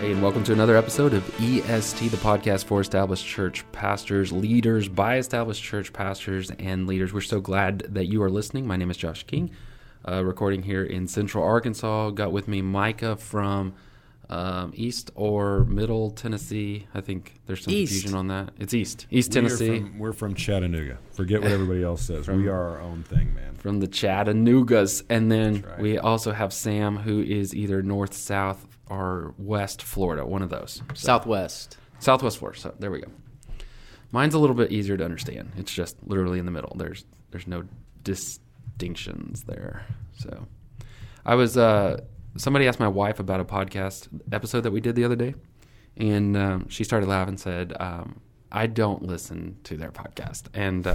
Hey, 0.00 0.12
and 0.12 0.22
welcome 0.22 0.44
to 0.44 0.52
another 0.52 0.76
episode 0.76 1.12
of 1.12 1.24
EST, 1.40 2.12
the 2.12 2.16
podcast 2.18 2.66
for 2.66 2.80
established 2.80 3.26
church 3.26 3.64
pastors, 3.72 4.30
leaders 4.30 4.88
by 4.88 5.16
established 5.18 5.64
church 5.64 5.92
pastors 5.92 6.52
and 6.52 6.86
leaders. 6.86 7.12
We're 7.12 7.20
so 7.20 7.40
glad 7.40 7.80
that 7.94 8.06
you 8.06 8.22
are 8.22 8.30
listening. 8.30 8.64
My 8.64 8.76
name 8.76 8.92
is 8.92 8.96
Josh 8.96 9.24
King, 9.24 9.50
uh, 10.06 10.24
recording 10.24 10.62
here 10.62 10.84
in 10.84 11.08
Central 11.08 11.42
Arkansas. 11.42 12.10
Got 12.10 12.30
with 12.30 12.46
me 12.46 12.62
Micah 12.62 13.16
from 13.16 13.74
um, 14.30 14.72
East 14.76 15.10
or 15.16 15.64
Middle 15.64 16.12
Tennessee. 16.12 16.86
I 16.94 17.00
think 17.00 17.34
there's 17.46 17.64
some 17.64 17.74
East. 17.74 17.92
confusion 17.92 18.16
on 18.16 18.28
that. 18.28 18.50
It's 18.56 18.74
East, 18.74 19.08
East 19.10 19.30
We 19.30 19.34
Tennessee, 19.34 19.80
From, 19.80 19.98
we're 19.98 20.12
from 20.12 20.34
Chattanooga. 20.34 20.98
Forget 21.10 21.42
what 21.42 21.50
everybody 21.50 21.82
else 21.82 22.02
says. 22.02 22.28
we 22.28 22.46
are 22.46 22.68
our 22.68 22.80
own 22.80 23.02
thing, 23.02 23.34
man. 23.34 23.56
from 23.56 23.80
the 23.80 23.88
Chattanoogas, 23.88 25.02
and 25.10 25.32
then 25.32 25.62
right. 25.62 25.80
we 25.80 25.98
also 25.98 26.30
have 26.30 26.52
Sam, 26.52 26.98
who 26.98 27.20
is 27.20 27.52
either 27.52 27.82
north, 27.82 28.14
south, 28.14 28.64
or 28.90 29.34
west 29.38 29.82
Florida. 29.82 30.24
One 30.26 30.42
of 30.42 30.50
those. 30.50 30.82
So- 30.94 31.06
Southwest. 31.06 31.76
Southwest 31.98 32.38
Florida. 32.38 32.58
So 32.60 32.74
there 32.78 32.90
we 32.90 33.00
go. 33.00 33.08
Mine's 34.12 34.34
a 34.34 34.38
little 34.38 34.56
bit 34.56 34.72
easier 34.72 34.96
to 34.96 35.04
understand. 35.04 35.52
It's 35.56 35.72
just 35.72 35.96
literally 36.06 36.38
in 36.38 36.44
the 36.46 36.50
middle. 36.52 36.74
There's 36.76 37.04
there's 37.30 37.46
no 37.46 37.64
distinctions 38.02 39.44
there. 39.44 39.84
So 40.18 40.46
I 41.26 41.34
was 41.34 41.56
uh, 41.58 42.00
somebody 42.36 42.66
asked 42.66 42.80
my 42.80 42.88
wife 42.88 43.20
about 43.20 43.40
a 43.40 43.44
podcast 43.44 44.08
episode 44.32 44.62
that 44.62 44.70
we 44.70 44.80
did 44.80 44.94
the 44.96 45.04
other 45.04 45.16
day, 45.16 45.34
and 45.96 46.36
um, 46.36 46.68
she 46.68 46.84
started 46.84 47.08
laughing. 47.08 47.32
and 47.32 47.40
Said. 47.40 47.74
Um, 47.78 48.20
I 48.50 48.66
don't 48.66 49.02
listen 49.02 49.56
to 49.64 49.76
their 49.76 49.90
podcast, 49.92 50.44
and 50.54 50.86
uh, 50.86 50.94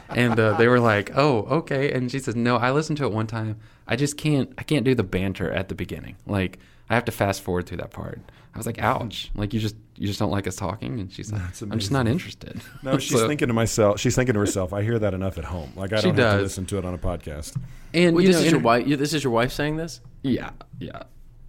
and 0.10 0.38
uh, 0.38 0.52
they 0.56 0.68
were 0.68 0.80
like, 0.80 1.10
"Oh, 1.16 1.38
okay." 1.58 1.92
And 1.92 2.10
she 2.10 2.18
says, 2.18 2.36
"No, 2.36 2.56
I 2.56 2.70
listened 2.70 2.98
to 2.98 3.04
it 3.04 3.12
one 3.12 3.26
time. 3.26 3.58
I 3.88 3.96
just 3.96 4.16
can't. 4.16 4.52
I 4.58 4.62
can't 4.62 4.84
do 4.84 4.94
the 4.94 5.02
banter 5.02 5.50
at 5.50 5.68
the 5.68 5.74
beginning. 5.74 6.16
Like, 6.26 6.58
I 6.88 6.94
have 6.94 7.04
to 7.06 7.12
fast 7.12 7.42
forward 7.42 7.66
through 7.66 7.78
that 7.78 7.90
part." 7.90 8.20
I 8.54 8.58
was 8.58 8.66
like, 8.66 8.78
"Ouch!" 8.80 9.30
Like 9.34 9.52
you 9.52 9.58
just 9.58 9.74
you 9.96 10.06
just 10.06 10.20
don't 10.20 10.30
like 10.30 10.46
us 10.46 10.54
talking, 10.54 11.00
and 11.00 11.12
she's 11.12 11.32
like, 11.32 11.42
"I'm 11.62 11.78
just 11.80 11.90
not 11.90 12.06
interested." 12.06 12.60
No, 12.84 12.98
she's 12.98 13.18
So- 13.18 13.26
thinking 13.26 13.48
to 13.48 13.54
myself. 13.54 13.98
She's 13.98 14.14
thinking 14.14 14.34
to 14.34 14.40
herself. 14.40 14.72
I 14.72 14.82
hear 14.82 14.98
that 15.00 15.14
enough 15.14 15.36
at 15.38 15.44
home. 15.44 15.72
Like 15.74 15.92
I 15.92 15.96
don't 16.00 16.10
have 16.10 16.16
does. 16.16 16.36
to 16.38 16.42
listen 16.42 16.66
to 16.66 16.78
it 16.78 16.84
on 16.84 16.94
a 16.94 16.98
podcast. 16.98 17.56
And 17.92 18.14
Wait, 18.14 18.22
you 18.22 18.28
this 18.28 18.36
know, 18.36 18.40
is 18.42 18.46
in 18.46 18.54
your 18.54 18.62
wife. 18.62 18.86
This 18.86 19.12
is 19.14 19.24
your 19.24 19.32
wife 19.32 19.50
saying 19.52 19.76
this? 19.76 20.00
Yeah, 20.22 20.50
yeah. 20.78 21.02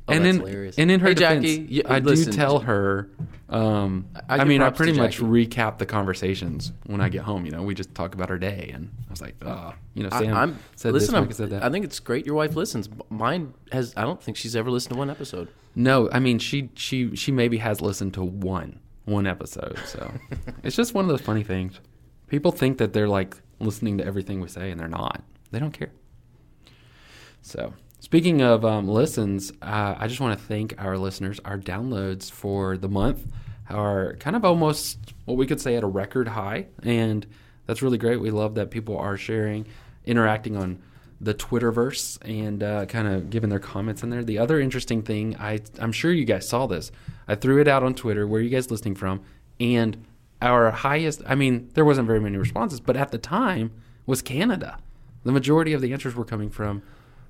Oh, 0.07 0.13
and 0.13 0.23
that's 0.25 0.35
in 0.35 0.41
hilarious. 0.41 0.77
and 0.77 0.91
in 0.91 0.99
her 0.99 1.07
Hey, 1.09 1.13
defense, 1.15 1.45
Jackie, 1.45 1.73
you- 1.73 1.81
I 1.85 1.99
listen. 1.99 2.31
do 2.31 2.37
tell 2.37 2.59
her. 2.59 3.09
Um, 3.49 4.07
I 4.29 4.39
I, 4.39 4.43
mean, 4.43 4.61
I 4.61 4.69
pretty 4.71 4.93
much 4.93 5.19
recap 5.19 5.77
the 5.77 5.85
conversations 5.85 6.73
when 6.85 6.99
I 7.01 7.09
get 7.09 7.21
home. 7.23 7.45
You 7.45 7.51
know, 7.51 7.63
we 7.63 7.73
just 7.75 7.93
talk 7.95 8.13
about 8.15 8.29
our 8.31 8.37
day, 8.39 8.71
and 8.73 8.91
I 9.07 9.11
was 9.11 9.21
like, 9.21 9.35
oh, 9.43 9.73
you 9.93 10.03
know, 10.03 10.09
Sam 10.09 10.33
I, 10.35 10.43
am 10.43 10.59
said 10.75 10.93
listen. 10.93 11.13
this, 11.13 11.23
I'm, 11.23 11.31
said 11.31 11.49
that. 11.51 11.63
I 11.63 11.69
think 11.69 11.85
it's 11.85 11.99
great. 11.99 12.25
Your 12.25 12.35
wife 12.35 12.55
listens. 12.55 12.89
Mine 13.09 13.53
has. 13.71 13.93
I 13.95 14.01
don't 14.03 14.21
think 14.21 14.37
she's 14.37 14.55
ever 14.55 14.69
listened 14.71 14.93
to 14.93 14.97
one 14.97 15.09
episode. 15.09 15.47
No, 15.75 16.09
I 16.11 16.19
mean 16.19 16.39
she 16.39 16.69
she 16.75 17.15
she 17.15 17.31
maybe 17.31 17.57
has 17.57 17.81
listened 17.81 18.13
to 18.15 18.23
one 18.23 18.79
one 19.05 19.27
episode. 19.27 19.77
So 19.85 20.11
it's 20.63 20.75
just 20.75 20.93
one 20.93 21.05
of 21.05 21.09
those 21.09 21.21
funny 21.21 21.43
things. 21.43 21.79
People 22.27 22.51
think 22.51 22.77
that 22.79 22.93
they're 22.93 23.07
like 23.09 23.37
listening 23.59 23.97
to 23.99 24.05
everything 24.05 24.39
we 24.39 24.47
say, 24.47 24.71
and 24.71 24.79
they're 24.79 24.87
not. 24.87 25.23
They 25.51 25.59
don't 25.59 25.71
care. 25.71 25.91
So 27.41 27.73
speaking 27.99 28.41
of 28.41 28.65
um, 28.65 28.87
listens, 28.87 29.51
uh, 29.61 29.95
I 29.97 30.07
just 30.07 30.19
want 30.19 30.37
to 30.37 30.45
thank 30.45 30.75
our 30.77 30.97
listeners. 30.97 31.39
Our 31.45 31.57
downloads 31.57 32.31
for 32.31 32.77
the 32.77 32.89
month 32.89 33.25
are 33.69 34.15
kind 34.19 34.35
of 34.35 34.45
almost 34.45 35.13
what 35.25 35.37
we 35.37 35.47
could 35.47 35.59
say 35.59 35.75
at 35.75 35.83
a 35.83 35.87
record 35.87 36.27
high, 36.27 36.67
and 36.83 37.25
that's 37.65 37.81
really 37.81 37.97
great. 37.97 38.21
We 38.21 38.31
love 38.31 38.55
that 38.55 38.71
people 38.71 38.97
are 38.97 39.17
sharing, 39.17 39.65
interacting 40.05 40.55
on 40.55 40.81
the 41.21 41.33
Twitterverse 41.33 42.17
and 42.21 42.61
uh, 42.61 42.85
kind 42.85 43.07
of 43.07 43.29
giving 43.29 43.49
their 43.49 43.59
comments 43.59 44.03
in 44.03 44.09
there. 44.09 44.23
The 44.23 44.37
other 44.37 44.59
interesting 44.59 45.01
thing, 45.01 45.35
I 45.37 45.61
I'm 45.79 45.91
sure 45.91 46.11
you 46.11 46.25
guys 46.25 46.47
saw 46.47 46.67
this. 46.67 46.91
I 47.27 47.35
threw 47.35 47.59
it 47.61 47.67
out 47.67 47.83
on 47.83 47.95
Twitter. 47.95 48.27
Where 48.27 48.39
are 48.39 48.43
you 48.43 48.49
guys 48.49 48.69
listening 48.69 48.95
from? 48.95 49.21
And 49.59 50.05
our 50.41 50.69
highest, 50.71 51.21
I 51.25 51.35
mean, 51.35 51.69
there 51.73 51.85
wasn't 51.85 52.07
very 52.07 52.19
many 52.19 52.37
responses, 52.37 52.79
but 52.79 52.97
at 52.97 53.11
the 53.11 53.17
time 53.17 53.71
was 54.05 54.21
Canada. 54.21 54.77
The 55.23 55.31
majority 55.31 55.73
of 55.73 55.81
the 55.81 55.93
answers 55.93 56.13
were 56.13 56.25
coming 56.25 56.49
from 56.49 56.83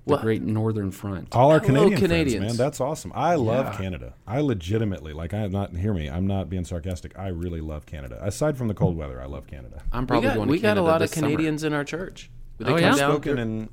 the 0.05 0.13
Well- 0.13 0.21
Great 0.21 0.41
Northern 0.43 0.91
Front. 0.91 1.35
All 1.35 1.51
our 1.51 1.59
Hello, 1.59 1.65
Canadian 1.85 1.99
Canadians. 1.99 2.35
friends, 2.45 2.57
man. 2.59 2.65
That's 2.65 2.79
awesome. 2.79 3.11
I 3.15 3.35
love 3.35 3.65
Yeah. 3.65 3.77
Canada. 3.77 4.13
I 4.27 4.39
legitimately 4.41 5.13
like. 5.13 5.33
I 5.33 5.39
am 5.39 5.51
not 5.51 5.75
hear 5.75 5.93
me. 5.93 6.09
I'm 6.09 6.27
not 6.27 6.49
being 6.49 6.63
sarcastic. 6.65 7.17
I 7.17 7.29
really 7.29 7.61
love 7.61 7.85
Canada. 7.85 8.19
Aside 8.21 8.57
from 8.57 8.67
the 8.67 8.73
cold 8.75 8.95
weather, 8.97 9.19
I 9.21 9.25
love 9.25 9.47
Canada. 9.47 9.81
I'm 9.91 10.03
We 10.03 10.07
probably 10.07 10.27
got, 10.29 10.35
going 10.35 10.47
to 10.47 10.51
we 10.51 10.59
got 10.59 10.67
a 10.67 10.69
Canada 10.71 10.81
lot 10.87 10.95
of 11.01 11.09
this 11.09 11.11
summer. 11.11 11.27
Canadians 11.27 11.63
in 11.63 11.73
our 11.73 11.83
church. 11.83 12.29
They 12.59 12.65
Oh, 12.65 12.69
come 12.69 12.79
yeah? 12.79 12.95
down- 12.95 13.11
Spoken 13.11 13.37
in. 13.39 13.69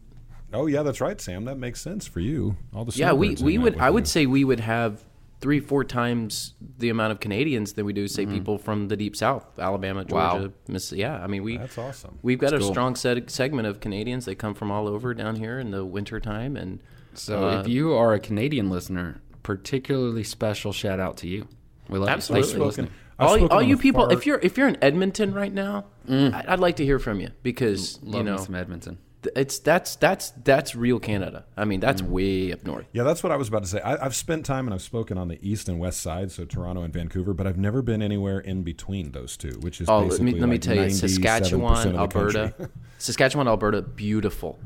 Oh 0.54 0.66
yeah, 0.66 0.82
that's 0.82 1.00
right, 1.00 1.20
Sam. 1.20 1.44
That 1.47 1.56
makes 1.59 1.81
sense 1.81 2.06
for 2.06 2.20
you. 2.20 2.56
All 2.75 2.84
the 2.84 2.93
yeah, 2.97 3.12
we 3.12 3.28
snowbirds 3.28 3.43
we 3.43 3.53
hang 3.54 3.62
would. 3.62 3.75
with 3.75 3.82
I 3.82 3.87
you. 3.88 3.93
would 3.94 4.09
say 4.09 4.26
we 4.26 4.44
would 4.44 4.60
have 4.60 5.03
three, 5.43 5.61
four 5.61 5.85
times 5.85 6.55
the 6.79 6.89
amount 6.89 7.13
of 7.13 7.21
Canadians 7.21 7.75
than 7.75 7.85
we 7.85 7.93
do, 7.93 8.09
say, 8.09 8.25
people 8.25 8.57
from 8.57 8.89
the 8.89 8.97
deep 8.97 9.15
south, 9.15 9.59
Alabama, 9.59 10.07
Wow. 10.09 10.39
Georgia, 10.39 10.53
Mississippi. 10.69 11.01
Yeah, 11.03 11.23
I 11.23 11.27
mean 11.27 11.43
we. 11.43 11.59
That's 11.59 11.77
awesome. 11.77 12.19
We've 12.23 12.39
got 12.39 12.53
That's 12.53 12.63
a 12.63 12.67
cool. 12.67 12.73
strong 12.73 12.97
set, 12.97 13.29
segment 13.31 13.69
of 13.69 13.81
Canadians. 13.81 14.25
They 14.25 14.35
come 14.35 14.55
from 14.55 14.71
all 14.71 14.89
over 14.89 15.13
down 15.13 15.37
here 15.37 15.59
in 15.59 15.71
the 15.73 15.85
winter 15.85 16.19
time, 16.21 16.57
and 16.57 16.81
So 17.13 17.49
uh, 17.49 17.61
if 17.61 17.69
you 17.69 17.93
are 17.93 18.15
a 18.15 18.21
Canadian 18.21 18.71
listener, 18.71 19.21
particularly 19.43 20.25
special 20.25 20.73
shout 20.73 20.99
out 21.01 21.19
to 21.19 21.29
you. 21.29 21.47
We 21.89 21.99
love 21.99 22.09
Absolutely. 22.09 22.49
you. 22.49 22.55
Thanks 22.55 22.67
listening. 22.79 22.91
All, 23.19 23.35
spoken 23.37 23.53
all 23.53 23.63
you 23.63 23.77
people, 23.77 24.05
far- 24.05 24.13
if 24.13 24.25
you're 24.27 24.39
if 24.43 24.57
you're 24.57 24.69
in 24.69 24.79
Edmonton 24.83 25.35
right 25.35 25.53
now, 25.53 25.85
I- 26.09 26.45
I'd 26.49 26.61
like 26.61 26.77
to 26.77 26.85
hear 26.85 26.99
from 26.99 27.21
you 27.21 27.29
because 27.43 28.01
Love 28.03 28.15
you 28.15 28.25
me 28.25 28.31
know 28.31 28.37
some 28.39 28.55
Edmonton. 28.55 28.99
Th- 29.22 29.33
it's 29.37 29.59
that's 29.59 29.97
that's 29.97 30.31
that's 30.44 30.75
real 30.75 30.99
Canada. 30.99 31.44
I 31.56 31.65
mean, 31.65 31.78
Mm. 31.78 31.83
that's 31.83 32.03
way 32.03 32.53
up 32.53 32.65
north. 32.65 32.87
Yeah, 32.93 33.03
that's 33.05 33.22
what 33.22 33.33
I 33.33 33.37
was 33.37 33.49
about 33.49 33.62
to 33.62 33.69
say. 33.69 33.81
I, 33.81 34.05
I've 34.05 34.15
spent 34.15 34.44
time 34.47 34.66
and 34.66 34.75
I've 34.75 34.83
spoken 34.83 35.16
on 35.19 35.28
the 35.28 35.38
east 35.41 35.69
and 35.69 35.78
west 35.78 36.00
side, 36.00 36.31
so 36.33 36.44
Toronto 36.44 36.83
and 36.83 36.93
Vancouver, 36.93 37.32
but 37.34 37.47
I've 37.47 37.59
never 37.59 37.82
been 37.82 38.03
anywhere 38.03 38.41
in 38.41 38.62
between 38.62 39.12
those 39.12 39.37
two, 39.37 39.59
which 39.61 39.81
is 39.81 39.88
Oh, 39.88 39.99
let 40.00 40.09
basically 40.11 40.25
me 40.34 40.41
let 40.41 40.47
me 40.49 40.55
like 40.56 40.61
tell 40.61 40.77
you, 40.77 40.91
Saskatchewan, 40.91 41.97
Alberta. 41.97 42.55
Saskatchewan, 42.99 43.49
Alberta, 43.49 43.82
beautiful, 43.82 44.59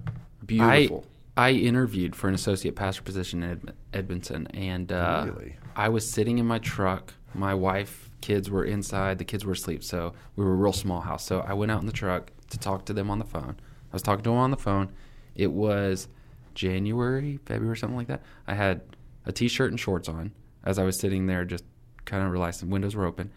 I 0.43 0.45
beautiful. 0.47 1.05
I 1.39 1.51
interviewed 1.51 2.17
for 2.17 2.29
an 2.29 2.35
associate 2.35 2.77
pastor 2.77 3.03
position 3.03 3.43
in 3.43 3.51
Ed- 3.51 3.75
Edmonton, 3.93 4.47
and 4.49 4.91
uh, 4.91 5.27
Really? 5.29 5.57
I 5.75 5.89
was 5.91 6.09
sitting 6.09 6.39
in 6.39 6.47
my 6.47 6.59
truck. 6.59 7.13
My 7.35 7.53
wife, 7.53 8.09
kids 8.23 8.49
were 8.49 8.65
inside. 8.65 9.19
The 9.19 9.25
kids 9.25 9.45
were 9.45 9.53
asleep, 9.53 9.85
so 9.85 10.15
we 10.37 10.45
were 10.47 10.53
a 10.53 10.57
real 10.57 10.73
small 10.73 11.03
house. 11.03 11.27
So 11.27 11.41
I 11.41 11.53
went 11.53 11.71
out 11.71 11.81
in 11.81 11.87
the 11.87 11.93
truck 11.93 12.31
to 12.49 12.59
talk 12.59 12.87
to 12.87 12.95
them 12.95 13.11
on 13.11 13.19
the 13.19 13.27
phone. 13.27 13.57
I 13.91 13.95
was 13.95 14.03
talking 14.03 14.25
to 14.25 14.31
him 14.31 14.37
on 14.37 14.51
the 14.51 14.57
phone. 14.57 14.93
It 15.35 15.53
was 15.53 16.09
January, 16.55 17.39
February, 17.47 17.77
something 17.77 17.97
like 17.97 18.09
that. 18.09 18.23
I 18.47 18.55
had 18.55 18.83
a 19.25 19.33
t-shirt 19.33 19.71
and 19.71 19.79
shorts 19.79 20.09
on 20.09 20.33
as 20.65 20.79
I 20.79 20.85
was 20.85 20.99
sitting 20.99 21.27
there, 21.27 21.45
just 21.45 21.65
kind 22.05 22.25
of 22.25 22.31
realizing 22.31 22.71
windows 22.71 22.97
were 22.97 23.05
open. 23.05 23.31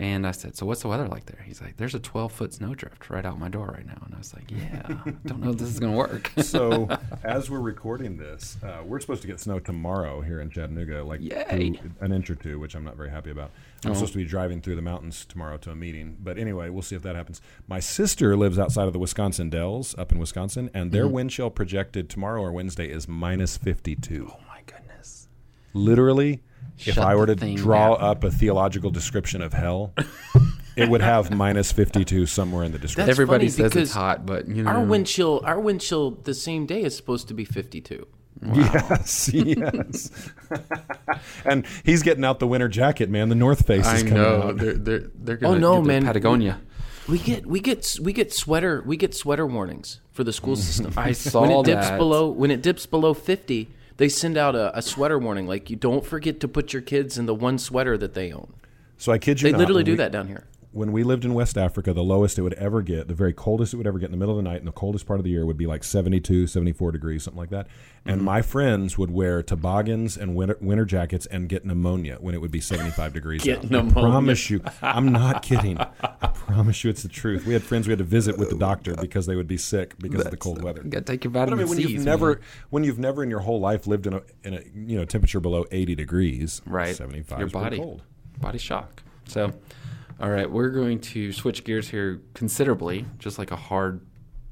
And 0.00 0.24
I 0.26 0.30
said, 0.30 0.56
"So 0.56 0.64
what's 0.64 0.82
the 0.82 0.88
weather 0.88 1.08
like 1.08 1.26
there?" 1.26 1.42
He's 1.44 1.60
like, 1.60 1.76
"There's 1.76 1.94
a 1.94 1.98
12 1.98 2.30
foot 2.30 2.54
snowdrift 2.54 3.10
right 3.10 3.26
out 3.26 3.38
my 3.40 3.48
door 3.48 3.66
right 3.66 3.84
now." 3.84 4.00
And 4.06 4.14
I 4.14 4.18
was 4.18 4.32
like, 4.32 4.48
"Yeah, 4.48 4.82
don't 5.26 5.40
know 5.42 5.50
if 5.50 5.58
this 5.58 5.68
is 5.70 5.80
gonna 5.80 5.96
work." 5.96 6.30
so 6.42 6.88
as 7.24 7.50
we're 7.50 7.58
recording 7.60 8.16
this, 8.16 8.56
uh, 8.62 8.82
we're 8.84 9.00
supposed 9.00 9.22
to 9.22 9.26
get 9.26 9.40
snow 9.40 9.58
tomorrow 9.58 10.20
here 10.20 10.40
in 10.40 10.50
Chattanooga, 10.50 11.02
like 11.02 11.20
two- 11.20 11.78
an 12.00 12.12
inch 12.12 12.30
or 12.30 12.36
two, 12.36 12.60
which 12.60 12.76
I'm 12.76 12.84
not 12.84 12.96
very 12.96 13.10
happy 13.10 13.30
about. 13.30 13.50
I'm 13.84 13.94
supposed 13.94 14.12
to 14.12 14.18
be 14.18 14.24
driving 14.24 14.60
through 14.60 14.76
the 14.76 14.82
mountains 14.82 15.24
tomorrow 15.24 15.56
to 15.58 15.70
a 15.72 15.74
meeting, 15.74 16.16
but 16.20 16.38
anyway, 16.38 16.68
we'll 16.68 16.82
see 16.82 16.94
if 16.96 17.02
that 17.02 17.16
happens. 17.16 17.40
My 17.66 17.80
sister 17.80 18.36
lives 18.36 18.58
outside 18.58 18.86
of 18.86 18.92
the 18.92 18.98
Wisconsin 19.00 19.50
Dells, 19.50 19.96
up 19.98 20.12
in 20.12 20.18
Wisconsin, 20.20 20.70
and 20.74 20.92
their 20.92 21.08
wind 21.08 21.30
chill 21.30 21.50
projected 21.50 22.08
tomorrow 22.08 22.40
or 22.42 22.52
Wednesday 22.52 22.88
is 22.88 23.08
minus 23.08 23.56
52. 23.56 24.30
oh 24.32 24.36
my 24.48 24.60
goodness. 24.66 25.28
Literally, 25.74 26.42
if 26.86 26.98
I 26.98 27.14
were 27.14 27.26
to 27.26 27.34
draw 27.34 27.96
down. 27.96 28.04
up 28.10 28.24
a 28.24 28.30
theological 28.30 28.90
description 28.90 29.42
of 29.42 29.52
hell, 29.52 29.94
it 30.76 30.88
would 30.88 31.00
have 31.00 31.30
minus 31.34 31.72
52 31.72 32.26
somewhere 32.26 32.64
in 32.64 32.72
the 32.72 32.78
description. 32.78 33.06
That's 33.06 33.16
Everybody 33.18 33.48
says 33.48 33.74
it's 33.76 33.92
hot, 33.92 34.26
but 34.26 34.48
you 34.48 34.62
know, 34.62 34.70
Our 34.70 34.84
wind 34.84 35.06
chill, 35.06 35.40
our 35.44 35.58
wind 35.60 35.80
chill, 35.80 36.12
the 36.12 36.34
same 36.34 36.66
day 36.66 36.82
is 36.82 36.96
supposed 36.96 37.28
to 37.28 37.34
be 37.34 37.44
52. 37.44 38.06
Yes, 38.54 39.28
yes. 39.34 40.30
and 41.44 41.66
he's 41.84 42.02
getting 42.04 42.24
out 42.24 42.38
the 42.38 42.46
winter 42.46 42.68
jacket, 42.68 43.10
man. 43.10 43.28
The 43.28 43.34
North 43.34 43.66
Face 43.66 43.80
is 43.86 43.86
I 43.86 43.98
coming 44.08 44.14
know 44.14 44.42
out. 44.42 44.56
they're 44.58 44.74
they're 44.74 45.10
they're 45.14 45.36
oh, 45.36 45.40
gonna 45.40 45.56
Oh, 45.56 45.58
no, 45.58 45.74
get 45.76 45.82
the 45.82 45.88
man. 45.88 46.04
Patagonia. 46.04 46.60
We 47.08 47.18
get 47.18 47.46
we 47.46 47.58
get 47.60 47.96
we 48.00 48.12
get 48.12 48.32
sweater 48.32 48.82
we 48.86 48.96
get 48.96 49.14
sweater 49.14 49.46
warnings 49.46 50.00
for 50.12 50.22
the 50.24 50.32
school 50.32 50.56
system. 50.56 50.92
I 50.96 51.12
saw 51.12 51.40
when 51.40 51.50
it 51.50 51.64
dips 51.64 51.88
that. 51.88 51.98
below 51.98 52.28
when 52.28 52.50
it 52.50 52.62
dips 52.62 52.86
below 52.86 53.12
fifty, 53.14 53.70
they 53.98 54.08
send 54.08 54.36
out 54.38 54.56
a, 54.56 54.76
a 54.76 54.80
sweater 54.82 55.18
warning 55.18 55.46
like 55.46 55.68
you 55.70 55.76
don't 55.76 56.04
forget 56.04 56.40
to 56.40 56.48
put 56.48 56.72
your 56.72 56.82
kids 56.82 57.18
in 57.18 57.26
the 57.26 57.34
one 57.34 57.58
sweater 57.58 57.98
that 57.98 58.14
they 58.14 58.32
own. 58.32 58.54
So 58.96 59.12
I 59.12 59.18
kid 59.18 59.40
you 59.40 59.46
They 59.46 59.52
not, 59.52 59.58
literally 59.60 59.84
do 59.84 59.92
we- 59.92 59.96
that 59.98 60.10
down 60.10 60.26
here. 60.26 60.44
When 60.70 60.92
we 60.92 61.02
lived 61.02 61.24
in 61.24 61.32
West 61.32 61.56
Africa, 61.56 61.94
the 61.94 62.02
lowest 62.02 62.38
it 62.38 62.42
would 62.42 62.52
ever 62.54 62.82
get, 62.82 63.08
the 63.08 63.14
very 63.14 63.32
coldest 63.32 63.72
it 63.72 63.78
would 63.78 63.86
ever 63.86 63.98
get 63.98 64.06
in 64.06 64.10
the 64.12 64.18
middle 64.18 64.38
of 64.38 64.44
the 64.44 64.48
night, 64.48 64.58
and 64.58 64.66
the 64.66 64.72
coldest 64.72 65.06
part 65.06 65.18
of 65.18 65.24
the 65.24 65.30
year 65.30 65.46
would 65.46 65.56
be 65.56 65.66
like 65.66 65.82
72, 65.82 66.46
74 66.46 66.92
degrees, 66.92 67.22
something 67.22 67.38
like 67.38 67.48
that. 67.48 67.66
Mm-hmm. 67.68 68.10
And 68.10 68.22
my 68.22 68.42
friends 68.42 68.98
would 68.98 69.10
wear 69.10 69.42
toboggans 69.42 70.18
and 70.18 70.34
winter, 70.34 70.58
winter 70.60 70.84
jackets 70.84 71.24
and 71.26 71.48
get 71.48 71.64
pneumonia 71.64 72.18
when 72.20 72.34
it 72.34 72.42
would 72.42 72.50
be 72.50 72.60
75 72.60 73.14
degrees. 73.14 73.42
Get 73.42 73.58
out. 73.58 73.70
pneumonia. 73.70 73.98
I 73.98 74.10
promise 74.10 74.50
you. 74.50 74.62
I'm 74.82 75.10
not 75.10 75.42
kidding. 75.42 75.78
I 76.02 76.26
promise 76.28 76.84
you 76.84 76.90
it's 76.90 77.02
the 77.02 77.08
truth. 77.08 77.46
We 77.46 77.54
had 77.54 77.62
friends 77.62 77.86
we 77.86 77.92
had 77.92 77.98
to 77.98 78.04
visit 78.04 78.36
with 78.36 78.50
the 78.50 78.58
doctor 78.58 78.94
because 78.94 79.24
they 79.24 79.36
would 79.36 79.48
be 79.48 79.58
sick 79.58 79.98
because 79.98 80.24
of 80.26 80.30
the 80.30 80.36
cold 80.36 80.62
weather. 80.62 80.82
You 80.84 80.90
gotta 80.90 81.04
take 81.04 81.24
your 81.24 81.30
But 81.30 81.50
I 81.50 81.54
mean, 81.56 81.68
when 81.68 81.78
C's, 81.78 81.86
you've 81.90 81.96
man. 82.00 82.04
never, 82.04 82.40
when 82.68 82.84
you've 82.84 82.98
never 82.98 83.22
in 83.22 83.30
your 83.30 83.40
whole 83.40 83.60
life 83.60 83.86
lived 83.86 84.06
in 84.06 84.12
a, 84.12 84.22
in 84.44 84.54
a 84.54 84.60
you 84.74 84.98
know 84.98 85.06
temperature 85.06 85.40
below 85.40 85.64
80 85.70 85.94
degrees, 85.94 86.60
right 86.66 86.94
75 86.94 87.38
your 87.38 87.48
body 87.48 87.78
cold. 87.78 88.02
body 88.38 88.58
shock 88.58 89.02
so 89.26 89.52
all 90.20 90.30
right 90.30 90.50
we're 90.50 90.70
going 90.70 90.98
to 91.00 91.32
switch 91.32 91.64
gears 91.64 91.88
here 91.88 92.20
considerably 92.34 93.06
just 93.18 93.38
like 93.38 93.50
a 93.50 93.56
hard 93.56 94.00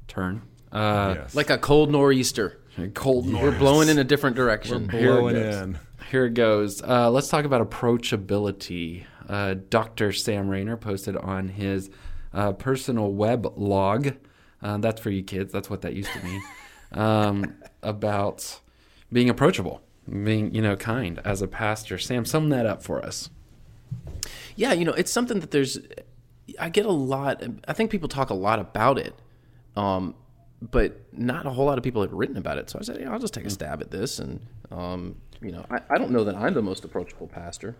turn 0.07 0.41
uh 0.71 1.15
Yes. 1.17 1.35
Like 1.35 1.49
a 1.49 1.57
cold 1.57 1.91
nor'easter. 1.91 2.59
cold 2.93 3.31
We're 3.31 3.57
blowing 3.57 3.87
in 3.89 3.97
a 3.97 4.03
different 4.03 4.35
direction. 4.35 4.89
Here 4.89 5.13
it 5.13 5.15
blowing 5.19 5.35
goes. 5.35 5.55
in. 5.55 5.79
Here 6.11 6.25
it 6.25 6.33
goes. 6.33 6.81
Uh, 6.83 7.09
let's 7.09 7.29
talk 7.29 7.45
about 7.45 7.67
approachability. 7.67 9.05
Uh, 9.27 9.55
Dr. 9.69 10.11
Sam 10.11 10.47
Rainer 10.49 10.77
posted 10.77 11.15
on 11.17 11.47
his 11.49 11.89
uh, 12.33 12.51
personal 12.53 13.11
web 13.13 13.53
log. 13.57 14.15
Uh, 14.61 14.77
that's 14.77 14.99
for 15.01 15.09
you 15.09 15.23
kids. 15.23 15.51
That's 15.53 15.69
what 15.69 15.81
that 15.81 15.93
used 15.93 16.11
to 16.13 16.23
mean. 16.23 16.41
Um, 16.93 17.55
about 17.83 18.61
being 19.11 19.29
approachable, 19.29 19.81
being 20.09 20.55
you 20.55 20.61
know 20.61 20.77
kind 20.77 21.19
as 21.25 21.41
a 21.41 21.47
pastor. 21.49 21.97
Sam, 21.97 22.23
sum 22.23 22.47
that 22.49 22.65
up 22.65 22.81
for 22.81 23.03
us. 23.03 23.29
Yeah, 24.55 24.73
you 24.73 24.85
know, 24.85 24.93
it's 24.93 25.11
something 25.11 25.39
that 25.39 25.51
there's. 25.51 25.79
I 26.59 26.69
get 26.69 26.85
a 26.85 26.91
lot. 26.91 27.43
I 27.67 27.73
think 27.73 27.91
people 27.91 28.09
talk 28.09 28.29
a 28.29 28.33
lot 28.33 28.59
about 28.59 28.97
it, 28.97 29.13
um, 29.75 30.15
but 30.61 31.01
not 31.13 31.45
a 31.45 31.49
whole 31.49 31.65
lot 31.65 31.77
of 31.77 31.83
people 31.83 32.01
have 32.01 32.13
written 32.13 32.37
about 32.37 32.57
it. 32.57 32.69
So 32.69 32.79
I 32.79 32.83
said, 32.83 32.99
yeah, 32.99 33.11
I'll 33.11 33.19
just 33.19 33.33
take 33.33 33.45
a 33.45 33.49
stab 33.49 33.81
at 33.81 33.91
this. 33.91 34.19
And 34.19 34.39
um, 34.71 35.15
you 35.41 35.51
know, 35.51 35.65
I, 35.69 35.79
I 35.89 35.97
don't 35.97 36.11
know 36.11 36.23
that 36.23 36.35
I'm 36.35 36.53
the 36.53 36.61
most 36.61 36.83
approachable 36.85 37.27
pastor. 37.27 37.75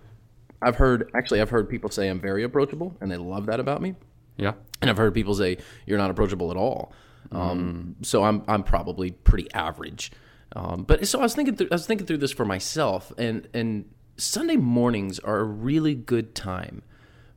I've 0.61 0.75
heard 0.75 1.09
actually, 1.15 1.41
I've 1.41 1.49
heard 1.49 1.69
people 1.69 1.89
say 1.89 2.09
I'm 2.09 2.19
very 2.19 2.43
approachable, 2.43 2.95
and 3.01 3.11
they 3.11 3.17
love 3.17 3.45
that 3.47 3.59
about 3.59 3.81
me. 3.81 3.95
Yeah. 4.37 4.53
And 4.81 4.89
I've 4.89 4.97
heard 4.97 5.13
people 5.13 5.33
say 5.33 5.57
you're 5.85 5.97
not 5.97 6.11
approachable 6.11 6.51
at 6.51 6.57
all. 6.57 6.93
Um, 7.31 7.95
So 8.03 8.23
I'm 8.23 8.43
I'm 8.47 8.63
probably 8.63 9.11
pretty 9.11 9.51
average. 9.53 10.11
Um, 10.55 10.83
but 10.83 11.05
so 11.07 11.19
I 11.19 11.23
was 11.23 11.35
thinking 11.35 11.55
through, 11.55 11.67
I 11.71 11.75
was 11.75 11.85
thinking 11.85 12.07
through 12.07 12.19
this 12.19 12.31
for 12.31 12.45
myself, 12.45 13.11
and 13.17 13.47
and 13.53 13.85
Sunday 14.17 14.57
mornings 14.57 15.19
are 15.19 15.39
a 15.39 15.43
really 15.43 15.95
good 15.95 16.35
time 16.35 16.81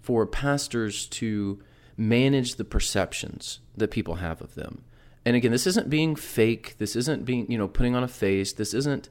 for 0.01 0.27
pastors 0.27 1.07
to 1.07 1.63
manage 1.97 2.57
the 2.57 2.65
perceptions 2.65 3.61
that 3.77 3.91
people 3.91 4.17
have 4.17 4.41
of 4.41 4.55
them. 4.55 4.83
And 5.25 5.37
again, 5.37 5.53
this 5.53 5.67
isn't 5.67 5.91
being 5.91 6.17
fake. 6.17 6.77
This 6.79 6.97
isn't 6.97 7.25
being 7.25 7.51
you 7.51 7.59
know 7.59 7.69
putting 7.69 7.95
on 7.95 8.03
a 8.03 8.09
face. 8.09 8.55
This 8.55 8.73
isn't 8.73 9.09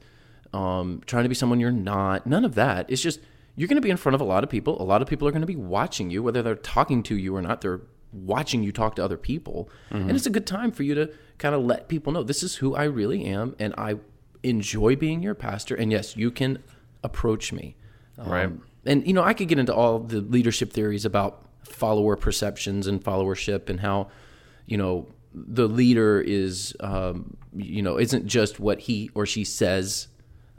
um, 0.52 1.00
trying 1.06 1.22
to 1.22 1.28
be 1.28 1.34
someone 1.34 1.60
you're 1.60 1.70
not. 1.70 2.26
None 2.26 2.44
of 2.44 2.56
that. 2.56 2.90
It's 2.90 3.00
just 3.00 3.20
you're 3.54 3.68
going 3.68 3.76
to 3.76 3.82
be 3.82 3.90
in 3.90 3.96
front 3.96 4.14
of 4.14 4.20
a 4.20 4.24
lot 4.24 4.42
of 4.42 4.50
people. 4.50 4.80
A 4.82 4.84
lot 4.84 5.02
of 5.02 5.08
people 5.08 5.28
are 5.28 5.30
going 5.30 5.42
to 5.42 5.46
be 5.46 5.56
watching 5.56 6.10
you, 6.10 6.22
whether 6.22 6.42
they're 6.42 6.56
talking 6.56 7.02
to 7.04 7.16
you 7.16 7.36
or 7.36 7.42
not. 7.42 7.60
They're 7.60 7.82
watching 8.12 8.64
you 8.64 8.72
talk 8.72 8.96
to 8.96 9.04
other 9.04 9.16
people, 9.16 9.70
and 9.90 10.10
it's 10.10 10.26
a 10.26 10.30
good 10.30 10.46
time 10.46 10.72
for 10.72 10.82
you 10.82 10.96
to 10.96 11.12
kind 11.38 11.54
of 11.54 11.62
let 11.62 11.86
people 11.86 12.12
know 12.12 12.24
this 12.24 12.42
is 12.42 12.56
who 12.56 12.74
I 12.74 12.84
really 12.84 13.24
am, 13.24 13.54
and 13.60 13.72
I 13.78 13.96
enjoy 14.42 14.96
being 14.96 15.22
your 15.22 15.36
pastor. 15.36 15.76
And 15.76 15.92
yes, 15.92 16.16
you 16.16 16.32
can 16.32 16.60
approach 17.02 17.52
me. 17.52 17.76
Right. 18.18 18.46
Um, 18.46 18.62
and 18.84 19.06
you 19.06 19.12
know, 19.12 19.22
I 19.22 19.34
could 19.34 19.48
get 19.48 19.58
into 19.58 19.74
all 19.74 19.98
the 19.98 20.20
leadership 20.20 20.72
theories 20.72 21.04
about 21.04 21.44
follower 21.64 22.16
perceptions 22.16 22.86
and 22.86 23.02
followership 23.02 23.68
and 23.68 23.80
how, 23.80 24.08
you 24.66 24.76
know, 24.76 25.06
the 25.34 25.68
leader 25.68 26.20
is, 26.20 26.74
um, 26.80 27.36
you 27.54 27.82
know, 27.82 27.98
isn't 27.98 28.26
just 28.26 28.58
what 28.58 28.80
he 28.80 29.10
or 29.14 29.26
she 29.26 29.44
says 29.44 30.08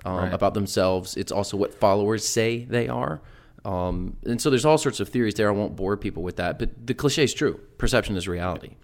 um, 0.06 0.16
Right. 0.16 0.34
about 0.34 0.54
themselves. 0.54 1.18
It's 1.18 1.32
also 1.32 1.58
what 1.58 1.74
followers 1.74 2.28
say 2.28 2.64
they 2.66 2.88
are. 2.88 3.22
Um, 3.66 4.18
and 4.26 4.42
so 4.42 4.50
there's 4.50 4.66
all 4.66 4.78
sorts 4.80 5.00
of 5.00 5.10
theories 5.10 5.36
there. 5.36 5.48
I 5.50 5.52
won't 5.52 5.76
bore 5.76 5.96
people 5.98 6.24
with 6.24 6.38
that, 6.38 6.58
but 6.58 6.70
the 6.88 6.94
cliche 6.96 7.24
is 7.26 7.34
true. 7.34 7.60
Perception 7.78 8.16
is 8.18 8.28
reality, 8.28 8.78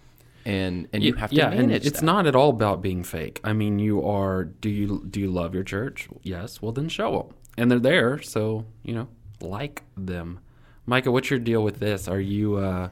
and 0.44 0.86
and 0.92 1.02
you 1.02 1.14
have 1.14 1.30
to 1.30 1.36
yeah, 1.36 1.50
and 1.50 1.72
it's 1.72 1.90
that. 1.90 2.02
not 2.04 2.26
at 2.28 2.36
all 2.36 2.50
about 2.50 2.80
being 2.80 3.02
fake. 3.02 3.40
I 3.42 3.52
mean, 3.54 3.80
you 3.80 4.06
are. 4.06 4.44
Do 4.44 4.68
you 4.68 5.04
do 5.10 5.18
you 5.18 5.30
love 5.32 5.52
your 5.52 5.64
church? 5.64 6.08
Yes. 6.22 6.62
Well, 6.62 6.70
then 6.70 6.88
show 6.88 7.10
them, 7.18 7.34
and 7.58 7.70
they're 7.70 7.78
there, 7.78 8.22
so 8.22 8.64
you 8.82 8.94
know, 8.94 9.08
like 9.40 9.82
them. 9.96 10.40
Micah, 10.86 11.10
what's 11.10 11.28
your 11.28 11.40
deal 11.40 11.62
with 11.62 11.80
this? 11.80 12.08
Are 12.08 12.20
you? 12.20 12.56
Uh, 12.56 12.88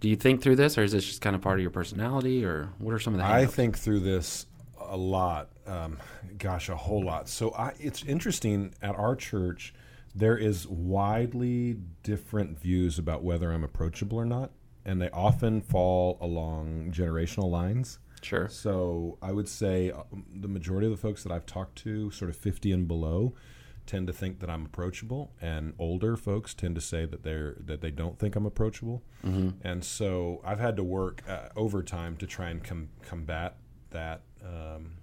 do 0.00 0.08
you 0.08 0.16
think 0.16 0.42
through 0.42 0.56
this, 0.56 0.78
or 0.78 0.82
is 0.82 0.92
this 0.92 1.04
just 1.04 1.20
kind 1.20 1.36
of 1.36 1.42
part 1.42 1.58
of 1.58 1.62
your 1.62 1.70
personality, 1.70 2.44
or 2.44 2.70
what 2.78 2.94
are 2.94 2.98
some 2.98 3.14
of 3.14 3.18
the? 3.18 3.26
I 3.26 3.46
think 3.46 3.76
through 3.76 4.00
this 4.00 4.46
a 4.80 4.96
lot. 4.96 5.50
Um, 5.66 5.98
gosh, 6.38 6.68
a 6.68 6.76
whole 6.76 7.04
lot. 7.04 7.28
So 7.28 7.52
I, 7.52 7.72
it's 7.78 8.04
interesting 8.04 8.74
at 8.80 8.94
our 8.94 9.16
church. 9.16 9.74
There 10.14 10.38
is 10.38 10.68
widely 10.68 11.76
different 12.04 12.60
views 12.60 12.98
about 12.98 13.24
whether 13.24 13.50
I'm 13.50 13.64
approachable 13.64 14.16
or 14.16 14.24
not, 14.24 14.52
and 14.84 15.02
they 15.02 15.10
often 15.10 15.60
fall 15.60 16.18
along 16.20 16.92
generational 16.92 17.50
lines. 17.50 17.98
Sure. 18.22 18.48
So 18.48 19.18
I 19.20 19.32
would 19.32 19.48
say 19.48 19.90
um, 19.90 20.24
the 20.34 20.48
majority 20.48 20.86
of 20.86 20.92
the 20.92 20.96
folks 20.98 21.24
that 21.24 21.32
I've 21.32 21.46
talked 21.46 21.76
to, 21.78 22.10
sort 22.10 22.30
of 22.30 22.36
50 22.36 22.72
and 22.72 22.88
below, 22.88 23.34
tend 23.86 24.06
to 24.06 24.12
think 24.12 24.40
that 24.40 24.48
I'm 24.50 24.64
approachable, 24.64 25.32
and 25.40 25.74
older 25.78 26.16
folks 26.16 26.54
tend 26.54 26.74
to 26.76 26.80
say 26.80 27.04
that 27.06 27.22
they're 27.22 27.56
that 27.60 27.80
they 27.80 27.90
don't 27.90 28.18
think 28.18 28.36
I'm 28.36 28.46
approachable. 28.46 29.02
And 29.62 29.84
so 29.84 30.40
I've 30.44 30.60
had 30.60 30.76
to 30.76 30.84
work 30.84 31.22
uh, 31.28 31.48
overtime 31.56 32.16
to 32.18 32.26
try 32.26 32.50
and 32.50 32.62
com- 32.62 32.88
combat 33.02 33.56
that. 33.90 34.22
Um, 34.44 34.96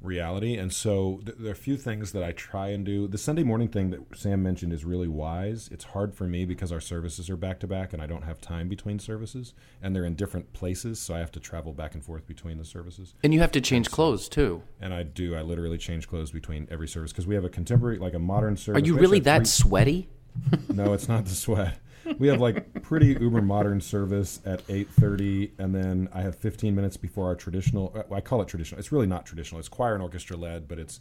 reality. 0.00 0.56
And 0.56 0.72
so 0.72 1.20
th- 1.24 1.38
there 1.38 1.48
are 1.48 1.52
a 1.52 1.56
few 1.56 1.76
things 1.76 2.12
that 2.12 2.22
I 2.22 2.32
try 2.32 2.68
and 2.68 2.84
do. 2.84 3.08
The 3.08 3.18
Sunday 3.18 3.42
morning 3.42 3.68
thing 3.68 3.90
that 3.90 4.00
Sam 4.14 4.42
mentioned 4.42 4.72
is 4.72 4.84
really 4.84 5.08
wise. 5.08 5.68
It's 5.72 5.84
hard 5.84 6.14
for 6.14 6.24
me 6.24 6.44
because 6.44 6.70
our 6.72 6.80
services 6.80 7.30
are 7.30 7.36
back 7.36 7.58
to 7.60 7.66
back 7.66 7.92
and 7.92 8.02
I 8.02 8.06
don't 8.06 8.24
have 8.24 8.40
time 8.40 8.68
between 8.68 8.98
services 8.98 9.54
and 9.82 9.94
they're 9.96 10.04
in 10.04 10.14
different 10.14 10.52
places, 10.52 11.00
so 11.00 11.14
I 11.14 11.18
have 11.18 11.32
to 11.32 11.40
travel 11.40 11.72
back 11.72 11.94
and 11.94 12.04
forth 12.04 12.26
between 12.26 12.58
the 12.58 12.64
services. 12.64 13.14
and 13.22 13.32
you 13.32 13.40
have 13.40 13.52
to 13.52 13.60
change 13.60 13.90
clothes 13.90 14.28
too. 14.28 14.62
And 14.80 14.92
I 14.92 15.02
do. 15.04 15.34
I 15.34 15.42
literally 15.42 15.78
change 15.78 16.06
clothes 16.08 16.30
between 16.30 16.68
every 16.70 16.88
service 16.88 17.12
because 17.12 17.26
we 17.26 17.34
have 17.34 17.44
a 17.44 17.50
contemporary, 17.50 17.98
like 17.98 18.14
a 18.14 18.18
modern 18.18 18.56
service. 18.56 18.82
Are 18.82 18.84
you 18.86 18.98
really 18.98 19.20
that 19.20 19.38
three- 19.40 19.46
sweaty? 19.46 20.08
no, 20.68 20.92
it's 20.92 21.08
not 21.08 21.24
the 21.24 21.30
sweat. 21.30 21.78
We 22.18 22.28
have 22.28 22.40
like 22.40 22.82
pretty 22.82 23.08
uber 23.20 23.42
modern 23.42 23.80
service 23.80 24.40
at 24.44 24.62
eight 24.68 24.88
thirty, 24.88 25.52
and 25.58 25.74
then 25.74 26.08
I 26.12 26.22
have 26.22 26.36
fifteen 26.36 26.74
minutes 26.74 26.96
before 26.96 27.26
our 27.26 27.34
traditional. 27.34 27.92
uh, 27.94 28.14
I 28.14 28.20
call 28.20 28.42
it 28.42 28.48
traditional. 28.48 28.78
It's 28.78 28.92
really 28.92 29.06
not 29.06 29.26
traditional. 29.26 29.58
It's 29.58 29.68
choir 29.68 29.94
and 29.94 30.02
orchestra 30.02 30.36
led, 30.36 30.68
but 30.68 30.78
it's, 30.78 31.00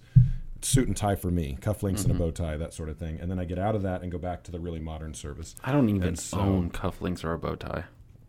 suit 0.62 0.88
and 0.88 0.96
tie 0.96 1.16
for 1.16 1.30
me, 1.30 1.58
cufflinks 1.62 2.04
and 2.04 2.12
a 2.12 2.14
bow 2.14 2.32
tie, 2.32 2.58
that 2.58 2.74
sort 2.74 2.90
of 2.90 2.98
thing. 2.98 3.20
And 3.20 3.30
then 3.30 3.38
I 3.40 3.46
get 3.46 3.60
out 3.60 3.76
of 3.76 3.82
that 3.82 4.02
and 4.02 4.12
go 4.12 4.18
back 4.18 4.44
to 4.44 4.52
the 4.52 4.60
really 4.60 4.80
modern 4.80 5.14
service. 5.14 5.56
I 5.64 5.72
don't 5.72 5.90
even 5.90 6.16
so- 6.16 6.40
own 6.40 6.72
cufflinks 6.72 7.24
or 7.24 7.34
a 7.34 7.38
bow 7.40 7.56
tie. 7.56 7.84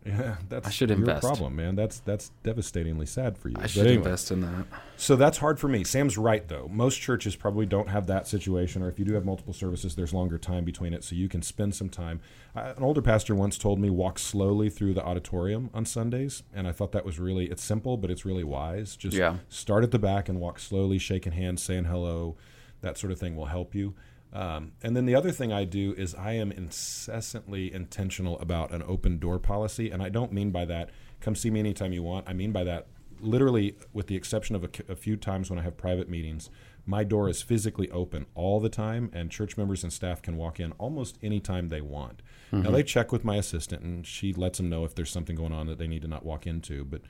Yeah, 0.05 0.35
that's 0.49 0.67
I 0.67 0.69
should 0.69 0.89
your 0.89 0.99
invest. 0.99 1.21
problem, 1.23 1.55
man. 1.55 1.75
That's 1.75 1.97
that's 1.99 2.29
devastatingly 2.43 3.07
sad 3.07 3.37
for 3.39 3.49
you. 3.49 3.55
I 3.57 3.65
should 3.65 3.87
anyway. 3.87 4.03
invest 4.03 4.29
in 4.29 4.41
that. 4.41 4.65
So 4.97 5.15
that's 5.15 5.39
hard 5.39 5.59
for 5.59 5.67
me. 5.67 5.83
Sam's 5.83 6.15
right, 6.15 6.47
though. 6.47 6.69
Most 6.71 7.01
churches 7.01 7.35
probably 7.35 7.65
don't 7.65 7.89
have 7.89 8.05
that 8.07 8.27
situation, 8.27 8.83
or 8.83 8.87
if 8.87 8.99
you 8.99 9.05
do 9.05 9.13
have 9.15 9.25
multiple 9.25 9.53
services, 9.53 9.95
there's 9.95 10.13
longer 10.13 10.37
time 10.37 10.63
between 10.63 10.93
it, 10.93 11.03
so 11.03 11.15
you 11.15 11.27
can 11.27 11.41
spend 11.41 11.73
some 11.73 11.89
time. 11.89 12.19
I, 12.55 12.69
an 12.69 12.83
older 12.83 13.01
pastor 13.01 13.33
once 13.33 13.57
told 13.57 13.79
me 13.79 13.89
walk 13.89 14.19
slowly 14.19 14.69
through 14.69 14.93
the 14.93 15.03
auditorium 15.03 15.71
on 15.73 15.85
Sundays, 15.85 16.43
and 16.53 16.67
I 16.67 16.71
thought 16.71 16.91
that 16.91 17.03
was 17.05 17.19
really 17.19 17.47
it's 17.49 17.63
simple, 17.63 17.97
but 17.97 18.11
it's 18.11 18.25
really 18.25 18.43
wise. 18.43 18.95
Just 18.95 19.17
Yeah. 19.17 19.37
start 19.49 19.83
at 19.83 19.89
the 19.89 19.99
back 19.99 20.29
and 20.29 20.39
walk 20.39 20.59
slowly, 20.59 20.99
shaking 20.99 21.33
hands, 21.33 21.63
saying 21.63 21.85
hello. 21.85 22.35
That 22.81 22.99
sort 22.99 23.11
of 23.11 23.17
thing 23.17 23.35
will 23.35 23.47
help 23.47 23.73
you. 23.73 23.95
Um, 24.35 24.73
and 24.83 24.97
then 24.97 25.05
the 25.05 25.15
other 25.15 25.31
thing 25.31 25.53
I 25.53 25.63
do 25.63 25.95
is 25.97 26.13
I 26.13 26.33
am 26.33 26.51
incessantly 26.51 27.73
intentional 27.73 28.37
about 28.39 28.71
an 28.73 28.83
open 28.85 29.17
door 29.17 29.39
policy, 29.39 29.89
and 29.89 30.03
I 30.03 30.09
don't 30.09 30.33
mean 30.33 30.51
by 30.51 30.65
that 30.65 30.89
come 31.21 31.35
see 31.35 31.49
me 31.49 31.61
anytime 31.61 31.93
you 31.93 32.03
want. 32.03 32.27
I 32.27 32.33
mean 32.33 32.51
by 32.51 32.65
that 32.65 32.87
literally, 33.21 33.77
with 33.93 34.07
the 34.07 34.15
exception 34.17 34.55
of 34.57 34.67
a 34.89 34.95
few 34.95 35.15
times 35.15 35.49
when 35.49 35.57
I 35.57 35.61
have 35.61 35.77
private 35.77 36.09
meetings, 36.09 36.49
my 36.85 37.05
door 37.05 37.29
is 37.29 37.41
physically 37.41 37.89
open 37.91 38.25
all 38.35 38.59
the 38.59 38.69
time, 38.69 39.09
and 39.13 39.31
church 39.31 39.55
members 39.55 39.83
and 39.83 39.91
staff 39.91 40.21
can 40.21 40.35
walk 40.35 40.59
in 40.59 40.73
almost 40.73 41.17
any 41.23 41.39
time 41.39 41.69
they 41.69 41.81
want. 41.81 42.21
Now 42.61 42.71
they 42.71 42.83
check 42.83 43.13
with 43.13 43.23
my 43.23 43.37
assistant, 43.37 43.83
and 43.83 44.05
she 44.05 44.33
lets 44.33 44.57
them 44.57 44.69
know 44.69 44.83
if 44.83 44.93
there's 44.95 45.11
something 45.11 45.37
going 45.37 45.53
on 45.53 45.67
that 45.67 45.79
they 45.79 45.87
need 45.87 46.01
to 46.01 46.07
not 46.07 46.25
walk 46.25 46.45
into, 46.45 46.83
but. 46.83 47.01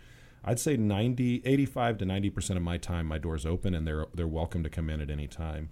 I'd 0.47 0.59
say 0.59 0.77
90, 0.77 1.41
85 1.43 1.97
to 1.97 2.05
90% 2.05 2.55
of 2.55 2.61
my 2.61 2.77
time, 2.77 3.07
my 3.07 3.17
door's 3.17 3.47
open 3.47 3.73
and 3.73 3.87
they're, 3.87 4.05
they're 4.13 4.27
welcome 4.27 4.61
to 4.61 4.69
come 4.69 4.91
in 4.91 5.01
at 5.01 5.09
any 5.09 5.25
time. 5.27 5.71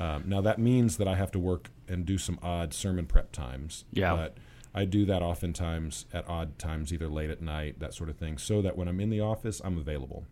Um, 0.00 0.24
now, 0.26 0.40
that 0.40 0.58
means 0.58 0.96
that 0.96 1.06
I 1.06 1.14
have 1.14 1.30
to 1.32 1.38
work 1.38 1.68
and 1.86 2.06
do 2.06 2.16
some 2.18 2.38
odd 2.42 2.72
sermon 2.72 3.06
prep 3.06 3.32
times. 3.32 3.84
Yeah. 3.92 4.16
But 4.16 4.38
I 4.74 4.84
do 4.86 5.04
that 5.04 5.20
oftentimes 5.22 6.06
at 6.12 6.28
odd 6.28 6.58
times, 6.58 6.92
either 6.92 7.08
late 7.08 7.28
at 7.30 7.42
night, 7.42 7.80
that 7.80 7.92
sort 7.92 8.08
of 8.08 8.16
thing, 8.16 8.38
so 8.38 8.62
that 8.62 8.76
when 8.76 8.88
I'm 8.88 8.98
in 8.98 9.10
the 9.10 9.20
office, 9.20 9.60
I'm 9.62 9.76
available. 9.76 10.24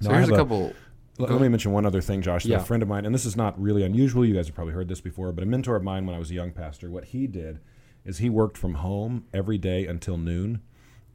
So 0.00 0.08
Now, 0.08 0.16
I 0.16 0.18
here's 0.18 0.30
a 0.30 0.36
couple. 0.36 0.74
let, 1.18 1.30
let 1.30 1.40
me 1.40 1.48
mention 1.48 1.72
one 1.72 1.86
other 1.86 2.00
thing, 2.00 2.20
Josh. 2.20 2.44
Yeah. 2.44 2.56
A 2.56 2.60
friend 2.60 2.82
of 2.82 2.88
mine, 2.88 3.06
and 3.06 3.14
this 3.14 3.24
is 3.24 3.36
not 3.36 3.58
really 3.60 3.84
unusual. 3.84 4.24
You 4.24 4.34
guys 4.34 4.46
have 4.46 4.54
probably 4.54 4.74
heard 4.74 4.88
this 4.88 5.00
before, 5.00 5.30
but 5.32 5.44
a 5.44 5.46
mentor 5.46 5.76
of 5.76 5.82
mine 5.84 6.04
when 6.04 6.16
I 6.16 6.18
was 6.18 6.30
a 6.30 6.34
young 6.34 6.50
pastor, 6.50 6.90
what 6.90 7.04
he 7.06 7.26
did 7.26 7.60
is 8.04 8.18
he 8.18 8.28
worked 8.30 8.58
from 8.58 8.74
home 8.74 9.24
every 9.32 9.58
day 9.58 9.86
until 9.86 10.16
noon, 10.16 10.62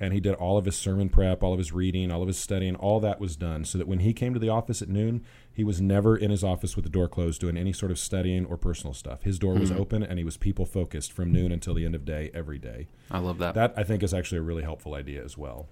and 0.01 0.13
he 0.13 0.19
did 0.19 0.33
all 0.33 0.57
of 0.57 0.65
his 0.65 0.75
sermon 0.75 1.09
prep, 1.09 1.43
all 1.43 1.53
of 1.53 1.59
his 1.59 1.71
reading, 1.71 2.11
all 2.11 2.23
of 2.23 2.27
his 2.27 2.39
studying. 2.39 2.75
All 2.75 2.99
that 3.01 3.21
was 3.21 3.35
done 3.35 3.63
so 3.63 3.77
that 3.77 3.87
when 3.87 3.99
he 3.99 4.13
came 4.13 4.33
to 4.33 4.39
the 4.39 4.49
office 4.49 4.81
at 4.81 4.89
noon, 4.89 5.23
he 5.53 5.63
was 5.63 5.79
never 5.79 6.17
in 6.17 6.31
his 6.31 6.43
office 6.43 6.75
with 6.75 6.83
the 6.83 6.89
door 6.91 7.07
closed 7.07 7.39
doing 7.39 7.55
any 7.55 7.71
sort 7.71 7.91
of 7.91 7.99
studying 7.99 8.45
or 8.47 8.57
personal 8.57 8.95
stuff. 8.95 9.21
His 9.21 9.37
door 9.37 9.53
was 9.53 9.71
open, 9.71 10.01
and 10.01 10.17
he 10.17 10.25
was 10.25 10.37
people 10.37 10.65
focused 10.65 11.13
from 11.13 11.31
noon 11.31 11.51
until 11.51 11.75
the 11.75 11.85
end 11.85 11.93
of 11.93 12.03
day 12.03 12.31
every 12.33 12.57
day. 12.57 12.87
I 13.11 13.19
love 13.19 13.37
that. 13.37 13.53
That 13.53 13.75
I 13.77 13.83
think 13.83 14.01
is 14.01 14.13
actually 14.13 14.39
a 14.39 14.43
really 14.43 14.63
helpful 14.63 14.95
idea 14.95 15.23
as 15.23 15.37
well. 15.37 15.69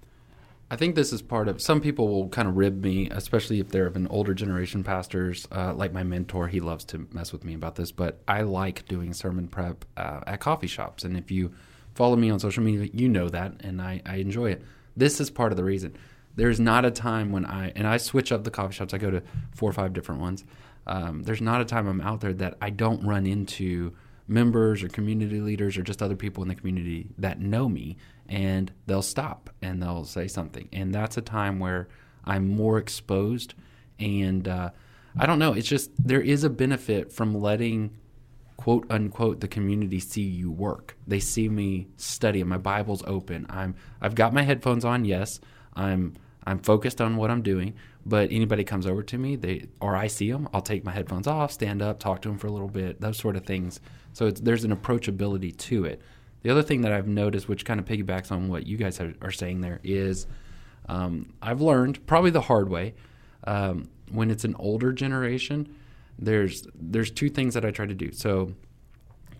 I 0.70 0.76
think 0.76 0.94
this 0.94 1.12
is 1.12 1.20
part 1.20 1.48
of. 1.48 1.60
Some 1.60 1.80
people 1.80 2.06
will 2.06 2.28
kind 2.28 2.46
of 2.46 2.56
rib 2.56 2.84
me, 2.84 3.10
especially 3.10 3.58
if 3.58 3.70
they're 3.70 3.86
of 3.88 3.96
an 3.96 4.06
older 4.06 4.32
generation 4.32 4.84
pastors. 4.84 5.48
Uh, 5.50 5.74
like 5.74 5.92
my 5.92 6.04
mentor, 6.04 6.46
he 6.46 6.60
loves 6.60 6.84
to 6.84 7.08
mess 7.10 7.32
with 7.32 7.42
me 7.42 7.54
about 7.54 7.74
this, 7.74 7.90
but 7.90 8.22
I 8.28 8.42
like 8.42 8.86
doing 8.86 9.12
sermon 9.12 9.48
prep 9.48 9.84
uh, 9.96 10.20
at 10.28 10.38
coffee 10.38 10.68
shops. 10.68 11.02
And 11.02 11.16
if 11.16 11.32
you 11.32 11.52
follow 11.94 12.16
me 12.16 12.30
on 12.30 12.38
social 12.38 12.62
media, 12.62 12.88
you 12.92 13.08
know 13.08 13.28
that, 13.28 13.54
and 13.60 13.80
I, 13.80 14.02
I 14.06 14.16
enjoy 14.16 14.52
it. 14.52 14.62
This 14.96 15.20
is 15.20 15.30
part 15.30 15.52
of 15.52 15.56
the 15.56 15.64
reason. 15.64 15.96
There's 16.36 16.60
not 16.60 16.84
a 16.84 16.90
time 16.90 17.32
when 17.32 17.44
I 17.44 17.72
and 17.74 17.86
I 17.86 17.96
switch 17.96 18.32
up 18.32 18.44
the 18.44 18.50
coffee 18.50 18.74
shops. 18.74 18.94
I 18.94 18.98
go 18.98 19.10
to 19.10 19.22
four 19.52 19.68
or 19.68 19.72
five 19.72 19.92
different 19.92 20.20
ones. 20.20 20.44
Um, 20.86 21.22
there's 21.22 21.42
not 21.42 21.60
a 21.60 21.64
time 21.64 21.86
I'm 21.86 22.00
out 22.00 22.20
there 22.20 22.32
that 22.34 22.56
I 22.60 22.70
don't 22.70 23.04
run 23.06 23.26
into 23.26 23.92
members 24.30 24.82
or 24.82 24.88
community 24.88 25.40
leaders 25.40 25.76
or 25.76 25.82
just 25.82 26.00
other 26.00 26.14
people 26.14 26.42
in 26.42 26.48
the 26.48 26.54
community 26.54 27.08
that 27.18 27.40
know 27.40 27.68
me 27.68 27.96
and 28.28 28.72
they'll 28.86 29.02
stop 29.02 29.50
and 29.60 29.82
they'll 29.82 30.04
say 30.04 30.28
something 30.28 30.68
and 30.72 30.94
that's 30.94 31.16
a 31.16 31.20
time 31.20 31.58
where 31.58 31.88
i'm 32.24 32.46
more 32.46 32.78
exposed 32.78 33.54
and 33.98 34.46
uh, 34.46 34.70
i 35.18 35.26
don't 35.26 35.40
know 35.40 35.52
it's 35.52 35.66
just 35.66 35.90
there 35.98 36.20
is 36.20 36.44
a 36.44 36.48
benefit 36.48 37.12
from 37.12 37.34
letting 37.34 37.90
quote 38.60 38.84
unquote 38.90 39.40
the 39.40 39.48
community 39.48 39.98
see 39.98 40.20
you 40.20 40.50
work. 40.50 40.94
They 41.06 41.18
see 41.18 41.48
me 41.48 41.88
study. 41.96 42.44
My 42.44 42.58
bible's 42.58 43.02
open. 43.06 43.46
I'm 43.48 43.74
i've 44.02 44.14
got 44.14 44.34
my 44.34 44.42
headphones 44.42 44.84
on 44.84 45.06
yes. 45.06 45.40
I'm 45.74 46.12
i'm 46.46 46.58
focused 46.58 47.00
on 47.00 47.16
what 47.16 47.30
i'm 47.30 47.40
doing. 47.40 47.72
But 48.04 48.30
anybody 48.30 48.64
comes 48.64 48.86
over 48.86 49.02
to 49.02 49.16
me 49.16 49.36
they 49.36 49.68
or 49.80 49.96
i 49.96 50.08
see 50.08 50.30
them 50.30 50.46
i'll 50.52 50.60
take 50.60 50.84
my 50.84 50.92
headphones 50.92 51.26
off 51.26 51.52
stand 51.52 51.80
up 51.80 51.98
talk 51.98 52.20
to 52.22 52.28
them 52.28 52.36
for 52.36 52.48
a 52.48 52.52
little 52.52 52.68
bit 52.68 53.00
those 53.00 53.16
sort 53.16 53.34
of 53.34 53.46
things. 53.46 53.80
So 54.12 54.30
there's 54.30 54.64
an 54.64 54.76
approachability 54.76 55.56
to 55.56 55.86
it. 55.86 56.02
The 56.42 56.50
other 56.50 56.62
thing 56.62 56.82
that 56.82 56.92
i've 56.92 57.08
noticed 57.08 57.48
which 57.48 57.64
kind 57.64 57.80
of 57.80 57.86
piggybacks 57.86 58.30
on 58.30 58.48
what 58.48 58.66
you 58.66 58.76
guys 58.76 59.00
are, 59.00 59.14
are 59.22 59.30
saying 59.30 59.62
there 59.62 59.80
is 59.82 60.26
um, 60.86 61.32
i've 61.40 61.62
learned 61.62 62.06
probably 62.06 62.30
the 62.30 62.42
hard 62.42 62.68
way 62.68 62.92
um, 63.44 63.88
when 64.12 64.30
it's 64.30 64.44
an 64.44 64.54
older 64.58 64.92
generation 64.92 65.74
there's 66.20 66.66
there's 66.74 67.10
two 67.10 67.28
things 67.28 67.54
that 67.54 67.64
i 67.64 67.70
try 67.70 67.86
to 67.86 67.94
do 67.94 68.12
so 68.12 68.52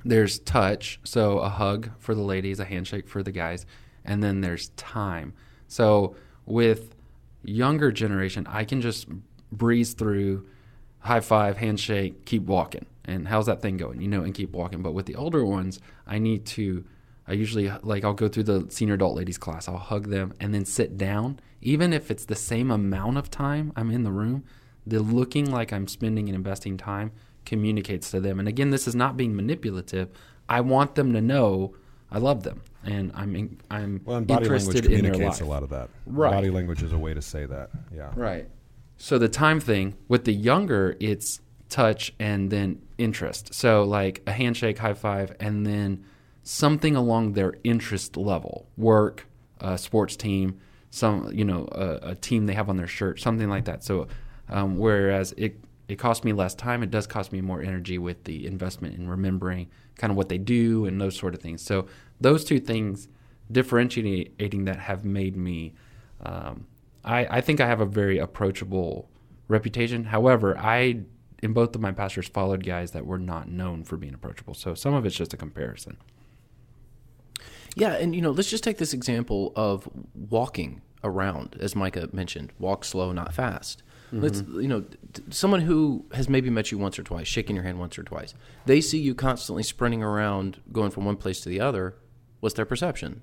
there's 0.05 0.39
touch, 0.39 0.99
so 1.05 1.39
a 1.39 1.49
hug 1.49 1.91
for 1.99 2.15
the 2.15 2.23
ladies, 2.23 2.59
a 2.59 2.65
handshake 2.65 3.09
for 3.09 3.23
the 3.23 3.33
guys, 3.33 3.67
and 4.05 4.23
then 4.23 4.41
there's 4.41 4.71
time. 4.71 5.35
So 5.69 6.17
with 6.47 6.95
younger 7.43 7.93
generation, 7.93 8.47
I 8.49 8.65
can 8.65 8.81
just 8.81 9.09
breeze 9.53 9.95
through 9.95 10.47
high 11.01 11.21
five, 11.21 11.59
handshake, 11.59 12.25
keep 12.25 12.45
walking. 12.45 12.87
And 13.05 13.29
how's 13.29 13.47
that 13.47 13.61
thing 13.61 13.77
going? 13.77 14.01
You 14.01 14.09
know, 14.09 14.23
and 14.23 14.35
keep 14.35 14.53
walking. 14.53 14.83
But 14.83 14.93
with 14.93 15.07
the 15.07 15.17
older 15.17 15.45
ones, 15.45 15.81
I 16.07 16.19
need 16.19 16.47
to 16.47 16.85
I 17.27 17.33
usually 17.35 17.71
like 17.83 18.05
I'll 18.05 18.15
go 18.15 18.29
through 18.29 18.45
the 18.45 18.67
senior 18.71 18.95
adult 18.95 19.17
ladies 19.17 19.39
class, 19.39 19.69
I'll 19.69 19.79
hug 19.79 20.09
them 20.09 20.33
and 20.41 20.55
then 20.55 20.65
sit 20.65 20.97
down. 20.97 21.41
Even 21.61 21.93
if 21.93 22.11
it's 22.11 22.25
the 22.25 22.37
same 22.37 22.71
amount 22.71 23.19
of 23.19 23.31
time 23.31 23.73
I'm 23.77 23.91
in 23.91 24.03
the 24.03 24.13
room, 24.13 24.45
the 24.87 25.01
looking 25.01 25.51
like 25.51 25.73
I'm 25.73 25.87
spending 25.87 26.29
and 26.29 26.37
investing 26.37 26.77
time 26.77 27.13
communicates 27.45 28.11
to 28.13 28.21
them. 28.21 28.39
And 28.39 28.49
again, 28.49 28.71
this 28.71 28.87
is 28.87 28.95
not 28.95 29.17
being 29.17 29.35
manipulative. 29.35 30.09
I 30.49 30.61
want 30.61 30.95
them 30.95 31.13
to 31.13 31.21
know 31.21 31.75
I 32.11 32.19
love 32.19 32.43
them 32.43 32.63
and 32.85 33.13
I'm 33.15 33.37
in, 33.37 33.61
I'm 33.71 34.01
Well, 34.05 34.17
and 34.17 34.27
body 34.27 34.45
interested 34.45 34.75
language 34.75 34.93
in 34.93 34.97
communicates 34.99 35.41
life. 35.41 35.49
a 35.49 35.51
lot 35.51 35.63
of 35.63 35.71
that. 35.71 35.91
Right. 36.07 36.33
Body 36.33 36.51
language 36.51 36.83
is 36.83 36.93
a 36.93 36.99
way 36.99 37.15
to 37.15 37.23
say 37.23 37.47
that. 37.47 37.71
Yeah. 37.95 38.11
Right. 38.15 38.49
So 38.97 39.19
the 39.19 39.29
time 39.29 39.61
thing 39.61 39.97
with 40.09 40.25
the 40.25 40.33
younger, 40.33 40.97
it's 41.01 41.41
touch 41.69 42.13
and 42.19 42.51
then 42.51 42.83
interest. 42.99 43.55
So 43.55 43.85
like 43.85 44.23
a 44.27 44.33
handshake, 44.33 44.79
high 44.79 44.95
five, 44.95 45.35
and 45.41 45.65
then 45.65 46.05
something 46.43 46.97
along 46.97 47.33
their 47.33 47.55
interest 47.65 48.17
level, 48.17 48.69
work, 48.77 49.27
a 49.61 49.79
sports 49.79 50.17
team, 50.17 50.59
some 50.91 51.31
you 51.33 51.45
know 51.45 51.69
a, 51.73 52.11
a 52.11 52.15
team 52.15 52.47
they 52.47 52.55
have 52.55 52.69
on 52.69 52.77
their 52.77 52.87
shirt, 52.87 53.21
something 53.21 53.49
like 53.49 53.67
that. 53.67 53.85
So 53.85 54.09
um, 54.51 54.77
whereas 54.77 55.33
it 55.37 55.59
it 55.89 55.99
costs 55.99 56.25
me 56.25 56.33
less 56.33 56.55
time, 56.55 56.85
it 56.85 56.91
does 56.91 57.07
cost 57.07 57.33
me 57.33 57.41
more 57.41 57.61
energy 57.63 57.99
with 57.99 58.23
the 58.25 58.47
investment 58.47 58.95
in 58.97 59.09
remembering 59.09 59.69
kind 59.97 60.13
of 60.13 60.17
what 60.17 60.29
they 60.29 60.39
do 60.39 60.85
and 60.85 61.01
those 61.01 61.17
sort 61.17 61.35
of 61.35 61.41
things. 61.41 61.63
So 61.63 61.87
those 62.21 62.45
two 62.45 62.61
things 62.61 63.09
differentiating 63.51 64.67
that 64.67 64.79
have 64.79 65.05
made 65.05 65.37
me 65.37 65.75
um, 66.21 66.67
I, 67.05 67.27
I 67.39 67.41
think 67.41 67.61
I 67.61 67.67
have 67.67 67.81
a 67.81 67.87
very 67.87 68.19
approachable 68.19 69.09
reputation. 69.49 70.05
However, 70.05 70.57
I 70.59 71.01
in 71.43 71.55
both 71.55 71.75
of 71.75 71.81
my 71.81 71.91
pastors 71.91 72.29
followed 72.29 72.65
guys 72.65 72.91
that 72.91 73.07
were 73.07 73.19
not 73.19 73.49
known 73.49 73.83
for 73.83 73.97
being 73.97 74.13
approachable. 74.13 74.53
So 74.53 74.75
some 74.75 74.93
of 74.93 75.07
it's 75.07 75.17
just 75.17 75.33
a 75.33 75.39
comparison. 75.39 75.97
Yeah, 77.75 77.93
and 77.95 78.15
you 78.15 78.21
know, 78.21 78.31
let's 78.31 78.51
just 78.51 78.65
take 78.65 78.77
this 78.77 78.93
example 78.93 79.53
of 79.57 79.89
walking 80.15 80.83
around, 81.03 81.57
as 81.61 81.75
Micah 81.75 82.11
mentioned. 82.13 82.53
Walk 82.59 82.85
slow, 82.85 83.13
not 83.13 83.33
fast. 83.33 83.83
Let's 84.13 84.43
mm-hmm. 84.43 84.61
you 84.61 84.69
know, 84.69 84.85
someone 85.31 85.61
who 85.61 86.05
has 86.13 86.29
maybe 86.29 86.51
met 86.51 86.73
you 86.73 86.79
once 86.79 86.99
or 86.99 87.03
twice, 87.03 87.29
shaking 87.29 87.55
your 87.57 87.65
hand 87.65 87.79
once 87.79 87.99
or 87.99 88.03
twice. 88.03 88.35
They 88.67 88.81
see 88.81 88.99
you 88.99 89.15
constantly 89.15 89.63
sprinting 89.63 90.03
around, 90.03 90.61
going 90.73 90.91
from 90.91 91.05
one 91.05 91.17
place 91.17 91.41
to 91.43 91.49
the 91.49 91.61
other. 91.61 91.97
What's 92.41 92.55
their 92.55 92.65
perception? 92.65 93.23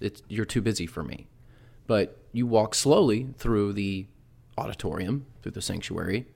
It's 0.00 0.22
you're 0.28 0.46
too 0.46 0.62
busy 0.62 0.86
for 0.86 1.02
me. 1.02 1.26
But 1.86 2.18
you 2.32 2.46
walk 2.46 2.74
slowly 2.74 3.28
through 3.38 3.74
the 3.74 4.06
auditorium, 4.58 5.26
through 5.42 5.52
the 5.52 5.62
sanctuary. 5.62 6.26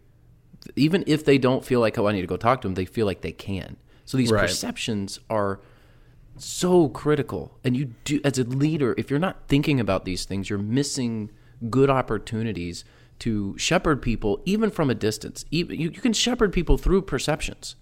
Even 0.77 1.03
if 1.07 1.25
they 1.25 1.39
don't 1.39 1.65
feel 1.65 1.81
like, 1.81 1.99
oh, 1.99 2.07
I 2.07 2.13
need 2.13 2.21
to 2.21 2.27
go 2.27 2.37
talk 2.37 2.61
to 2.63 2.69
them, 2.69 2.75
they 2.75 2.85
feel 2.85 3.07
like 3.07 3.23
they 3.23 3.33
can. 3.33 3.77
So 4.05 4.17
these 4.19 4.31
Right. 4.31 4.43
perceptions 4.43 5.21
are 5.31 5.61
so 6.37 6.89
critical. 6.89 7.59
And 7.65 7.77
you 7.77 7.95
do, 8.05 8.21
as 8.25 8.39
a 8.39 8.45
leader, 8.45 8.95
if 8.99 9.11
you're 9.11 9.19
not 9.19 9.49
thinking 9.49 9.81
about 9.81 10.05
these 10.05 10.25
things, 10.25 10.51
you're 10.51 10.59
missing 10.59 11.31
good 11.69 11.91
opportunities 11.91 12.85
to 13.21 13.57
shepherd 13.59 14.03
people, 14.03 14.43
even 14.45 14.71
from 14.71 14.91
a 14.91 14.95
distance. 14.95 15.45
Even 15.51 15.79
you, 15.81 15.91
you 15.91 16.01
can 16.01 16.13
shepherd 16.13 16.53
people 16.53 16.77
through 16.79 17.03
perceptions, 17.03 17.77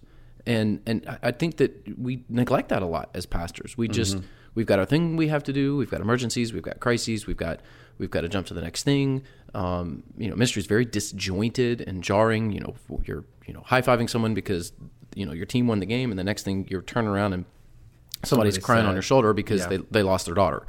and 0.47 0.80
and 0.87 1.04
I- 1.23 1.30
think 1.33 1.57
that 1.57 1.99
we 1.99 2.25
neglect 2.28 2.68
that 2.68 2.83
a 2.83 2.87
lot 2.87 3.11
as 3.14 3.26
pastors. 3.26 3.76
We 3.78 3.88
just 3.88 4.18
we've 4.54 4.66
got 4.66 4.78
our 4.78 4.85
thing 4.87 5.16
we 5.16 5.28
have 5.28 5.42
to 5.45 5.52
do. 5.52 5.76
We've 5.76 5.90
got 5.90 6.00
emergencies. 6.00 6.52
We've 6.52 6.62
got 6.62 6.80
crises. 6.80 7.26
We've 7.26 7.37
got 7.37 7.61
we've 7.99 8.11
got 8.11 8.21
to 8.23 8.28
jump 8.28 8.47
to 8.49 8.54
the 8.54 8.61
next 8.62 8.83
thing. 8.85 9.23
Um, 9.54 10.02
you 10.16 10.28
know, 10.28 10.37
ministry 10.37 10.61
is 10.61 10.66
very 10.66 10.85
disjointed 10.85 11.80
and 11.80 12.02
jarring. 12.04 12.52
You 12.52 12.61
know, 12.61 12.75
you're 13.04 13.25
you 13.47 13.54
know 13.54 13.62
high 13.64 13.83
fiving 13.83 14.11
someone 14.11 14.35
because 14.35 14.73
you 15.14 15.25
know 15.26 15.33
your 15.33 15.47
team 15.47 15.66
won 15.66 15.80
the 15.80 15.87
game, 15.87 16.11
and 16.11 16.18
the 16.18 16.25
next 16.25 16.42
thing 16.42 16.66
you're 16.71 16.83
turning 16.83 17.11
around 17.11 17.33
and 17.33 17.45
somebody's 18.25 18.54
Somebody 18.54 18.64
crying 18.64 18.87
on 18.87 18.95
your 18.95 19.02
shoulder 19.02 19.33
because 19.33 19.61
Yeah. 19.62 19.68
they, 19.68 19.76
they 19.90 20.02
lost 20.02 20.26
their 20.26 20.35
daughter. 20.35 20.66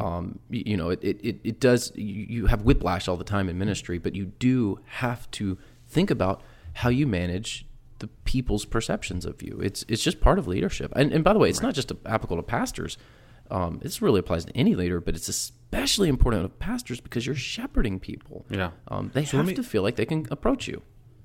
Um, 0.00 0.38
you, 0.50 0.62
you 0.66 0.76
know, 0.76 0.90
it, 0.90 1.02
it, 1.02 1.40
it, 1.44 1.60
does, 1.60 1.92
you, 1.94 2.26
you 2.28 2.46
have 2.46 2.62
whiplash 2.62 3.08
all 3.08 3.16
the 3.16 3.24
time 3.24 3.48
in 3.48 3.58
ministry, 3.58 3.98
but 3.98 4.14
you 4.14 4.26
do 4.38 4.78
have 4.86 5.30
to 5.32 5.58
think 5.88 6.10
about 6.10 6.42
how 6.74 6.88
you 6.88 7.06
manage 7.06 7.66
the 7.98 8.08
people's 8.24 8.64
perceptions 8.64 9.24
of 9.24 9.42
you. 9.42 9.60
It's, 9.62 9.84
it's 9.88 10.02
just 10.02 10.20
part 10.20 10.38
of 10.38 10.46
leadership. 10.46 10.92
And, 10.96 11.12
and 11.12 11.22
by 11.24 11.32
the 11.32 11.38
way, 11.38 11.48
it's 11.48 11.62
not 11.62 11.74
just 11.74 11.92
applicable 12.06 12.36
to 12.36 12.42
pastors. 12.42 12.98
Um, 13.50 13.78
this 13.82 14.00
really 14.02 14.20
applies 14.20 14.44
to 14.46 14.56
any 14.56 14.74
leader, 14.74 15.00
but 15.00 15.14
it's 15.14 15.28
especially 15.28 16.08
important 16.08 16.42
to 16.44 16.48
pastors 16.48 17.00
because 17.00 17.26
you're 17.26 17.34
shepherding 17.34 18.00
people. 18.00 18.46
Yeah. 18.50 18.70
Um, 18.88 19.10
they 19.12 19.20
let 19.20 19.30
have 19.30 19.46
me- 19.46 19.54
to 19.54 19.62
feel 19.62 19.82
like 19.82 19.96
they 19.96 20.06
can 20.06 20.26
approach 20.30 20.66
you. 20.66 20.82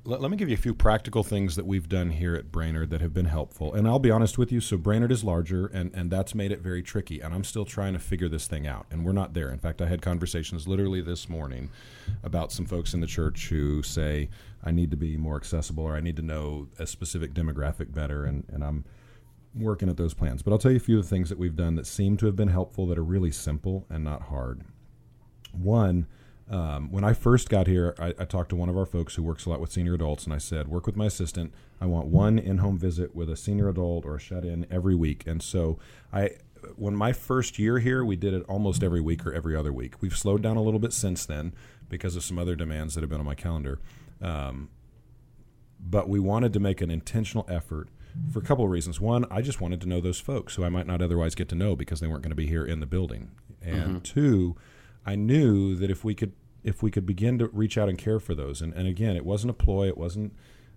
Let, 0.09 0.21
let 0.21 0.31
me 0.31 0.37
give 0.37 0.49
you 0.49 0.55
a 0.55 0.57
few 0.57 0.73
practical 0.73 1.23
things 1.23 1.55
that 1.55 1.67
we've 1.67 1.87
done 1.87 2.09
here 2.09 2.33
at 2.33 2.51
Brainerd 2.51 2.89
that 2.89 2.99
have 2.99 3.13
been 3.13 3.27
helpful. 3.27 3.75
And 3.75 3.87
I'll 3.87 3.99
be 3.99 4.09
honest 4.09 4.39
with 4.39 4.51
you. 4.51 4.59
So 4.59 4.75
Brainerd 4.75 5.11
is 5.11 5.23
larger, 5.23 5.67
and, 5.67 5.91
and 5.93 6.09
that's 6.09 6.33
made 6.33 6.51
it 6.51 6.61
very 6.61 6.81
tricky. 6.81 7.19
And 7.19 7.31
I'm 7.31 7.43
still 7.43 7.63
trying 7.63 7.93
to 7.93 7.99
figure 7.99 8.27
this 8.27 8.47
thing 8.47 8.65
out. 8.65 8.87
And 8.89 9.05
we're 9.05 9.11
not 9.11 9.35
there. 9.35 9.51
In 9.51 9.59
fact, 9.59 9.83
I 9.83 9.85
had 9.85 10.01
conversations 10.01 10.67
literally 10.67 11.01
this 11.01 11.29
morning 11.29 11.69
about 12.23 12.51
some 12.51 12.65
folks 12.65 12.95
in 12.95 13.01
the 13.01 13.07
church 13.07 13.49
who 13.49 13.83
say, 13.83 14.29
I 14.63 14.71
need 14.71 14.89
to 14.89 14.97
be 14.97 15.15
more 15.15 15.35
accessible 15.35 15.83
or 15.83 15.95
I 15.95 16.01
need 16.01 16.15
to 16.15 16.23
know 16.23 16.69
a 16.79 16.87
specific 16.87 17.35
demographic 17.35 17.93
better. 17.93 18.25
And, 18.25 18.45
and 18.51 18.63
I'm 18.63 18.85
working 19.53 19.89
at 19.89 19.97
those 19.97 20.15
plans. 20.15 20.41
But 20.41 20.53
I'll 20.53 20.57
tell 20.57 20.71
you 20.71 20.77
a 20.77 20.79
few 20.79 20.97
of 20.97 21.03
the 21.03 21.09
things 21.09 21.29
that 21.29 21.37
we've 21.37 21.55
done 21.55 21.75
that 21.75 21.85
seem 21.85 22.17
to 22.17 22.25
have 22.25 22.35
been 22.35 22.47
helpful 22.47 22.87
that 22.87 22.97
are 22.97 23.03
really 23.03 23.31
simple 23.31 23.85
and 23.91 24.05
not 24.05 24.23
hard. 24.23 24.61
One, 25.51 26.07
Um, 26.49 26.91
when 26.91 27.03
I 27.03 27.13
first 27.13 27.49
got 27.49 27.67
here, 27.67 27.93
I, 27.99 28.07
I 28.17 28.25
talked 28.25 28.49
to 28.49 28.55
one 28.55 28.69
of 28.69 28.77
our 28.77 28.85
folks 28.85 29.15
who 29.15 29.21
works 29.23 29.45
a 29.45 29.49
lot 29.49 29.59
with 29.59 29.71
senior 29.71 29.93
adults, 29.93 30.25
and 30.25 30.33
I 30.33 30.39
said, 30.39 30.67
"Work 30.67 30.87
with 30.87 30.95
my 30.95 31.05
assistant. 31.05 31.53
I 31.79 31.85
want 31.85 32.07
one 32.07 32.39
in-home 32.39 32.77
visit 32.77 33.15
with 33.15 33.29
a 33.29 33.37
senior 33.37 33.69
adult 33.69 34.05
or 34.05 34.15
a 34.15 34.19
shut-in 34.19 34.65
every 34.71 34.95
week." 34.95 35.23
And 35.27 35.43
so 35.43 35.77
I 36.11 36.31
when 36.75 36.95
my 36.95 37.13
first 37.13 37.59
year 37.59 37.79
here, 37.79 38.03
we 38.03 38.15
did 38.15 38.33
it 38.33 38.43
almost 38.47 38.83
every 38.83 39.01
week 39.01 39.25
or 39.25 39.33
every 39.33 39.55
other 39.55 39.71
week. 39.71 40.01
We've 40.01 40.17
slowed 40.17 40.41
down 40.41 40.57
a 40.57 40.61
little 40.61 40.79
bit 40.79 40.93
since 40.93 41.25
then 41.25 41.53
because 41.87 42.15
of 42.15 42.23
some 42.23 42.37
other 42.37 42.55
demands 42.55 42.95
that 42.95 43.01
have 43.01 43.09
been 43.09 43.19
on 43.19 43.25
my 43.25 43.35
calendar. 43.35 43.79
Um, 44.21 44.69
but 45.79 46.09
we 46.09 46.19
wanted 46.19 46.53
to 46.53 46.59
make 46.59 46.81
an 46.81 46.91
intentional 46.91 47.45
effort 47.49 47.89
for 48.31 48.39
a 48.39 48.41
couple 48.41 48.65
of 48.65 48.71
reasons. 48.71 48.99
One, 48.99 49.25
I 49.31 49.41
just 49.41 49.61
wanted 49.61 49.81
to 49.81 49.87
know 49.87 50.01
those 50.01 50.19
folks 50.19 50.55
who 50.55 50.63
I 50.63 50.69
might 50.69 50.87
not 50.87 51.01
otherwise 51.01 51.35
get 51.35 51.47
to 51.49 51.55
know 51.55 51.75
because 51.75 51.99
they 51.99 52.07
weren't 52.07 52.21
going 52.21 52.31
to 52.31 52.35
be 52.35 52.47
here 52.47 52.65
in 52.65 52.79
the 52.79 52.85
building. 52.85 53.31
And 53.61 53.83
mm-hmm. 53.83 53.97
two, 53.99 54.55
I 55.09 55.15
knew 55.15 55.75
that 55.75 55.89
if 55.89 56.03
we 56.03 56.13
could 56.13 56.33
if 56.63 56.83
we 56.83 56.91
could 56.91 57.05
begin 57.05 57.39
to 57.39 57.47
reach 57.47 57.77
out 57.79 57.89
and 57.89 57.97
care 57.97 58.19
for 58.19 58.35
those, 58.35 58.61
and, 58.61 58.73
and 58.73 58.87
again, 58.87 59.15
it 59.15 59.25
wasn't 59.25 59.49
a 59.49 59.53
ploy, 59.53 59.87
it 59.87 59.97
wasn't 59.97 60.33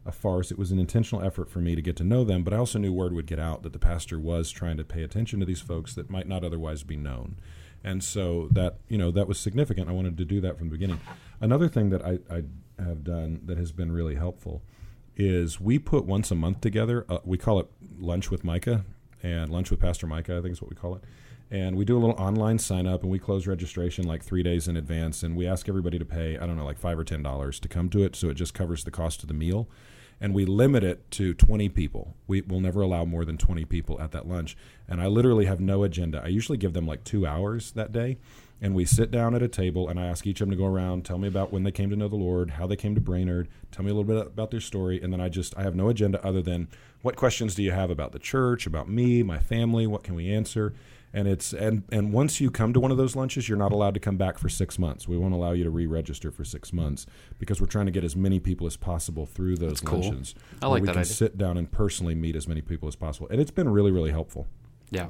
a 0.06 0.12
farce. 0.12 0.50
It 0.50 0.58
was 0.58 0.70
an 0.70 0.78
intentional 0.78 1.22
effort 1.22 1.50
for 1.50 1.58
me 1.58 1.74
to 1.74 1.82
get 1.82 1.96
to 1.96 2.04
know 2.04 2.24
them, 2.24 2.42
but 2.42 2.54
I 2.54 2.56
also 2.56 2.78
knew 2.78 2.94
word 2.94 3.12
would 3.12 3.26
get 3.26 3.38
out 3.38 3.62
that 3.62 3.74
the 3.74 3.78
pastor 3.78 4.18
was 4.18 4.50
trying 4.50 4.78
to 4.78 4.84
pay 4.84 5.02
attention 5.02 5.38
to 5.40 5.44
these 5.44 5.60
folks 5.60 5.94
that 5.96 6.08
might 6.08 6.26
not 6.26 6.44
otherwise 6.44 6.82
be 6.82 6.96
known. 6.96 7.36
And 7.84 8.02
so 8.02 8.48
that, 8.52 8.78
you 8.88 8.96
know, 8.96 9.10
that 9.10 9.28
was 9.28 9.38
significant. 9.38 9.90
I 9.90 9.92
wanted 9.92 10.16
to 10.16 10.24
do 10.24 10.40
that 10.40 10.56
from 10.56 10.68
the 10.68 10.72
beginning. 10.72 11.00
Another 11.40 11.68
thing 11.68 11.90
that 11.90 12.02
I, 12.02 12.20
I 12.30 12.44
have 12.82 13.04
done 13.04 13.42
that 13.44 13.58
has 13.58 13.70
been 13.70 13.92
really 13.92 14.14
helpful 14.14 14.62
is 15.14 15.60
we 15.60 15.78
put 15.78 16.06
once 16.06 16.30
a 16.30 16.36
month 16.36 16.62
together. 16.62 17.04
Uh, 17.08 17.18
we 17.24 17.36
call 17.36 17.60
it 17.60 17.66
lunch 17.98 18.30
with 18.30 18.44
Micah 18.44 18.86
and 19.22 19.50
lunch 19.50 19.70
with 19.70 19.80
Pastor 19.80 20.06
Micah. 20.06 20.38
I 20.38 20.40
think 20.40 20.52
is 20.52 20.62
what 20.62 20.70
we 20.70 20.76
call 20.76 20.94
it. 20.94 21.04
And 21.52 21.76
we 21.76 21.85
do 21.85 21.99
a 21.99 22.00
little 22.00 22.16
online 22.16 22.59
sign 22.59 22.87
up, 22.87 23.02
and 23.02 23.12
we 23.12 23.18
close 23.18 23.47
registration 23.47 24.06
like 24.06 24.25
three 24.25 24.42
days 24.42 24.68
in 24.68 24.76
advance. 24.78 25.23
And 25.23 25.37
we 25.37 25.47
ask 25.47 25.68
everybody 25.68 25.99
to 25.99 26.04
pay 26.04 26.38
I 26.38 26.47
don't 26.47 26.56
know 26.56 26.64
like 26.64 26.78
five 26.78 26.99
or 26.99 27.04
ten 27.04 27.23
dollars 27.23 27.61
to 27.61 27.68
come 27.68 27.90
to 27.90 28.02
it, 28.02 28.16
so 28.16 28.30
it 28.30 28.35
just 28.35 28.54
covers 28.54 28.85
the 28.85 28.90
cost 28.90 29.23
of 29.23 29.28
the 29.28 29.35
meal. 29.35 29.68
And 30.18 30.35
we 30.35 30.47
limit 30.47 30.82
it 30.82 31.11
to 31.12 31.35
20 31.35 31.68
people. 31.68 32.14
We 32.28 32.42
will 32.42 32.61
never 32.61 32.80
allow 32.80 33.04
more 33.04 33.25
than 33.25 33.37
20 33.37 33.64
people 33.64 34.00
at 34.00 34.12
that 34.12 34.26
lunch. 34.26 34.56
And 34.88 35.00
I 35.00 35.09
literally 35.09 35.47
have 35.47 35.61
no 35.61 35.82
agenda. 35.82 36.23
I 36.25 36.28
usually 36.28 36.59
give 36.59 36.75
them 36.75 36.87
like 36.87 37.02
two 37.02 37.26
hours 37.26 37.73
that 37.73 37.90
day 37.90 38.18
and 38.62 38.76
we 38.76 38.85
sit 38.85 39.11
down 39.11 39.35
at 39.35 39.42
a 39.42 39.49
table 39.49 39.88
and 39.88 39.99
I 39.99 40.06
ask 40.06 40.25
each 40.25 40.40
of 40.40 40.47
them 40.47 40.56
to 40.56 40.62
go 40.62 40.66
around, 40.66 41.04
tell 41.04 41.18
me 41.18 41.26
about 41.26 41.52
when 41.52 41.64
they 41.64 41.73
came 41.73 41.90
to 41.90 41.97
know 41.97 42.06
the 42.06 42.14
Lord, 42.14 42.50
how 42.50 42.68
they 42.68 42.76
came 42.76 42.94
to 42.94 43.00
Brainerd, 43.00 43.49
tell 43.73 43.85
me 43.85 43.90
a 43.90 43.94
little 43.94 44.04
bit 44.04 44.25
about 44.25 44.52
their 44.52 44.61
story, 44.61 45.02
and 45.02 45.12
then 45.12 45.21
I 45.21 45.28
just 45.28 45.59
I 45.59 45.64
have 45.64 45.75
no 45.75 45.88
agenda 45.88 46.25
other 46.25 46.40
than 46.40 46.68
what 47.02 47.16
questions 47.16 47.56
do 47.56 47.64
you 47.64 47.73
have 47.73 47.90
about 47.90 48.12
the 48.12 48.21
church, 48.21 48.64
about 48.64 48.88
me, 48.88 49.25
my 49.25 49.40
family, 49.40 49.88
what 49.88 50.04
can 50.04 50.14
we 50.14 50.32
answer? 50.32 50.73
And 51.14 51.28
it's 51.28 51.52
and 51.52 51.85
and 51.92 52.12
once 52.12 52.40
you 52.40 52.50
come 52.50 52.73
to 52.73 52.81
one 52.81 52.90
of 52.90 52.97
those 52.97 53.14
lunches, 53.14 53.49
you're 53.49 53.59
not 53.59 53.71
allowed 53.73 53.95
to 53.95 54.00
come 54.00 54.16
back 54.16 54.38
for 54.38 54.49
six 54.49 54.78
months. 54.78 55.07
We 55.07 55.19
won't 55.19 55.35
allow 55.35 55.52
you 55.52 55.62
to 55.64 55.71
re-register 55.71 56.31
for 56.31 56.45
six 56.45 56.73
months 56.73 57.07
because 57.38 57.61
we're 57.61 57.66
trying 57.66 57.87
to 57.87 57.92
get 57.92 58.02
as 58.02 58.16
many 58.16 58.40
people 58.40 58.66
as 58.66 58.76
possible 58.76 59.26
through 59.26 59.57
those 59.57 59.81
That's 59.81 59.92
luncheons. 59.92 60.35
Cool. 60.35 60.59
I 60.62 60.73
like 60.73 60.83
we 60.83 60.87
that 60.87 60.92
can 60.92 61.00
idea. 61.02 61.12
sit 61.12 61.37
down 61.37 61.59
and 61.59 61.71
personally 61.71 62.14
meet 62.14 62.35
as 62.35 62.49
many 62.49 62.62
people 62.62 62.88
as 62.88 62.97
possible, 62.97 63.28
and 63.31 63.40
it's 63.40 63.50
been 63.50 63.69
really 63.69 63.90
really 63.90 64.11
helpful. 64.11 64.47
Yeah. 64.90 65.09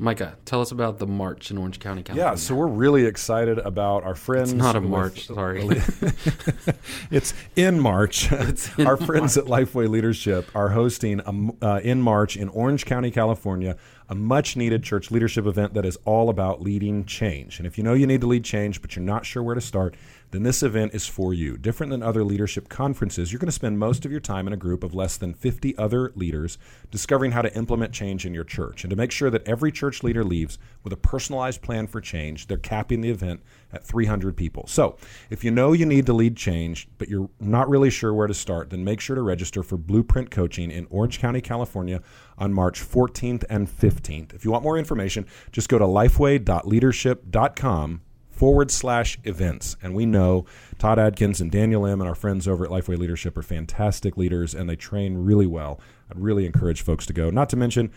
Micah, 0.00 0.38
tell 0.46 0.62
us 0.62 0.72
about 0.72 0.98
the 0.98 1.06
march 1.06 1.50
in 1.50 1.58
Orange 1.58 1.78
County, 1.78 2.02
California. 2.02 2.32
Yeah, 2.32 2.36
so 2.36 2.54
we're 2.54 2.66
really 2.66 3.04
excited 3.04 3.58
about 3.58 4.02
our 4.02 4.14
friends. 4.14 4.50
It's 4.50 4.58
not 4.58 4.74
a 4.74 4.80
with- 4.80 4.88
march, 4.88 5.26
sorry. 5.26 5.60
it's 7.10 7.34
in 7.54 7.78
March. 7.78 8.32
It's 8.50 8.76
in 8.78 8.86
our 8.86 8.96
friends 8.96 9.36
at 9.36 9.44
Lifeway 9.44 9.88
Leadership 9.88 10.50
are 10.56 10.70
hosting 10.70 11.20
a 11.20 11.64
uh, 11.64 11.80
in 11.80 12.00
March 12.00 12.36
in 12.36 12.48
Orange 12.48 12.86
County, 12.86 13.10
California, 13.10 13.76
a 14.08 14.14
much 14.14 14.56
needed 14.56 14.82
church 14.82 15.10
leadership 15.10 15.44
event 15.46 15.74
that 15.74 15.84
is 15.84 15.98
all 16.06 16.30
about 16.30 16.62
leading 16.62 17.04
change. 17.04 17.58
And 17.58 17.66
if 17.66 17.76
you 17.76 17.84
know 17.84 17.92
you 17.92 18.06
need 18.06 18.22
to 18.22 18.26
lead 18.26 18.44
change, 18.44 18.80
but 18.80 18.96
you're 18.96 19.04
not 19.04 19.26
sure 19.26 19.42
where 19.42 19.54
to 19.54 19.60
start, 19.60 19.94
then 20.30 20.44
this 20.44 20.62
event 20.62 20.94
is 20.94 21.06
for 21.06 21.34
you. 21.34 21.56
Different 21.56 21.90
than 21.90 22.02
other 22.02 22.22
leadership 22.22 22.68
conferences, 22.68 23.32
you're 23.32 23.38
going 23.38 23.46
to 23.46 23.52
spend 23.52 23.78
most 23.78 24.04
of 24.04 24.10
your 24.10 24.20
time 24.20 24.46
in 24.46 24.52
a 24.52 24.56
group 24.56 24.84
of 24.84 24.94
less 24.94 25.16
than 25.16 25.34
50 25.34 25.76
other 25.76 26.12
leaders 26.14 26.58
discovering 26.90 27.32
how 27.32 27.42
to 27.42 27.54
implement 27.56 27.92
change 27.92 28.24
in 28.24 28.32
your 28.32 28.44
church. 28.44 28.84
And 28.84 28.90
to 28.90 28.96
make 28.96 29.10
sure 29.10 29.30
that 29.30 29.46
every 29.46 29.72
church 29.72 30.02
leader 30.02 30.22
leaves 30.22 30.58
with 30.84 30.92
a 30.92 30.96
personalized 30.96 31.62
plan 31.62 31.86
for 31.86 32.00
change, 32.00 32.46
they're 32.46 32.58
capping 32.58 33.00
the 33.00 33.10
event 33.10 33.40
at 33.72 33.84
300 33.84 34.36
people. 34.36 34.66
So, 34.66 34.96
if 35.30 35.44
you 35.44 35.50
know 35.50 35.72
you 35.72 35.86
need 35.86 36.06
to 36.06 36.12
lead 36.12 36.36
change, 36.36 36.88
but 36.98 37.08
you're 37.08 37.30
not 37.40 37.68
really 37.68 37.90
sure 37.90 38.14
where 38.14 38.26
to 38.26 38.34
start, 38.34 38.70
then 38.70 38.84
make 38.84 39.00
sure 39.00 39.16
to 39.16 39.22
register 39.22 39.62
for 39.62 39.76
Blueprint 39.76 40.30
Coaching 40.30 40.70
in 40.70 40.86
Orange 40.90 41.18
County, 41.18 41.40
California 41.40 42.02
on 42.38 42.52
March 42.52 42.80
14th 42.80 43.44
and 43.50 43.68
15th. 43.68 44.34
If 44.34 44.44
you 44.44 44.50
want 44.50 44.64
more 44.64 44.78
information, 44.78 45.26
just 45.52 45.68
go 45.68 45.78
to 45.78 45.84
lifeway.leadership.com 45.84 48.00
forward 48.40 48.70
slash 48.70 49.18
events. 49.24 49.76
And 49.82 49.94
we 49.94 50.06
know 50.06 50.46
Todd 50.78 50.98
Adkins 50.98 51.42
and 51.42 51.50
Daniel 51.50 51.84
Im 51.84 52.00
and 52.00 52.08
our 52.08 52.14
friends 52.14 52.48
over 52.48 52.64
at 52.64 52.70
Lifeway 52.70 52.96
Leadership 52.96 53.36
are 53.36 53.42
fantastic 53.42 54.16
leaders 54.16 54.54
and 54.54 54.66
they 54.66 54.76
train 54.76 55.18
really 55.18 55.44
well. 55.44 55.78
I'd 56.10 56.18
really 56.18 56.46
encourage 56.46 56.80
folks 56.80 57.04
to 57.04 57.12
go. 57.12 57.28
Not 57.28 57.50
to 57.50 57.58
mention, 57.58 57.92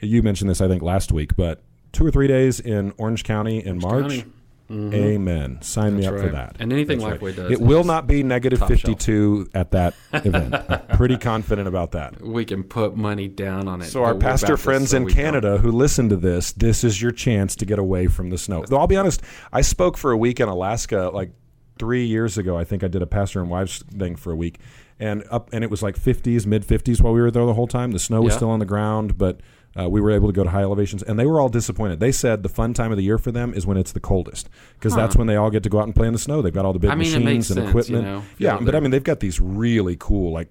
you 0.00 0.22
mentioned 0.22 0.48
this, 0.48 0.62
I 0.62 0.68
think, 0.68 0.80
last 0.80 1.12
week, 1.12 1.36
but 1.36 1.62
two 1.92 2.06
or 2.06 2.10
three 2.10 2.26
days 2.26 2.58
in 2.58 2.94
Orange 2.96 3.22
County 3.22 3.62
in 3.62 3.78
March. 3.80 4.04
County. 4.04 4.24
Mm-hmm. 4.72 4.94
Amen. 4.94 5.58
Sign 5.62 5.96
me 5.96 6.02
That's 6.02 6.14
up 6.16 6.20
for 6.20 6.28
that. 6.32 6.56
And 6.58 6.72
anything 6.72 6.98
That's 6.98 7.18
Lifeway 7.22 7.36
does 7.36 7.50
It 7.52 7.60
will 7.60 7.84
not 7.84 8.06
be 8.06 8.22
negative 8.22 8.58
top 8.60 8.68
shelf. 8.70 8.80
52 8.80 9.50
at 9.54 9.70
that 9.72 9.94
event. 10.12 10.54
I'm 10.54 10.96
Pretty 10.96 11.16
confident 11.18 11.68
about 11.68 11.92
that. 11.92 12.20
We 12.22 12.44
can 12.44 12.62
put 12.64 12.96
money 12.96 13.28
down 13.28 13.68
on 13.68 13.82
it. 13.82 13.86
So 13.86 14.02
our 14.04 14.14
pastor 14.14 14.56
friends 14.56 14.90
so 14.90 14.96
in 14.98 15.04
we 15.04 15.12
don't. 15.12 15.22
Canada 15.22 15.58
who 15.58 15.70
listen 15.70 16.08
to 16.08 16.16
this, 16.16 16.52
this 16.52 16.84
is 16.84 17.02
your 17.02 17.12
chance 17.12 17.54
to 17.56 17.66
get 17.66 17.78
away 17.78 18.06
from 18.06 18.30
the 18.30 18.38
snow. 18.38 18.64
Though 18.66 18.78
I'll 18.78 18.86
be 18.86 18.96
honest, 18.96 19.22
I 19.52 19.60
spoke 19.60 19.96
for 19.96 20.10
a 20.10 20.16
week 20.16 20.40
in 20.40 20.48
Alaska 20.48 21.10
like 21.12 21.32
three 21.78 22.06
years 22.06 22.38
ago. 22.38 22.56
I 22.56 22.64
think 22.64 22.82
I 22.82 22.88
did 22.88 23.02
a 23.02 23.06
pastor 23.06 23.40
and 23.40 23.50
wives 23.50 23.82
thing 23.98 24.16
for 24.16 24.32
a 24.32 24.36
week, 24.36 24.58
and 25.00 25.24
up 25.30 25.50
and 25.52 25.64
it 25.64 25.70
was 25.70 25.82
like 25.82 25.96
50s, 25.96 26.46
mid 26.46 26.64
50s 26.66 27.00
while 27.02 27.12
we 27.12 27.20
were 27.20 27.30
there 27.30 27.44
the 27.44 27.54
whole 27.54 27.66
time. 27.66 27.90
The 27.92 27.98
snow 27.98 28.22
was 28.22 28.32
Yeah. 28.32 28.36
still 28.38 28.50
on 28.50 28.58
the 28.58 28.66
ground, 28.66 29.18
but. 29.18 29.40
Uh, 29.78 29.88
we 29.88 30.00
were 30.00 30.10
able 30.10 30.28
to 30.28 30.32
go 30.34 30.44
to 30.44 30.50
high 30.50 30.62
elevations, 30.62 31.02
and 31.02 31.18
they 31.18 31.24
were 31.26 31.40
all 31.40 31.48
disappointed. 31.48 31.98
They 31.98 32.12
said 32.12 32.42
the 32.42 32.48
fun 32.48 32.74
time 32.74 32.90
of 32.90 32.98
the 32.98 33.02
year 33.04 33.16
for 33.18 33.32
them 33.32 33.54
is 33.54 33.66
when 33.66 33.76
it's 33.78 33.92
the 33.92 34.00
coldest, 34.00 34.50
because 34.74 34.94
that's 34.94 35.16
when 35.16 35.26
they 35.26 35.36
all 35.36 35.50
get 35.50 35.62
to 35.62 35.70
go 35.70 35.78
out 35.78 35.84
and 35.84 35.94
play 35.94 36.06
in 36.06 36.12
the 36.12 36.18
snow. 36.18 36.42
They've 36.42 36.52
got 36.52 36.64
all 36.66 36.72
the 36.74 36.78
big 36.78 36.90
I 36.90 36.94
mean, 36.94 37.10
machines 37.24 37.50
and 37.50 37.58
sense, 37.58 37.68
equipment. 37.70 38.04
you 38.06 38.12
know, 38.12 38.22
yeah, 38.38 38.58
but 38.60 38.74
I 38.74 38.80
mean, 38.80 38.90
they've 38.90 39.02
got 39.02 39.20
these 39.20 39.40
really 39.40 39.96
cool 39.98 40.30
like 40.32 40.48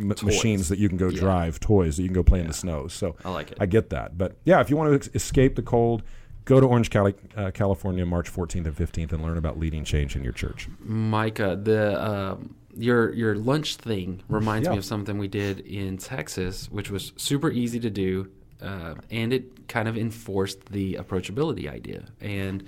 m- 0.00 0.08
machines 0.08 0.68
that 0.70 0.78
you 0.80 0.88
can 0.88 0.98
go 0.98 1.08
Yeah. 1.08 1.20
drive, 1.20 1.60
toys 1.60 1.96
that 1.96 2.02
you 2.02 2.08
can 2.08 2.14
go 2.14 2.24
play 2.24 2.40
in 2.40 2.48
the 2.48 2.52
snow. 2.52 2.88
So 2.88 3.14
I 3.24 3.30
like 3.30 3.52
it. 3.52 3.58
I 3.60 3.66
get 3.66 3.90
that. 3.90 4.18
But 4.18 4.36
yeah, 4.44 4.60
if 4.60 4.70
you 4.70 4.76
want 4.76 4.90
to 4.90 4.94
ex- 4.96 5.10
escape 5.14 5.54
the 5.54 5.62
cold, 5.62 6.02
go 6.44 6.58
to 6.58 6.66
Orange 6.66 6.90
Cali- 6.90 7.14
uh, 7.36 7.52
California, 7.52 8.04
March 8.04 8.28
14th 8.28 8.66
and 8.66 8.76
15th, 8.76 9.12
and 9.12 9.22
learn 9.22 9.38
about 9.38 9.56
leading 9.56 9.84
change 9.84 10.16
in 10.16 10.24
your 10.24 10.32
church. 10.32 10.68
Micah, 10.80 11.56
the 11.62 12.04
um, 12.04 12.56
your 12.76 13.12
your 13.14 13.36
lunch 13.36 13.76
thing 13.76 14.20
reminds 14.28 14.68
me 14.68 14.76
of 14.76 14.84
something 14.84 15.16
we 15.16 15.28
did 15.28 15.60
in 15.60 15.96
Texas, 15.96 16.68
which 16.72 16.90
was 16.90 17.12
super 17.16 17.50
easy 17.52 17.78
to 17.78 17.88
do, 17.88 18.28
uh, 18.64 18.94
and 19.10 19.32
it 19.32 19.68
kind 19.68 19.88
of 19.88 19.96
enforced 19.96 20.66
the 20.66 20.94
approachability 20.94 21.70
idea, 21.70 22.04
and 22.20 22.64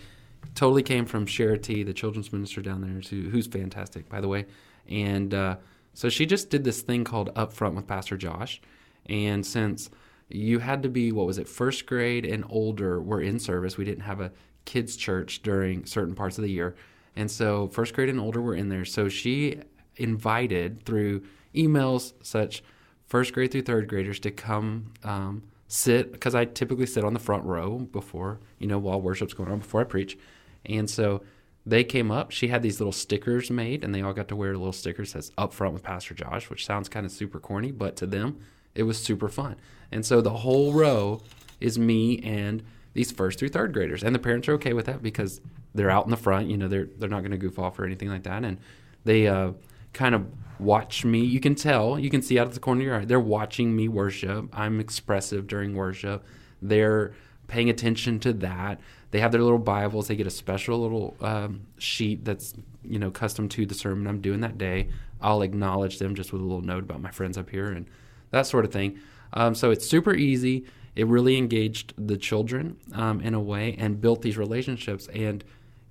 totally 0.55 0.83
came 0.83 1.07
from 1.07 1.27
Charity, 1.27 1.83
the 1.83 1.95
children's 1.95 2.33
minister 2.33 2.63
down 2.63 2.81
there, 2.81 3.01
who, 3.01 3.29
who's 3.31 3.47
fantastic, 3.47 4.09
by 4.09 4.21
the 4.21 4.29
way, 4.29 4.47
and 4.89 5.35
uh, 5.35 5.57
so 5.95 6.09
she 6.09 6.27
just 6.27 6.51
did 6.51 6.65
this 6.65 6.83
thing 6.83 7.05
called 7.05 7.35
Upfront 7.35 7.75
with 7.75 7.87
Pastor 7.87 8.17
Josh, 8.17 8.61
and 9.07 9.45
since 9.45 9.91
you 10.29 10.59
had 10.59 10.83
to 10.83 10.89
be 10.89 11.13
what 11.13 11.27
was 11.27 11.39
it 11.39 11.49
first 11.49 11.87
grade 11.87 12.25
and 12.25 12.45
older 12.49 13.01
were 13.01 13.21
in 13.21 13.39
service. 13.39 13.77
We 13.77 13.85
didn't 13.85 14.05
have 14.05 14.21
a 14.21 14.33
kids 14.65 14.97
church 14.97 15.43
during 15.43 15.87
certain 15.87 16.15
parts 16.15 16.39
of 16.39 16.43
the 16.43 16.51
year. 16.51 16.75
And 17.15 17.31
so 17.31 17.69
first 17.69 17.95
grade 17.95 18.09
and 18.09 18.21
older 18.21 18.43
were 18.43 18.55
in 18.55 18.69
there. 18.69 18.85
So 18.85 19.09
she 19.09 19.61
invited 19.97 20.85
through 20.85 21.23
emails 21.55 22.13
such 22.23 22.63
first 23.07 23.33
grade 23.33 23.53
through 23.53 23.63
third 23.63 23.89
graders 23.89 24.21
to 24.21 24.31
come 24.31 24.93
um, 25.05 25.43
sit 25.69 26.13
because 26.13 26.35
i 26.35 26.45
typically 26.45 26.87
sit 26.87 27.05
on 27.05 27.13
the 27.13 27.21
front 27.21 27.45
row 27.45 27.79
before 27.79 28.39
you 28.59 28.67
know 28.67 28.79
while 28.79 29.01
worship's 29.01 29.35
going 29.35 29.51
on 29.51 29.59
before 29.59 29.81
i 29.81 29.85
preach 29.85 30.17
and 30.65 30.89
so 30.89 31.23
they 31.65 31.83
came 31.83 32.11
up 32.11 32.31
she 32.31 32.49
had 32.49 32.63
these 32.63 32.79
little 32.79 32.93
stickers 32.93 33.51
made 33.51 33.83
and 33.83 33.95
they 33.95 34.01
all 34.01 34.13
got 34.13 34.29
to 34.29 34.37
wear 34.37 34.57
little 34.57 34.73
stickers 34.73 35.13
that 35.13 35.25
says 35.25 35.33
up 35.37 35.53
front 35.53 35.73
with 35.75 35.83
pastor 35.83 36.15
josh 36.15 36.49
which 36.49 36.65
sounds 36.65 36.89
kind 36.89 37.05
of 37.05 37.11
super 37.11 37.41
corny 37.41 37.73
but 37.73 37.97
to 37.97 38.07
them 38.07 38.39
it 38.77 38.85
was 38.85 39.03
super 39.03 39.29
fun. 39.29 39.57
And 39.91 40.05
so 40.05 40.21
the 40.21 40.31
whole 40.31 40.73
row 40.73 41.23
is 41.61 41.79
me 41.79 42.21
and 42.21 42.63
these 42.93 43.11
first 43.11 43.39
through 43.39 43.49
third 43.49 43.73
graders. 43.73 44.05
And 44.05 44.15
the 44.15 44.19
parents 44.19 44.49
are 44.49 44.53
okay 44.55 44.75
with 44.75 44.87
that 44.87 45.03
because 45.03 45.41
they're 45.75 45.91
out 45.91 46.05
in 46.05 46.11
the 46.11 46.17
front, 46.17 46.49
you 46.49 46.57
know, 46.57 46.69
they're 46.69 46.89
they're 46.99 47.09
not 47.09 47.21
going 47.21 47.33
to 47.33 47.39
goof 47.39 47.59
off 47.59 47.79
or 47.79 47.85
anything 47.85 48.09
like 48.09 48.23
that. 48.25 48.45
And 48.45 48.59
they 49.05 49.27
uh, 49.27 49.53
kind 49.93 50.15
of 50.15 50.27
watch 50.59 51.05
me. 51.05 51.21
You 51.21 51.41
can 51.41 51.55
tell, 51.55 51.99
you 51.99 52.11
can 52.11 52.23
see 52.23 52.39
out 52.39 52.47
of 52.47 52.55
the 52.55 52.61
corner 52.61 52.81
of 52.81 52.87
your 52.87 52.97
eye, 52.97 53.05
they're 53.05 53.21
watching 53.21 53.75
me 53.75 53.89
worship. 53.89 54.49
I'm 54.53 54.81
expressive 54.81 55.47
during 55.47 55.75
worship. 55.75 56.25
They're 56.63 57.15
paying 57.47 57.71
attention 57.71 58.19
to 58.21 58.33
that. 58.35 58.81
They 59.11 59.21
have 59.21 59.33
their 59.33 59.43
little 59.43 59.59
Bibles. 59.59 60.09
They 60.09 60.17
get 60.17 60.27
a 60.27 60.31
special 60.31 60.81
little 60.81 61.17
um, 61.21 61.63
sheet 61.79 62.25
that's 62.25 62.55
you 62.83 62.99
know 62.99 63.11
custom 63.11 63.49
to 63.51 63.67
the 63.67 63.75
sermon 63.75 64.07
I'm 64.07 64.21
doing 64.21 64.41
that 64.41 64.59
day. 64.59 64.89
I'll 65.21 65.43
acknowledge 65.43 65.99
them 65.99 66.15
just 66.15 66.33
with 66.33 66.43
a 66.43 66.45
little 66.45 66.63
note 66.63 66.85
about 66.85 67.01
my 67.01 67.11
friends 67.11 67.39
up 67.39 67.51
here 67.51 67.71
and 67.71 67.87
that 68.31 68.47
sort 68.47 68.65
of 68.65 68.73
thing. 68.73 68.99
Um, 69.33 69.55
so 69.55 69.71
it's 69.71 69.89
super 69.89 70.15
easy. 70.15 70.65
It 70.95 71.07
really 71.07 71.37
engaged 71.37 71.95
the 71.99 72.17
children 72.17 72.77
um, 72.95 73.21
in 73.21 73.35
a 73.35 73.41
way 73.41 73.77
and 73.79 74.01
built 74.01 74.23
these 74.23 74.39
relationships. 74.39 75.09
And 75.09 75.45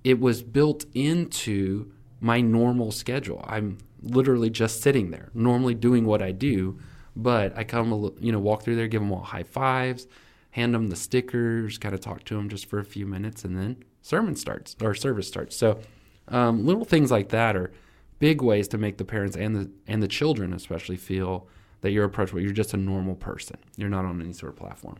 it 0.04 0.20
was 0.20 0.42
built 0.42 0.84
into 0.94 1.92
my 2.20 2.40
normal 2.40 2.90
schedule. 2.90 3.44
I'm 3.46 3.78
literally 4.06 4.50
just 4.50 4.82
sitting 4.82 5.10
there, 5.10 5.30
normally 5.34 5.74
doing 5.74 6.04
what 6.06 6.22
I 6.22 6.32
do, 6.32 6.78
but 7.14 7.56
I 7.56 7.64
come, 7.64 8.12
you 8.20 8.32
know, 8.32 8.38
walk 8.38 8.62
through 8.62 8.76
there, 8.76 8.88
give 8.88 9.00
them 9.00 9.12
all 9.12 9.22
high 9.22 9.42
fives, 9.42 10.06
hand 10.50 10.74
them 10.74 10.88
the 10.88 10.96
stickers, 10.96 11.78
kind 11.78 11.94
of 11.94 12.00
talk 12.00 12.24
to 12.24 12.34
them 12.34 12.48
just 12.48 12.66
for 12.66 12.78
a 12.78 12.84
few 12.84 13.06
minutes, 13.06 13.44
and 13.44 13.56
then 13.56 13.84
sermon 14.02 14.36
starts 14.36 14.76
or 14.82 14.94
service 14.94 15.28
starts. 15.28 15.56
So 15.56 15.80
um, 16.28 16.66
little 16.66 16.84
things 16.84 17.10
like 17.10 17.30
that 17.30 17.56
are 17.56 17.72
big 18.18 18.42
ways 18.42 18.68
to 18.68 18.78
make 18.78 18.98
the 18.98 19.04
parents 19.04 19.36
and 19.36 19.54
the 19.54 19.70
and 19.86 20.02
the 20.02 20.08
children 20.08 20.52
especially 20.52 20.96
feel 20.96 21.48
that 21.82 21.90
you're 21.90 22.04
approachable. 22.04 22.40
You're 22.40 22.52
just 22.52 22.74
a 22.74 22.78
normal 22.78 23.14
person. 23.14 23.56
You're 23.76 23.88
not 23.88 24.04
on 24.04 24.20
any 24.20 24.32
sort 24.32 24.52
of 24.52 24.58
platform. 24.58 24.96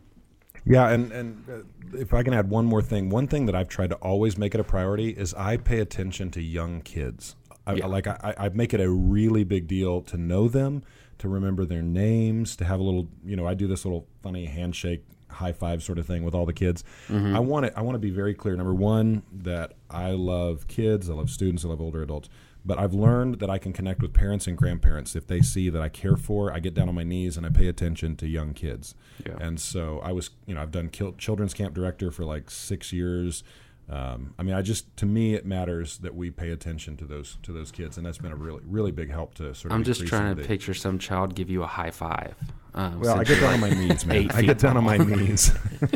Yeah, 0.65 0.89
and 0.89 1.11
and 1.11 1.43
uh, 1.49 1.97
if 1.97 2.13
I 2.13 2.23
can 2.23 2.33
add 2.33 2.49
one 2.49 2.65
more 2.65 2.81
thing, 2.81 3.09
one 3.09 3.27
thing 3.27 3.45
that 3.45 3.55
I've 3.55 3.69
tried 3.69 3.89
to 3.91 3.95
always 3.95 4.37
make 4.37 4.53
it 4.53 4.59
a 4.59 4.63
priority 4.63 5.09
is 5.09 5.33
I 5.33 5.57
pay 5.57 5.79
attention 5.79 6.29
to 6.31 6.41
young 6.41 6.81
kids. 6.81 7.35
I, 7.67 7.73
Yeah. 7.73 7.85
Like 7.87 8.07
I, 8.07 8.33
I 8.37 8.49
make 8.49 8.73
it 8.73 8.81
a 8.81 8.89
really 8.89 9.43
big 9.43 9.67
deal 9.67 10.01
to 10.03 10.17
know 10.17 10.47
them, 10.47 10.83
to 11.19 11.29
remember 11.29 11.65
their 11.65 11.81
names, 11.81 12.55
to 12.55 12.65
have 12.65 12.79
a 12.79 12.83
little, 12.83 13.09
you 13.25 13.35
know, 13.35 13.45
I 13.45 13.53
do 13.53 13.67
this 13.67 13.85
little 13.85 14.07
funny 14.23 14.45
handshake, 14.45 15.03
high 15.29 15.51
five 15.51 15.83
sort 15.83 15.99
of 15.99 16.05
thing 16.05 16.23
with 16.23 16.33
all 16.33 16.45
the 16.45 16.53
kids. 16.53 16.83
Mm-hmm. 17.09 17.35
I 17.35 17.39
want 17.39 17.65
it. 17.65 17.73
I 17.75 17.81
want 17.81 17.95
to 17.95 17.99
be 17.99 18.09
very 18.09 18.33
clear. 18.33 18.55
Number 18.55 18.73
one, 18.73 19.23
that 19.31 19.73
I 19.89 20.11
love 20.11 20.67
kids, 20.67 21.09
I 21.09 21.13
love 21.13 21.29
students, 21.29 21.65
I 21.65 21.67
love 21.67 21.81
older 21.81 22.01
adults. 22.01 22.29
But 22.65 22.79
I've 22.79 22.93
learned 22.93 23.39
that 23.39 23.49
I 23.49 23.59
can 23.59 23.71
connect 23.71 24.01
with 24.01 24.13
parents 24.13 24.45
and 24.45 24.57
grandparents 24.57 25.15
if 25.15 25.25
they 25.25 25.39
see 25.39 25.69
that 25.69 25.81
I 25.81 25.87
care 25.87 26.17
for. 26.17 26.51
I 26.51 26.59
get 26.59 26.73
down 26.73 26.89
on 26.89 26.95
my 26.95 27.03
knees 27.03 27.37
and 27.37 27.45
I 27.45 27.49
pay 27.49 27.67
attention 27.67 28.17
to 28.17 28.27
young 28.27 28.53
kids. 28.53 28.93
Yeah. 29.25 29.37
And 29.39 29.57
so 29.57 30.01
I 30.03 30.11
was, 30.11 30.31
you 30.45 30.53
know, 30.53 30.61
I've 30.61 30.71
done 30.71 30.89
children's 31.17 31.53
camp 31.53 31.73
director 31.73 32.11
for 32.11 32.25
like 32.25 32.49
six 32.49 32.91
years. 32.91 33.41
Um, 33.89 34.33
I 34.37 34.43
mean, 34.43 34.53
I 34.53 34.61
just 34.61 34.95
to 34.97 35.05
me 35.05 35.33
it 35.33 35.45
matters 35.45 35.97
that 35.99 36.13
we 36.13 36.29
pay 36.29 36.49
attention 36.49 36.97
to 36.97 37.05
those 37.05 37.37
to 37.43 37.53
those 37.53 37.71
kids, 37.71 37.97
and 37.97 38.05
that's 38.05 38.17
been 38.17 38.33
a 38.33 38.35
really 38.35 38.61
really 38.65 38.91
big 38.91 39.09
help 39.09 39.33
to 39.35 39.53
sort 39.55 39.71
of. 39.71 39.71
I'm 39.73 39.83
just 39.83 40.05
trying 40.05 40.35
to 40.35 40.41
the- 40.41 40.47
picture 40.47 40.73
some 40.73 40.99
child 40.99 41.35
give 41.35 41.49
you 41.49 41.63
a 41.63 41.67
high 41.67 41.91
five. 41.91 42.35
Um, 42.73 42.99
Well, 42.99 43.15
I 43.19 43.23
get 43.23 43.39
you're 43.39 43.39
down 43.41 43.53
on 43.55 43.59
my 43.61 43.69
knees, 43.69 44.05
man. 44.05 44.17
I 44.31 44.41
get 44.41 44.47
feet 44.47 44.57
down 44.59 44.77
on 44.77 44.83
my 44.83 44.97
knees. 44.97 45.51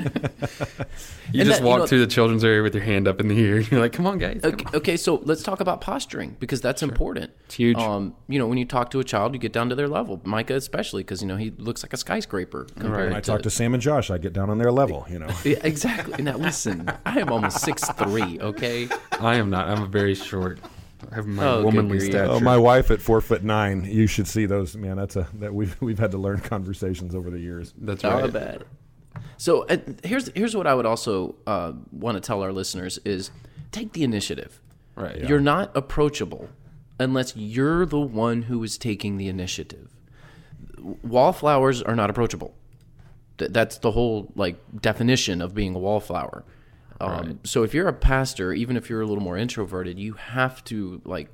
You 1.33 1.39
And 1.41 1.47
just 1.47 1.59
that- 1.61 1.63
you 1.65 1.69
walk 1.69 1.79
know- 1.79 1.87
through 1.87 1.99
the 2.01 2.07
children's 2.11 2.43
area 2.43 2.61
with 2.61 2.75
your 2.75 2.83
hand 2.83 3.07
up 3.07 3.21
in 3.21 3.29
the 3.29 3.39
air. 3.39 3.59
You're 3.71 3.79
like, 3.79 3.93
come 3.93 4.05
on, 4.05 4.17
guys. 4.17 4.41
come 4.43 4.51
Okay, 4.53 4.65
on." 4.65 4.75
okay, 4.75 4.97
so 4.97 5.21
let's 5.23 5.41
talk 5.43 5.61
about 5.61 5.79
posturing 5.79 6.35
because 6.41 6.59
that's 6.59 6.83
important. 6.83 7.31
It's 7.45 7.55
huge. 7.55 7.77
Um, 7.77 8.15
you 8.27 8.37
know, 8.37 8.47
when 8.47 8.57
you 8.57 8.65
talk 8.65 8.91
to 8.91 8.99
a 8.99 9.03
child, 9.05 9.33
you 9.33 9.39
get 9.39 9.53
down 9.53 9.69
to 9.69 9.75
their 9.75 9.87
level. 9.87 10.19
Micah, 10.25 10.55
especially, 10.55 11.03
because 11.03 11.21
you 11.21 11.27
know 11.29 11.37
he 11.37 11.51
looks 11.51 11.83
like 11.83 11.93
a 11.93 11.97
skyscraper. 11.97 12.67
Compared 12.77 13.09
when 13.11 13.15
I 13.15 13.21
talk 13.21 13.43
to 13.43 13.49
Sam 13.49 13.73
and 13.73 13.81
Josh, 13.81 14.11
I 14.11 14.17
get 14.17 14.33
down 14.33 14.49
on 14.49 14.57
their 14.57 14.71
level. 14.73 15.05
You 15.09 15.19
know. 15.19 15.29
Yeah, 15.45 15.55
exactly. 15.63 16.21
Now 16.21 16.35
listen, 16.37 16.91
I 17.05 17.21
am 17.21 17.29
almost 17.31 17.61
six 17.61 17.87
three. 17.91 18.37
Okay, 18.41 18.89
I 19.19 19.35
am 19.35 19.49
not. 19.49 19.69
I'm 19.69 19.83
a 19.83 19.87
very 19.87 20.15
short. 20.15 20.59
I 21.11 21.15
have 21.15 21.25
my 21.27 21.45
Oh, 21.45 21.63
womanly 21.63 21.97
grief. 21.97 22.11
stature. 22.11 22.31
Oh, 22.31 22.39
my 22.39 22.57
wife 22.57 22.91
at 22.91 23.01
four 23.01 23.21
foot 23.21 23.43
nine. 23.43 23.85
You 23.85 24.07
should 24.07 24.27
see 24.27 24.45
those, 24.45 24.75
man. 24.75 24.97
That's 24.97 25.15
a 25.15 25.27
that 25.35 25.53
we've 25.53 25.79
we've 25.81 25.99
had 25.99 26.11
to 26.11 26.17
learn 26.17 26.39
conversations 26.41 27.15
over 27.15 27.29
the 27.29 27.39
years. 27.39 27.73
That's 27.77 28.03
not 28.03 28.21
right. 28.21 28.31
bad. 28.33 28.63
So 29.37 29.65
uh, 29.67 29.77
here's 30.03 30.29
here's 30.35 30.55
what 30.55 30.67
I 30.67 30.73
would 30.75 30.85
also 30.85 31.35
uh, 31.47 31.73
want 31.91 32.15
to 32.15 32.21
tell 32.21 32.41
our 32.43 32.51
listeners 32.51 32.99
is 33.05 33.31
take 33.71 33.93
the 33.93 34.03
initiative. 34.03 34.61
Right. 34.95 35.17
Yeah. 35.17 35.27
You're 35.27 35.39
not 35.39 35.75
approachable 35.75 36.49
unless 36.99 37.35
you're 37.35 37.85
the 37.85 37.99
one 37.99 38.43
who 38.43 38.61
is 38.63 38.77
taking 38.77 39.17
the 39.17 39.27
initiative. 39.27 39.89
Wallflowers 41.03 41.81
are 41.81 41.95
not 41.95 42.09
approachable. 42.09 42.53
Th- 43.37 43.51
that's 43.51 43.77
the 43.79 43.91
whole 43.91 44.31
like 44.35 44.57
definition 44.81 45.41
of 45.41 45.53
being 45.53 45.75
a 45.75 45.79
wallflower. 45.79 46.43
Um, 47.01 47.39
So 47.43 47.63
if 47.63 47.73
you're 47.73 47.87
a 47.87 47.93
pastor, 47.93 48.53
even 48.53 48.77
if 48.77 48.89
you're 48.89 49.01
a 49.01 49.05
little 49.05 49.23
more 49.23 49.37
introverted, 49.37 49.97
you 49.99 50.13
have 50.13 50.63
to 50.65 51.01
like 51.05 51.29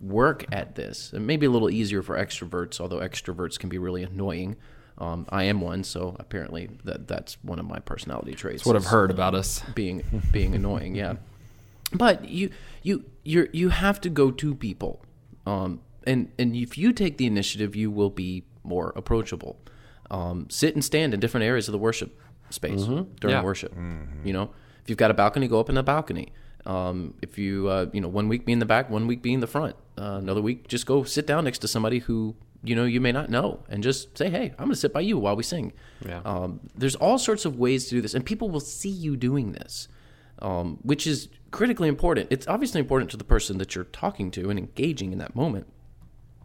work 0.00 0.44
at 0.52 0.74
this. 0.74 1.12
It 1.12 1.20
may 1.20 1.36
be 1.36 1.46
a 1.46 1.50
little 1.50 1.70
easier 1.70 2.02
for 2.02 2.16
extroverts, 2.16 2.80
although 2.80 2.98
extroverts 3.00 3.58
can 3.58 3.68
be 3.68 3.78
really 3.78 4.02
annoying. 4.02 4.56
Um, 4.98 5.26
I 5.28 5.44
am 5.44 5.60
one, 5.60 5.84
so 5.84 6.16
apparently 6.18 6.70
that 6.84 7.06
that's 7.06 7.36
one 7.42 7.58
of 7.58 7.66
my 7.66 7.78
personality 7.78 8.34
traits. 8.34 8.60
That's 8.62 8.66
what 8.66 8.76
I've 8.76 8.82
is, 8.82 8.88
heard 8.88 9.10
about 9.10 9.34
us. 9.34 9.62
being 9.74 10.02
being 10.32 10.54
annoying. 10.54 10.96
Yeah, 10.96 11.14
but 11.92 12.28
you 12.28 12.50
you 12.82 13.04
you 13.24 13.48
you 13.52 13.68
have 13.68 14.00
to 14.02 14.08
go 14.10 14.30
to 14.32 14.54
people, 14.56 15.04
um, 15.46 15.80
and 16.04 16.32
and 16.38 16.56
if 16.56 16.76
you 16.76 16.92
take 16.92 17.16
the 17.16 17.26
initiative, 17.26 17.76
you 17.76 17.90
will 17.92 18.10
be 18.10 18.44
more 18.64 18.92
approachable. 18.96 19.60
Um, 20.10 20.46
sit 20.50 20.74
and 20.74 20.84
stand 20.84 21.14
in 21.14 21.20
different 21.20 21.44
areas 21.44 21.68
of 21.68 21.72
the 21.72 21.78
worship 21.78 22.18
space 22.50 22.82
during 22.84 23.36
Yeah. 23.36 23.42
worship. 23.42 23.74
You 24.24 24.32
know, 24.32 24.50
if 24.88 24.90
you've 24.90 24.96
got 24.96 25.10
a 25.10 25.14
balcony, 25.14 25.46
go 25.48 25.60
up 25.60 25.68
in 25.68 25.74
the 25.74 25.82
balcony. 25.82 26.32
Um, 26.64 27.12
if 27.20 27.36
you 27.36 27.68
uh, 27.68 27.86
you 27.92 28.00
know 28.00 28.08
one 28.08 28.26
week 28.26 28.46
be 28.46 28.52
in 28.52 28.58
the 28.58 28.64
back, 28.64 28.88
one 28.88 29.06
week 29.06 29.20
be 29.20 29.34
in 29.34 29.40
the 29.40 29.46
front. 29.46 29.76
Uh, 29.98 30.16
another 30.18 30.40
week, 30.40 30.66
just 30.66 30.86
go 30.86 31.04
sit 31.04 31.26
down 31.26 31.44
next 31.44 31.58
to 31.58 31.68
somebody 31.68 31.98
who 31.98 32.34
you 32.64 32.74
know 32.74 32.86
you 32.86 32.98
may 32.98 33.12
not 33.12 33.28
know, 33.28 33.62
and 33.68 33.82
just 33.82 34.16
say, 34.16 34.30
"Hey, 34.30 34.52
I'm 34.52 34.64
going 34.64 34.70
to 34.70 34.76
sit 34.76 34.94
by 34.94 35.00
you 35.00 35.18
while 35.18 35.36
we 35.36 35.42
sing." 35.42 35.74
Yeah. 36.06 36.22
Um, 36.24 36.60
there's 36.74 36.94
all 36.94 37.18
sorts 37.18 37.44
of 37.44 37.58
ways 37.58 37.84
to 37.88 37.96
do 37.96 38.00
this, 38.00 38.14
and 38.14 38.24
people 38.24 38.48
will 38.48 38.60
see 38.60 38.88
you 38.88 39.14
doing 39.14 39.52
this, 39.52 39.88
um, 40.40 40.78
which 40.80 41.06
is 41.06 41.28
critically 41.50 41.88
important. 41.88 42.28
It's 42.30 42.48
obviously 42.48 42.80
important 42.80 43.10
to 43.10 43.18
the 43.18 43.24
person 43.24 43.58
that 43.58 43.74
you're 43.74 43.84
talking 43.84 44.30
to 44.30 44.48
and 44.48 44.58
engaging 44.58 45.12
in 45.12 45.18
that 45.18 45.36
moment, 45.36 45.66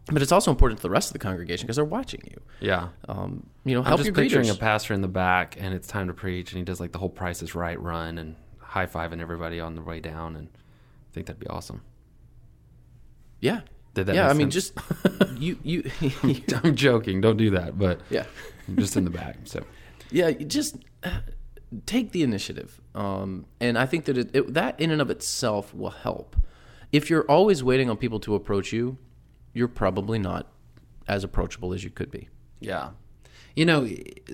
but 0.06 0.20
it's 0.20 0.32
also 0.32 0.50
important 0.50 0.78
to 0.78 0.82
the 0.82 0.90
rest 0.90 1.08
of 1.08 1.12
the 1.14 1.18
congregation 1.18 1.66
because 1.66 1.76
they're 1.76 1.84
watching 1.84 2.20
you. 2.30 2.40
Yeah. 2.60 2.88
Um, 3.08 3.46
you 3.64 3.74
know, 3.74 3.80
I'm 3.80 3.86
help 3.86 4.00
just 4.00 4.08
your 4.08 4.14
picturing 4.14 4.50
a 4.50 4.54
pastor 4.54 4.92
in 4.92 5.00
the 5.00 5.08
back, 5.08 5.56
and 5.58 5.72
it's 5.72 5.88
time 5.88 6.08
to 6.08 6.14
preach, 6.14 6.52
and 6.52 6.58
he 6.58 6.64
does 6.64 6.78
like 6.80 6.92
the 6.92 6.98
whole 6.98 7.08
Price 7.08 7.42
is 7.42 7.54
Right 7.54 7.80
run 7.80 8.18
and 8.18 8.36
high 8.58 8.86
fiving 8.86 9.20
everybody 9.20 9.60
on 9.60 9.74
the 9.76 9.82
way 9.82 10.00
down, 10.00 10.36
and 10.36 10.48
I 10.54 11.14
think 11.14 11.26
that'd 11.26 11.40
be 11.40 11.46
awesome. 11.46 11.82
yeah, 13.40 13.60
Did 13.94 14.06
that 14.06 14.14
yeah. 14.14 14.28
I 14.28 14.34
mean, 14.34 14.50
just 14.50 14.74
you, 15.38 15.58
you. 15.62 15.90
I'm 16.62 16.76
joking. 16.76 17.20
Don't 17.22 17.38
do 17.38 17.50
that, 17.50 17.78
but 17.78 18.00
yeah. 18.10 18.26
I'm 18.68 18.76
just 18.78 18.96
in 18.96 19.04
the 19.04 19.10
back. 19.10 19.36
So 19.44 19.64
Yeah, 20.10 20.28
you 20.28 20.44
just 20.44 20.76
uh, 21.02 21.20
take 21.86 22.12
the 22.12 22.22
initiative, 22.22 22.78
um, 22.94 23.46
and 23.58 23.78
I 23.78 23.86
think 23.86 24.04
that 24.04 24.18
it, 24.18 24.30
it, 24.34 24.52
that 24.52 24.78
in 24.78 24.90
and 24.90 25.00
of 25.00 25.08
itself 25.10 25.74
will 25.74 25.90
help. 25.90 26.36
If 26.92 27.08
you're 27.08 27.24
always 27.24 27.64
waiting 27.64 27.88
on 27.88 27.96
people 27.96 28.20
to 28.20 28.34
approach 28.34 28.72
you, 28.72 28.98
you're 29.54 29.68
probably 29.68 30.18
not 30.18 30.48
as 31.08 31.24
approachable 31.24 31.72
as 31.72 31.82
you 31.82 31.90
could 31.90 32.10
be. 32.10 32.28
Yeah. 32.60 32.90
You 33.54 33.64
know, 33.64 33.88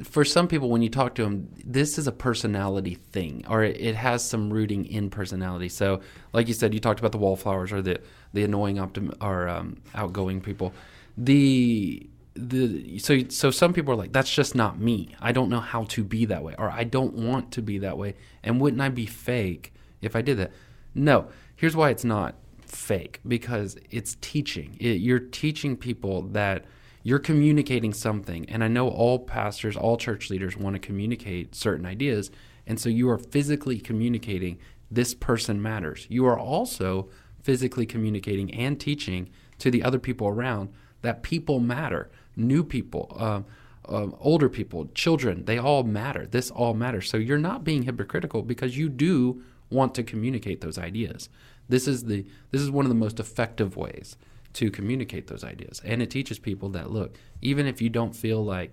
for 0.04 0.24
some 0.24 0.48
people, 0.48 0.70
when 0.70 0.80
you 0.80 0.88
talk 0.88 1.14
to 1.16 1.24
them, 1.24 1.50
this 1.62 1.98
is 1.98 2.06
a 2.06 2.12
personality 2.12 2.94
thing, 2.94 3.44
or 3.50 3.62
it, 3.62 3.94
has 3.94 4.26
some 4.26 4.50
rooting 4.50 4.86
in 4.86 5.10
personality. 5.10 5.68
So, 5.68 6.00
like 6.32 6.48
you 6.48 6.54
said, 6.54 6.72
you 6.72 6.80
talked 6.80 7.00
about 7.00 7.12
the 7.12 7.18
wallflowers 7.18 7.70
or 7.70 7.82
the 7.82 8.00
the 8.32 8.44
annoying 8.44 8.76
optim 8.76 9.14
or 9.20 9.46
um, 9.46 9.82
outgoing 9.94 10.40
people. 10.40 10.72
The 11.18 12.08
the 12.34 12.98
so 12.98 13.28
so 13.28 13.50
some 13.50 13.74
people 13.74 13.92
are 13.92 13.96
like, 13.96 14.12
that's 14.12 14.34
just 14.34 14.54
not 14.54 14.80
me. 14.80 15.14
I 15.20 15.32
don't 15.32 15.50
know 15.50 15.60
how 15.60 15.84
to 15.84 16.02
be 16.02 16.24
that 16.24 16.42
way, 16.42 16.54
or 16.56 16.70
I 16.70 16.84
don't 16.84 17.12
want 17.12 17.52
to 17.52 17.62
be 17.62 17.76
that 17.78 17.98
way. 17.98 18.14
And 18.42 18.58
wouldn't 18.58 18.80
I 18.80 18.88
be 18.88 19.04
fake 19.04 19.74
if 20.00 20.16
I 20.16 20.22
did 20.22 20.38
that? 20.38 20.50
No. 20.94 21.28
Here's 21.56 21.76
why 21.76 21.90
it's 21.90 22.04
not 22.04 22.36
fake 22.70 23.20
because 23.26 23.76
it's 23.90 24.16
teaching. 24.20 24.76
It, 24.80 25.00
you're 25.00 25.18
teaching 25.18 25.76
people 25.76 26.22
that 26.22 26.64
you're 27.02 27.18
communicating 27.18 27.92
something. 27.92 28.48
And 28.48 28.62
I 28.62 28.68
know 28.68 28.88
all 28.88 29.18
pastors, 29.18 29.76
all 29.76 29.96
church 29.96 30.30
leaders 30.30 30.56
want 30.56 30.74
to 30.74 30.80
communicate 30.80 31.54
certain 31.54 31.86
ideas. 31.86 32.30
And 32.66 32.78
so 32.78 32.88
you 32.88 33.08
are 33.10 33.18
physically 33.18 33.78
communicating 33.78 34.58
this 34.90 35.14
person 35.14 35.62
matters. 35.62 36.06
You 36.10 36.26
are 36.26 36.38
also 36.38 37.08
physically 37.42 37.86
communicating 37.86 38.52
and 38.52 38.78
teaching 38.78 39.30
to 39.58 39.70
the 39.70 39.82
other 39.82 39.98
people 39.98 40.28
around 40.28 40.70
that 41.02 41.22
people 41.22 41.58
matter. 41.60 42.10
New 42.36 42.62
people, 42.62 43.16
um, 43.18 43.46
um, 43.88 44.14
older 44.20 44.48
people, 44.48 44.88
children, 44.94 45.44
they 45.46 45.58
all 45.58 45.82
matter. 45.82 46.26
This 46.26 46.50
all 46.50 46.74
matters. 46.74 47.08
So 47.08 47.16
you're 47.16 47.38
not 47.38 47.64
being 47.64 47.84
hypocritical 47.84 48.42
because 48.42 48.76
you 48.76 48.88
do 48.88 49.42
want 49.70 49.94
to 49.94 50.02
communicate 50.02 50.60
those 50.60 50.78
ideas. 50.78 51.28
This 51.70 51.88
is 51.88 52.04
the 52.04 52.26
this 52.50 52.60
is 52.60 52.70
one 52.70 52.84
of 52.84 52.90
the 52.90 52.94
most 52.94 53.20
effective 53.20 53.76
ways 53.76 54.16
to 54.54 54.70
communicate 54.70 55.28
those 55.28 55.44
ideas. 55.44 55.80
And 55.84 56.02
it 56.02 56.10
teaches 56.10 56.38
people 56.38 56.68
that 56.70 56.90
look, 56.90 57.16
even 57.40 57.66
if 57.66 57.80
you 57.80 57.88
don't 57.88 58.16
feel 58.16 58.44
like 58.44 58.72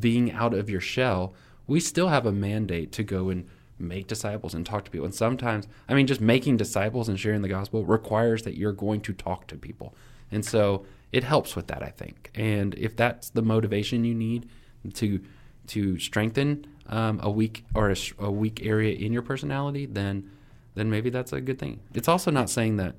being 0.00 0.32
out 0.32 0.52
of 0.52 0.68
your 0.68 0.80
shell, 0.80 1.34
we 1.66 1.80
still 1.80 2.08
have 2.08 2.26
a 2.26 2.32
mandate 2.32 2.92
to 2.92 3.02
go 3.02 3.30
and 3.30 3.48
make 3.78 4.06
disciples 4.06 4.54
and 4.54 4.64
talk 4.64 4.84
to 4.84 4.90
people. 4.90 5.04
And 5.04 5.14
sometimes, 5.14 5.68
I 5.88 5.94
mean, 5.94 6.06
just 6.06 6.20
making 6.20 6.56
disciples 6.56 7.08
and 7.08 7.18
sharing 7.18 7.42
the 7.42 7.48
gospel 7.48 7.84
requires 7.84 8.42
that 8.42 8.56
you're 8.56 8.72
going 8.72 9.00
to 9.02 9.12
talk 9.12 9.46
to 9.48 9.56
people. 9.56 9.94
And 10.30 10.44
so 10.44 10.86
it 11.12 11.24
helps 11.24 11.56
with 11.56 11.66
that, 11.68 11.82
I 11.82 11.90
think. 11.90 12.30
And 12.34 12.74
if 12.74 12.96
that's 12.96 13.30
the 13.30 13.42
motivation 13.42 14.04
you 14.04 14.14
need 14.14 14.48
to 14.94 15.20
to 15.68 15.98
strengthen 15.98 16.64
um, 16.88 17.18
a 17.22 17.30
weak 17.30 17.64
or 17.74 17.90
a, 17.90 17.96
a 18.20 18.30
weak 18.30 18.64
area 18.64 18.94
in 18.94 19.12
your 19.12 19.22
personality, 19.22 19.84
then 19.84 20.30
then 20.76 20.88
maybe 20.90 21.10
that's 21.10 21.32
a 21.32 21.40
good 21.40 21.58
thing. 21.58 21.80
It's 21.94 22.06
also 22.08 22.30
not 22.30 22.48
saying 22.48 22.76
that 22.76 22.94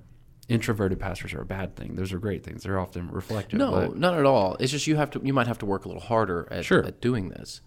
introverted 0.49 0.99
pastors 0.99 1.33
are 1.33 1.41
a 1.41 1.45
bad 1.45 1.75
thing. 1.75 1.95
Those 1.95 2.11
are 2.13 2.19
great 2.19 2.43
things. 2.43 2.63
They're 2.63 2.79
often 2.79 3.09
reflective. 3.11 3.59
No, 3.59 3.87
not 3.87 4.17
at 4.17 4.25
all. 4.25 4.55
It's 4.59 4.71
just 4.71 4.87
you 4.87 4.95
have 4.97 5.11
to. 5.11 5.21
You 5.23 5.33
might 5.33 5.47
have 5.47 5.59
to 5.59 5.65
work 5.65 5.85
a 5.85 5.87
little 5.87 6.03
harder 6.03 6.47
at, 6.51 6.65
Sure. 6.65 6.83
at 6.83 6.99
doing 7.01 7.29
this. 7.29 7.61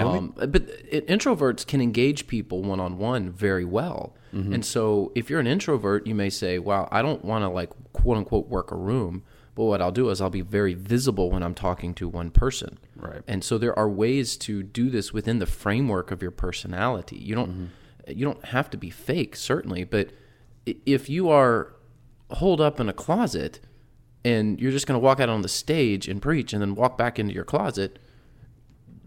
Um, 0.00 0.34
but 0.36 0.68
it, 0.90 1.06
introverts 1.06 1.64
can 1.64 1.80
engage 1.80 2.26
people 2.26 2.60
one 2.62 2.80
on 2.80 2.98
one 2.98 3.30
very 3.30 3.64
well. 3.64 4.14
And 4.32 4.66
so 4.66 5.12
if 5.14 5.30
you're 5.30 5.40
an 5.40 5.46
introvert, 5.46 6.06
you 6.06 6.14
may 6.14 6.28
say, 6.28 6.58
"Well, 6.58 6.88
I 6.92 7.00
don't 7.00 7.24
want 7.24 7.42
to 7.44 7.48
like 7.48 7.70
quote 7.94 8.18
unquote 8.18 8.48
work 8.48 8.70
a 8.70 8.76
room." 8.76 9.22
But 9.54 9.64
what 9.64 9.80
I'll 9.80 9.92
do 9.92 10.10
is 10.10 10.20
I'll 10.20 10.28
be 10.28 10.42
very 10.42 10.74
visible 10.74 11.30
when 11.30 11.42
I'm 11.42 11.54
talking 11.54 11.94
to 11.94 12.06
one 12.06 12.28
person. 12.30 12.76
Right. 12.96 13.22
And 13.26 13.42
so 13.42 13.56
there 13.56 13.78
are 13.78 13.88
ways 13.88 14.36
to 14.38 14.62
do 14.62 14.90
this 14.90 15.14
within 15.14 15.38
the 15.38 15.46
framework 15.46 16.10
of 16.10 16.20
your 16.20 16.30
personality. 16.32 17.16
You 17.16 17.34
don't 17.34 17.70
you 18.06 18.24
don't 18.24 18.44
have 18.46 18.70
to 18.70 18.76
be 18.76 18.90
fake, 18.90 19.36
certainly, 19.36 19.84
but 19.84 20.10
if 20.64 21.08
you 21.08 21.28
are 21.30 21.74
holed 22.30 22.60
up 22.60 22.80
in 22.80 22.88
a 22.88 22.92
closet 22.92 23.60
and 24.24 24.60
you're 24.60 24.72
just 24.72 24.86
going 24.86 24.98
to 24.98 25.04
walk 25.04 25.20
out 25.20 25.28
on 25.28 25.42
the 25.42 25.48
stage 25.48 26.08
and 26.08 26.20
preach 26.20 26.52
and 26.52 26.60
then 26.60 26.74
walk 26.74 26.98
back 26.98 27.18
into 27.18 27.32
your 27.32 27.44
closet, 27.44 27.98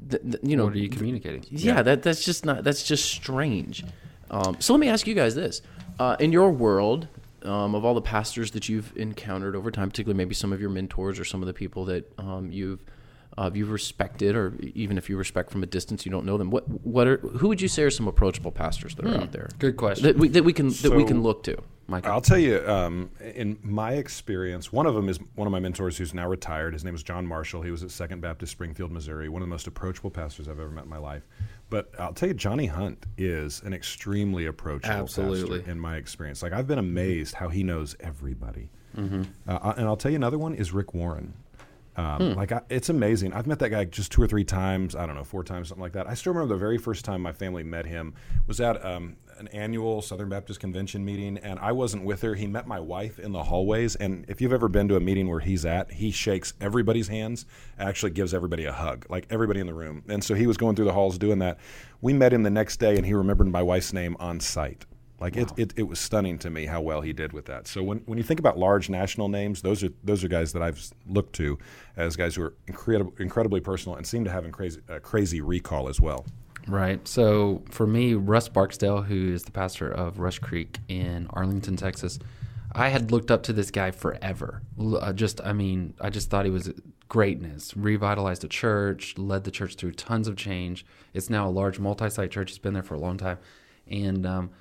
th- 0.10 0.22
th- 0.24 0.38
you 0.42 0.56
know, 0.56 0.66
what 0.66 0.74
are 0.74 0.78
you 0.80 0.90
communicating? 0.90 1.46
yeah, 1.50 1.82
that 1.82 2.04
that's 2.04 2.24
just 2.24 2.46
not 2.46 2.64
that's 2.64 2.84
just 2.84 3.06
strange. 3.06 3.84
Um, 4.32 4.58
so 4.60 4.74
let 4.74 4.80
me 4.80 4.88
ask 4.88 5.08
you 5.08 5.16
guys 5.16 5.36
this: 5.36 5.62
uh, 6.00 6.16
in 6.20 6.32
your 6.32 6.52
world, 6.52 7.08
um, 7.44 7.76
of 7.76 7.84
all 7.84 7.94
the 7.94 8.02
pastors 8.02 8.52
that 8.52 8.70
you've 8.70 8.96
encountered 8.96 9.56
over 9.56 9.72
time, 9.72 9.90
particularly 9.90 10.18
maybe 10.18 10.36
some 10.36 10.54
of 10.54 10.62
your 10.62 10.70
mentors 10.70 11.20
or 11.20 11.26
some 11.26 11.42
of 11.42 11.48
the 11.48 11.54
people 11.54 11.86
that 11.86 12.12
um, 12.18 12.52
you've 12.52 12.84
uh, 13.40 13.50
you've 13.54 13.72
respected, 13.72 14.36
or 14.36 14.54
even 14.76 14.98
if 14.98 15.10
you 15.10 15.16
respect 15.16 15.50
from 15.50 15.64
a 15.64 15.66
distance, 15.66 16.06
you 16.06 16.12
don't 16.12 16.26
know 16.26 16.38
them. 16.38 16.52
What 16.52 16.68
what 16.86 17.08
are 17.08 17.18
who 17.18 17.48
would 17.48 17.62
you 17.62 17.70
say 17.70 17.84
are 17.84 17.90
some 17.90 18.06
approachable 18.06 18.52
pastors 18.52 18.96
that 18.96 19.06
are 19.06 19.16
out 19.16 19.32
there? 19.32 19.50
Good 19.60 19.78
question. 19.78 20.04
That 20.04 20.18
we 20.18 20.28
that 20.28 20.44
we 20.44 20.52
can 20.52 20.70
that 20.70 20.92
we 20.92 21.06
can 21.06 21.24
look 21.24 21.44
to. 21.44 21.58
Michael. 21.88 22.12
I'll 22.12 22.22
tell 22.22 22.38
you, 22.38 22.62
um, 22.68 23.10
in 23.34 23.58
my 23.64 23.94
experience, 23.94 24.72
one 24.72 24.86
of 24.86 24.94
them 24.94 25.10
is 25.10 25.20
one 25.34 25.48
of 25.48 25.52
my 25.52 25.60
mentors 25.60 25.98
who's 25.98 26.14
now 26.14 26.28
retired. 26.28 26.74
His 26.74 26.84
name 26.84 26.94
is 26.94 27.02
John 27.02 27.26
Marshall. 27.26 27.64
He 27.64 27.72
was 27.72 27.82
at 27.82 27.90
Second 27.90 28.22
Baptist 28.22 28.52
Springfield, 28.52 28.92
Missouri, 28.92 29.28
one 29.28 29.42
of 29.42 29.48
the 29.48 29.50
most 29.50 29.66
approachable 29.66 30.12
pastors 30.12 30.48
I've 30.48 30.60
ever 30.60 30.70
met 30.70 30.84
in 30.84 30.90
my 30.90 31.00
life. 31.00 31.26
But 31.72 31.92
I'll 31.98 32.14
tell 32.14 32.28
you, 32.28 32.36
Johnny 32.36 32.68
Hunt 32.68 33.06
is 33.18 33.64
an 33.64 33.74
extremely 33.74 34.46
approachable 34.46 34.94
Absolutely. 34.94 35.60
pastor 35.60 35.72
in 35.72 35.80
my 35.80 35.96
experience. 35.96 36.44
Like 36.44 36.54
I've 36.54 36.68
been 36.68 36.78
amazed 36.78 37.36
how 37.36 37.48
he 37.48 37.64
knows 37.64 37.96
everybody. 38.02 38.70
Uh, 38.98 39.74
and 39.78 39.88
I'll 39.88 39.98
tell 39.98 40.12
you 40.12 40.18
another 40.18 40.38
one 40.38 40.54
is 40.54 40.74
Rick 40.74 40.94
Warren. 40.94 41.34
Um, 42.00 42.36
Like 42.36 42.52
I, 42.52 42.62
it's 42.70 42.90
amazing. 42.90 43.34
I've 43.34 43.48
met 43.48 43.60
that 43.60 43.70
guy 43.70 43.84
just 43.86 44.12
two 44.12 44.22
or 44.22 44.28
three 44.28 44.46
times. 44.46 44.96
I 44.96 45.06
don't 45.06 45.16
know, 45.16 45.24
four 45.24 45.44
times, 45.44 45.68
something 45.68 45.82
like 45.82 45.94
that. 45.94 46.08
I 46.08 46.14
still 46.14 46.34
remember 46.34 46.54
the 46.54 46.60
very 46.60 46.78
first 46.78 47.04
time 47.04 47.22
my 47.22 47.34
family 47.34 47.64
met 47.64 47.86
him 47.86 48.14
was 48.48 48.62
at 48.62 48.84
um, 48.86 49.18
an 49.38 49.48
annual 49.50 50.02
Southern 50.02 50.30
Baptist 50.30 50.60
Convention 50.60 51.04
meeting, 51.04 51.38
and 51.40 51.60
I 51.60 51.72
wasn't 51.72 52.04
with 52.06 52.22
her. 52.22 52.36
He 52.36 52.48
met 52.48 52.68
my 52.68 52.80
wife 52.80 53.20
in 53.20 53.32
the 53.32 53.44
hallways, 53.44 53.96
and 53.96 54.26
if 54.28 54.40
you've 54.42 54.54
ever 54.54 54.68
been 54.68 54.88
to 54.90 54.96
a 54.96 55.00
meeting 55.00 55.28
where 55.30 55.40
he's 55.40 55.66
at, 55.66 55.92
he 55.92 56.12
shakes 56.12 56.54
everybody's 56.62 57.08
hands, 57.08 57.46
and 57.78 57.90
actually 57.90 58.12
gives 58.12 58.34
everybody 58.34 58.66
a 58.66 58.72
hug, 58.74 59.06
like 59.10 59.26
everybody 59.30 59.60
in 59.60 59.68
the 59.68 59.74
room. 59.74 60.04
And 60.08 60.24
so 60.24 60.36
he 60.36 60.48
was 60.48 60.58
going 60.58 60.76
through 60.76 60.86
the 60.86 60.94
halls 60.94 61.18
doing 61.18 61.40
that. 61.40 61.58
We 62.02 62.14
met 62.14 62.34
him 62.34 62.44
the 62.44 62.50
next 62.50 62.78
day, 62.78 62.96
and 62.96 63.06
he 63.06 63.14
remembered 63.14 63.48
my 63.48 63.62
wife's 63.62 63.94
name 63.94 64.16
on 64.20 64.40
sight. 64.40 64.86
Like 65.22 65.36
it, 65.36 65.52
it, 65.58 65.74
it 65.76 65.84
was 65.84 66.00
stunning 66.00 66.38
to 66.40 66.50
me 66.50 66.66
how 66.66 66.82
well 66.82 67.02
he 67.02 67.14
did 67.14 67.34
with 67.34 67.46
that. 67.46 67.68
So 67.68 67.84
when, 67.84 68.00
when 68.06 68.18
you 68.18 68.24
think 68.24 68.40
about 68.40 68.58
large 68.58 68.90
national 68.90 69.28
names, 69.28 69.62
those 69.62 69.84
are 69.84 69.90
those 70.04 70.24
are 70.24 70.28
guys 70.28 70.54
that 70.54 70.62
I've 70.62 70.82
looked 71.08 71.34
to 71.34 71.58
as 71.98 72.16
guys 72.16 72.36
who 72.36 72.44
are 72.44 72.54
incredible, 72.68 73.14
incredibly 73.20 73.60
personal 73.60 73.98
and 73.98 74.08
seem 74.08 74.24
to 74.24 74.32
have 74.32 74.46
a 74.46 74.50
crazy, 74.50 74.82
uh, 74.90 75.00
crazy 75.00 75.42
recall 75.42 75.90
as 75.90 76.00
well. 76.00 76.26
Right. 76.68 77.06
So 77.08 77.64
for 77.70 77.88
me, 77.88 78.14
Russ 78.14 78.48
Barksdale, 78.48 79.02
who 79.02 79.34
is 79.34 79.44
the 79.44 79.52
pastor 79.52 79.92
of 79.92 80.20
Rush 80.20 80.40
Creek 80.40 80.80
in 80.88 81.28
Arlington, 81.32 81.76
Texas, 81.76 82.20
I 82.72 82.90
had 82.90 83.12
looked 83.12 83.32
up 83.32 83.44
to 83.44 83.54
this 83.54 83.72
guy 83.72 83.92
forever. 83.92 84.62
Uh, 84.80 85.12
Just, 85.12 85.42
I 85.42 85.54
mean, 85.54 85.96
I 86.00 86.12
just 86.12 86.30
thought 86.30 86.46
he 86.46 86.52
was 86.52 86.72
greatness. 87.08 87.76
Revitalized 87.76 88.44
a 88.44 88.48
church, 88.48 89.18
led 89.18 89.44
the 89.44 89.52
church 89.52 89.76
through 89.76 89.94
tons 89.94 90.28
of 90.28 90.36
change. 90.36 90.86
It's 91.14 91.30
now 91.30 91.48
a 91.48 91.50
large 91.50 91.80
multi-site 91.80 92.30
church. 92.30 92.52
He's 92.52 92.60
been 92.60 92.76
there 92.76 92.84
for 92.84 92.94
a 92.94 93.00
long 93.00 93.18
time, 93.18 93.40
and 93.88 94.26
um, 94.28 94.52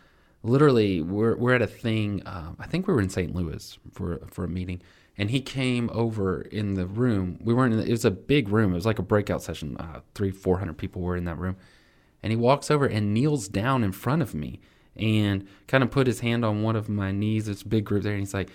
literally, 0.43 1.01
we're 1.01 1.37
we're 1.37 1.55
at 1.55 1.63
a 1.63 1.67
thing. 1.67 2.23
Um, 2.27 2.57
I 2.59 2.67
think 2.67 2.87
we 2.87 2.95
were 2.95 3.01
in 3.01 3.09
St. 3.11 3.35
Louis 3.35 3.79
for 3.93 4.21
for 4.31 4.45
a 4.45 4.49
meeting, 4.49 4.81
and 5.17 5.31
he 5.31 5.41
came 5.41 5.91
over 5.93 6.43
in 6.43 6.75
the 6.75 6.87
room. 6.87 7.39
We 7.43 7.55
weren't. 7.55 7.75
In 7.75 7.81
the, 7.81 7.87
it 7.87 7.91
was 7.91 8.05
a 8.05 8.11
big 8.11 8.49
room. 8.49 8.73
It 8.73 8.77
was 8.77 8.87
like 8.87 8.99
a 8.99 9.03
breakout 9.03 9.43
session. 9.43 9.77
Uh, 9.79 10.01
three, 10.15 10.31
four 10.31 10.59
hundred 10.59 10.79
people 10.79 11.03
were 11.03 11.17
in 11.17 11.25
that 11.25 11.39
room 11.39 11.57
and 12.23 12.33
he 12.33 12.37
walks 12.37 12.71
over 12.71 12.87
and 12.87 13.15
kneels 13.15 13.49
down 13.49 13.85
in 13.85 13.93
front 13.93 14.23
of 14.23 14.35
me 14.35 14.61
and 14.97 15.47
kind 15.67 15.85
of 15.85 15.91
put 15.91 16.07
his 16.07 16.21
hand 16.21 16.45
on 16.45 16.63
one 16.63 16.77
of 16.77 16.89
my 16.89 17.13
knees. 17.13 17.49
It's 17.49 17.63
a 17.63 17.69
big 17.69 17.85
group 17.85 18.03
there, 18.03 18.13
and 18.13 18.21
he's 18.21 18.35
like, 18.35 18.51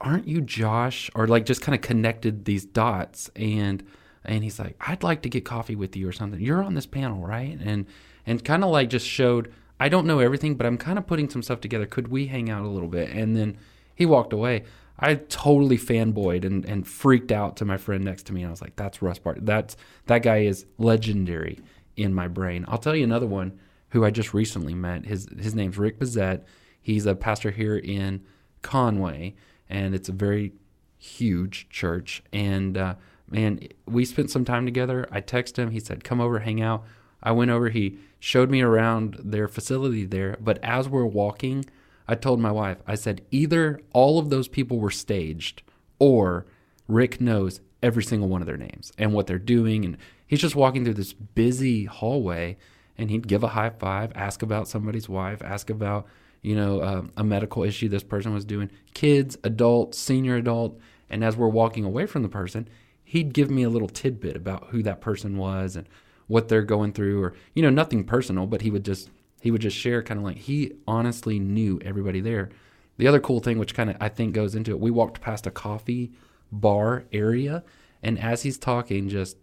"Aren't 0.00 0.26
you 0.26 0.40
Josh?" 0.40 1.10
Or 1.14 1.28
like 1.28 1.46
just 1.46 1.62
kind 1.62 1.74
of 1.74 1.80
connected 1.80 2.44
these 2.44 2.64
dots, 2.64 3.30
and 3.36 3.84
and 4.24 4.42
he's 4.42 4.58
like, 4.58 4.76
"I'd 4.80 5.02
like 5.02 5.22
to 5.22 5.28
get 5.28 5.44
coffee 5.44 5.76
with 5.76 5.96
you 5.96 6.08
or 6.08 6.12
something. 6.12 6.40
You're 6.40 6.62
on 6.62 6.74
this 6.74 6.86
panel, 6.86 7.24
right?" 7.24 7.58
And 7.62 7.86
and 8.26 8.44
kind 8.44 8.64
of 8.64 8.70
like 8.70 8.90
just 8.90 9.06
showed. 9.06 9.52
I 9.78 9.88
don't 9.88 10.06
know 10.06 10.20
everything, 10.20 10.54
but 10.54 10.66
I'm 10.66 10.78
kind 10.78 10.98
of 10.98 11.06
putting 11.06 11.28
some 11.28 11.42
stuff 11.42 11.60
together. 11.60 11.86
Could 11.86 12.08
we 12.08 12.26
hang 12.26 12.48
out 12.48 12.64
a 12.64 12.68
little 12.68 12.88
bit? 12.88 13.10
And 13.10 13.36
then 13.36 13.58
he 13.94 14.06
walked 14.06 14.32
away. 14.32 14.64
I 14.98 15.16
totally 15.16 15.76
fanboyed 15.76 16.44
and, 16.44 16.64
and 16.64 16.86
freaked 16.86 17.32
out 17.32 17.56
to 17.56 17.64
my 17.64 17.76
friend 17.76 18.04
next 18.04 18.24
to 18.26 18.32
me. 18.32 18.42
And 18.42 18.48
I 18.48 18.50
was 18.50 18.62
like, 18.62 18.76
that's 18.76 19.02
Russ 19.02 19.18
Bart. 19.18 19.44
That's 19.44 19.76
that 20.06 20.22
guy 20.22 20.38
is 20.38 20.66
legendary 20.78 21.58
in 21.96 22.14
my 22.14 22.28
brain. 22.28 22.64
I'll 22.68 22.78
tell 22.78 22.94
you 22.94 23.04
another 23.04 23.26
one 23.26 23.58
who 23.90 24.04
I 24.04 24.10
just 24.10 24.34
recently 24.34 24.74
met. 24.74 25.06
His 25.06 25.28
his 25.38 25.54
name's 25.54 25.78
Rick 25.78 25.98
Bezet. 25.98 26.42
He's 26.80 27.06
a 27.06 27.14
pastor 27.14 27.50
here 27.50 27.76
in 27.76 28.24
Conway, 28.62 29.34
and 29.68 29.94
it's 29.94 30.08
a 30.08 30.12
very 30.12 30.52
huge 30.98 31.68
church. 31.70 32.22
And 32.32 32.76
uh, 32.76 32.94
man, 33.28 33.60
we 33.86 34.04
spent 34.04 34.30
some 34.30 34.44
time 34.44 34.64
together. 34.64 35.08
I 35.10 35.20
texted 35.20 35.58
him. 35.58 35.70
He 35.70 35.80
said, 35.80 36.04
"Come 36.04 36.20
over, 36.20 36.40
hang 36.40 36.60
out." 36.60 36.84
I 37.24 37.32
went 37.32 37.50
over. 37.50 37.70
He 37.70 37.98
showed 38.20 38.50
me 38.50 38.60
around 38.60 39.18
their 39.24 39.48
facility 39.48 40.04
there. 40.04 40.36
But 40.40 40.58
as 40.62 40.88
we're 40.88 41.06
walking, 41.06 41.64
I 42.06 42.14
told 42.14 42.38
my 42.38 42.52
wife, 42.52 42.78
I 42.86 42.94
said, 42.94 43.22
either 43.30 43.80
all 43.92 44.18
of 44.18 44.30
those 44.30 44.46
people 44.46 44.78
were 44.78 44.90
staged, 44.90 45.62
or 45.98 46.46
Rick 46.86 47.20
knows 47.20 47.60
every 47.82 48.02
single 48.02 48.28
one 48.28 48.42
of 48.42 48.46
their 48.46 48.56
names 48.56 48.92
and 48.98 49.12
what 49.12 49.26
they're 49.26 49.38
doing. 49.38 49.84
And 49.84 49.96
he's 50.26 50.40
just 50.40 50.54
walking 50.54 50.84
through 50.84 50.94
this 50.94 51.14
busy 51.14 51.84
hallway, 51.84 52.58
and 52.98 53.10
he'd 53.10 53.26
give 53.26 53.42
a 53.42 53.48
high 53.48 53.70
five, 53.70 54.12
ask 54.14 54.42
about 54.42 54.68
somebody's 54.68 55.08
wife, 55.08 55.42
ask 55.42 55.70
about 55.70 56.06
you 56.42 56.54
know 56.54 56.80
uh, 56.80 57.02
a 57.16 57.24
medical 57.24 57.64
issue 57.64 57.88
this 57.88 58.02
person 58.02 58.34
was 58.34 58.44
doing, 58.44 58.70
kids, 58.92 59.38
adult, 59.44 59.94
senior 59.94 60.36
adult. 60.36 60.78
And 61.08 61.24
as 61.24 61.36
we're 61.36 61.48
walking 61.48 61.84
away 61.84 62.06
from 62.06 62.22
the 62.22 62.28
person, 62.28 62.68
he'd 63.02 63.32
give 63.32 63.50
me 63.50 63.62
a 63.62 63.70
little 63.70 63.88
tidbit 63.88 64.36
about 64.36 64.68
who 64.68 64.82
that 64.82 65.00
person 65.00 65.36
was 65.38 65.76
and 65.76 65.86
what 66.26 66.48
they're 66.48 66.62
going 66.62 66.92
through, 66.92 67.22
or 67.22 67.34
you 67.54 67.62
know 67.62 67.70
nothing 67.70 68.04
personal, 68.04 68.46
but 68.46 68.62
he 68.62 68.70
would 68.70 68.84
just 68.84 69.10
he 69.40 69.50
would 69.50 69.60
just 69.60 69.76
share 69.76 70.02
kind 70.02 70.18
of 70.18 70.24
like 70.24 70.38
he 70.38 70.72
honestly 70.86 71.38
knew 71.38 71.78
everybody 71.84 72.20
there. 72.20 72.50
The 72.96 73.08
other 73.08 73.20
cool 73.20 73.40
thing, 73.40 73.58
which 73.58 73.74
kind 73.74 73.90
of 73.90 73.96
I 74.00 74.08
think 74.08 74.34
goes 74.34 74.54
into 74.54 74.70
it, 74.70 74.80
we 74.80 74.90
walked 74.90 75.20
past 75.20 75.46
a 75.46 75.50
coffee 75.50 76.12
bar 76.50 77.04
area, 77.12 77.64
and 78.02 78.18
as 78.18 78.42
he's 78.42 78.58
talking, 78.58 79.08
just 79.08 79.36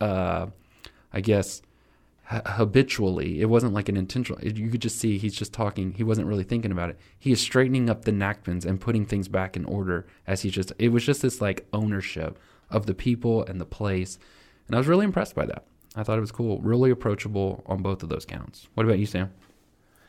uh, 0.00 0.46
I 1.12 1.20
guess 1.20 1.62
ha- 2.24 2.42
habitually, 2.44 3.40
it 3.40 3.46
wasn't 3.46 3.74
like 3.74 3.88
an 3.88 3.96
intentional. 3.96 4.42
You 4.42 4.70
could 4.70 4.82
just 4.82 4.98
see 4.98 5.18
he's 5.18 5.36
just 5.36 5.52
talking. 5.52 5.92
He 5.92 6.02
wasn't 6.02 6.26
really 6.26 6.44
thinking 6.44 6.72
about 6.72 6.90
it. 6.90 6.98
He 7.18 7.30
is 7.30 7.40
straightening 7.40 7.88
up 7.88 8.04
the 8.04 8.12
napkins 8.12 8.64
and 8.64 8.80
putting 8.80 9.06
things 9.06 9.28
back 9.28 9.56
in 9.56 9.64
order 9.64 10.06
as 10.26 10.42
he 10.42 10.50
just. 10.50 10.72
It 10.78 10.88
was 10.88 11.04
just 11.04 11.22
this 11.22 11.40
like 11.40 11.66
ownership 11.72 12.38
of 12.70 12.86
the 12.86 12.94
people 12.94 13.44
and 13.44 13.60
the 13.60 13.66
place, 13.66 14.18
and 14.66 14.74
I 14.74 14.78
was 14.78 14.88
really 14.88 15.04
impressed 15.04 15.34
by 15.34 15.46
that. 15.46 15.64
I 15.94 16.02
thought 16.02 16.18
it 16.18 16.22
was 16.22 16.32
cool, 16.32 16.58
really 16.60 16.90
approachable 16.90 17.62
on 17.66 17.82
both 17.82 18.02
of 18.02 18.08
those 18.08 18.24
counts. 18.24 18.68
What 18.74 18.86
about 18.86 18.98
you, 18.98 19.06
Sam? 19.06 19.32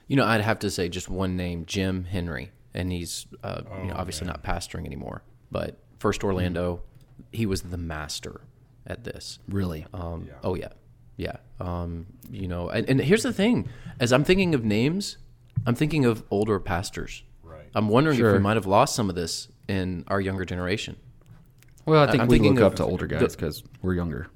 You 0.07 0.15
know, 0.15 0.25
I'd 0.25 0.41
have 0.41 0.59
to 0.59 0.71
say 0.71 0.89
just 0.89 1.09
one 1.09 1.35
name, 1.35 1.65
Jim 1.65 2.05
Henry, 2.05 2.51
and 2.73 2.91
he's 2.91 3.25
uh, 3.43 3.61
you 3.81 3.87
know, 3.87 3.95
obviously 3.95 4.27
not 4.27 4.43
pastoring 4.43 4.85
anymore. 4.85 5.23
But 5.51 5.77
First 5.99 6.23
Orlando, 6.23 6.81
he 7.31 7.45
was 7.45 7.63
the 7.63 7.77
master 7.77 8.41
at 8.87 9.03
this. 9.03 9.39
Really? 9.47 9.85
Um, 9.93 10.29
Oh 10.43 10.55
yeah, 10.55 10.69
yeah. 11.17 11.37
Um, 11.59 12.07
you 12.29 12.47
know, 12.47 12.69
and, 12.69 12.89
and 12.89 12.99
here's 13.01 13.23
the 13.23 13.33
thing: 13.33 13.69
as 13.99 14.11
I'm 14.13 14.23
thinking 14.23 14.55
of 14.55 14.63
names, 14.63 15.17
I'm 15.65 15.75
thinking 15.75 16.05
of 16.05 16.23
older 16.31 16.59
pastors. 16.59 17.23
Right. 17.43 17.69
I'm 17.75 17.89
wondering 17.89 18.19
if 18.19 18.31
we 18.31 18.39
might 18.39 18.55
have 18.55 18.65
lost 18.65 18.95
some 18.95 19.09
of 19.09 19.15
this 19.15 19.47
in 19.67 20.03
our 20.07 20.19
younger 20.21 20.45
generation. 20.45 20.97
Well, 21.85 22.03
I 22.03 22.11
think 22.11 22.23
I'm 22.23 22.27
we 22.27 22.35
thinking 22.35 22.55
look 22.55 22.61
of 22.63 22.71
up 22.73 22.75
to 22.77 22.85
older 22.85 23.07
guys 23.07 23.35
because 23.35 23.63
we're 23.81 23.93
younger. 23.95 24.27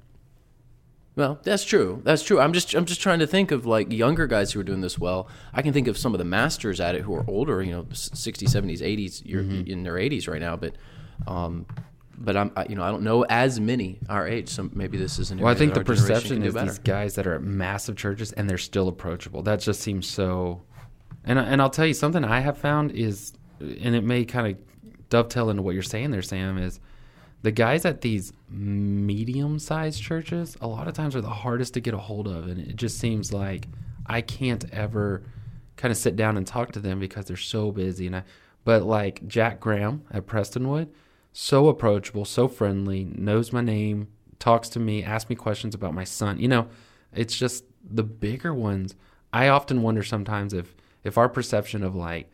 Well, 1.18 1.40
that's 1.42 1.64
true. 1.64 2.00
That's 2.04 2.22
true. 2.22 2.38
I'm 2.40 2.52
just 2.52 2.72
I'm 2.74 2.84
just 2.84 3.00
trying 3.00 3.18
to 3.18 3.26
think 3.26 3.50
of 3.50 3.66
like 3.66 3.92
younger 3.92 4.28
guys 4.28 4.52
who 4.52 4.60
are 4.60 4.64
doing 4.64 4.80
this 4.82 4.98
well. 5.00 5.28
I 5.52 5.62
can 5.62 5.72
think 5.72 5.88
of 5.88 5.98
some 5.98 6.14
of 6.14 6.18
the 6.18 6.24
masters 6.24 6.78
at 6.80 6.94
it 6.94 7.02
who 7.02 7.12
are 7.14 7.24
older, 7.28 7.60
you 7.60 7.72
know, 7.72 7.82
60s, 7.82 8.44
70s, 8.48 8.80
80s, 8.80 9.22
you're 9.24 9.42
Mm-hmm. 9.42 9.68
in 9.70 9.82
their 9.82 9.94
80s 9.94 10.28
right 10.28 10.40
now, 10.40 10.54
but 10.56 10.76
um 11.26 11.66
but 12.16 12.36
I'm 12.36 12.52
I, 12.56 12.66
you 12.68 12.76
know, 12.76 12.84
I 12.84 12.90
don't 12.92 13.02
know 13.02 13.24
as 13.28 13.58
many 13.58 13.98
our 14.08 14.28
age, 14.28 14.48
so 14.48 14.70
maybe 14.72 14.96
this 14.96 15.18
is 15.18 15.32
an 15.32 15.38
Well, 15.38 15.52
I 15.52 15.56
think 15.56 15.74
the 15.74 15.82
perception 15.84 16.42
is 16.44 16.54
better. 16.54 16.66
these 16.66 16.78
guys 16.78 17.16
that 17.16 17.26
are 17.26 17.34
at 17.34 17.42
massive 17.42 17.96
churches 17.96 18.30
and 18.32 18.48
they're 18.48 18.56
still 18.56 18.86
approachable. 18.86 19.42
That 19.42 19.58
just 19.60 19.80
seems 19.80 20.06
so. 20.06 20.62
And 21.24 21.36
and 21.38 21.60
I'll 21.60 21.68
tell 21.70 21.86
you 21.86 21.94
something 21.94 22.24
I 22.24 22.38
have 22.40 22.58
found 22.58 22.92
is, 22.92 23.32
and 23.60 23.94
it 23.96 24.04
may 24.04 24.24
kind 24.24 24.46
of 24.54 24.58
dovetail 25.10 25.50
into 25.50 25.62
what 25.62 25.74
you're 25.74 25.82
saying 25.82 26.12
there, 26.12 26.22
Sam. 26.22 26.58
Is 26.58 26.78
the 27.42 27.52
guys 27.52 27.84
at 27.84 28.00
these 28.00 28.32
medium 28.48 29.58
sized 29.58 30.02
churches 30.02 30.56
a 30.60 30.66
lot 30.66 30.88
of 30.88 30.94
times 30.94 31.14
are 31.14 31.20
the 31.20 31.28
hardest 31.28 31.74
to 31.74 31.80
get 31.80 31.94
a 31.94 31.98
hold 31.98 32.26
of 32.26 32.48
and 32.48 32.58
it 32.58 32.76
just 32.76 32.98
seems 32.98 33.32
like 33.32 33.66
I 34.06 34.20
can't 34.20 34.64
ever 34.72 35.22
kind 35.76 35.92
of 35.92 35.98
sit 35.98 36.16
down 36.16 36.36
and 36.36 36.46
talk 36.46 36.72
to 36.72 36.80
them 36.80 36.98
because 36.98 37.26
they're 37.26 37.36
so 37.36 37.70
busy 37.70 38.06
and 38.06 38.16
I 38.16 38.22
but 38.64 38.82
like 38.82 39.26
Jack 39.28 39.60
Graham 39.60 40.02
at 40.10 40.26
Prestonwood 40.26 40.88
so 41.32 41.68
approachable 41.68 42.24
so 42.24 42.48
friendly 42.48 43.04
knows 43.04 43.52
my 43.52 43.60
name 43.60 44.08
talks 44.38 44.68
to 44.70 44.80
me 44.80 45.02
asks 45.04 45.30
me 45.30 45.36
questions 45.36 45.74
about 45.74 45.94
my 45.94 46.04
son 46.04 46.38
you 46.40 46.48
know 46.48 46.68
it's 47.12 47.36
just 47.36 47.64
the 47.90 48.02
bigger 48.02 48.54
ones. 48.54 48.94
I 49.32 49.48
often 49.48 49.82
wonder 49.82 50.02
sometimes 50.02 50.52
if 50.52 50.74
if 51.04 51.18
our 51.18 51.28
perception 51.28 51.82
of 51.82 51.94
like 51.94 52.30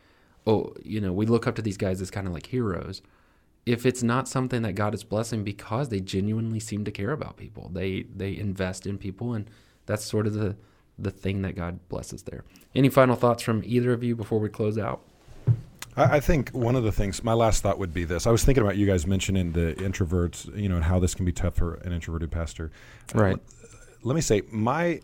oh 0.47 0.73
you 0.83 1.01
know 1.01 1.13
we 1.13 1.25
look 1.25 1.47
up 1.47 1.55
to 1.55 1.61
these 1.61 1.77
guys 1.77 2.01
as 2.01 2.11
kind 2.11 2.27
of 2.27 2.33
like 2.33 2.47
heroes 2.47 3.01
if 3.65 3.85
it's 3.85 4.03
not 4.03 4.27
something 4.27 4.61
that 4.61 4.73
God 4.73 4.93
is 4.93 5.03
blessing 5.03 5.43
because 5.43 5.89
they 5.89 5.99
genuinely 5.99 6.59
seem 6.59 6.85
to 6.85 6.91
care 6.91 7.11
about 7.11 7.37
people. 7.37 7.69
They 7.73 8.03
they 8.03 8.37
invest 8.37 8.85
in 8.85 8.97
people 8.97 9.33
and 9.33 9.49
that's 9.85 10.05
sort 10.05 10.27
of 10.27 10.33
the 10.33 10.55
the 10.97 11.11
thing 11.11 11.41
that 11.41 11.55
God 11.55 11.79
blesses 11.89 12.23
there. 12.23 12.43
Any 12.73 12.89
final 12.89 13.15
thoughts 13.15 13.43
from 13.43 13.63
either 13.65 13.91
of 13.91 14.03
you 14.03 14.15
before 14.15 14.39
we 14.39 14.49
close 14.49 14.77
out? 14.77 15.01
I, 15.97 16.17
I 16.17 16.19
think 16.19 16.51
one 16.51 16.75
of 16.75 16.83
the 16.83 16.91
things, 16.91 17.23
my 17.23 17.33
last 17.33 17.63
thought 17.63 17.79
would 17.79 17.93
be 17.93 18.05
this. 18.05 18.27
I 18.27 18.31
was 18.31 18.43
thinking 18.43 18.63
about 18.63 18.77
you 18.77 18.85
guys 18.85 19.05
mentioning 19.05 19.51
the 19.51 19.73
introverts, 19.77 20.55
you 20.57 20.69
know, 20.69 20.75
and 20.75 20.83
how 20.83 20.99
this 20.99 21.15
can 21.15 21.25
be 21.25 21.31
tough 21.31 21.55
for 21.55 21.75
an 21.75 21.91
introverted 21.91 22.31
pastor. 22.31 22.71
Uh, 23.13 23.21
right. 23.21 23.37
let 24.03 24.15
me 24.15 24.21
say, 24.21 24.41
my 24.51 25.01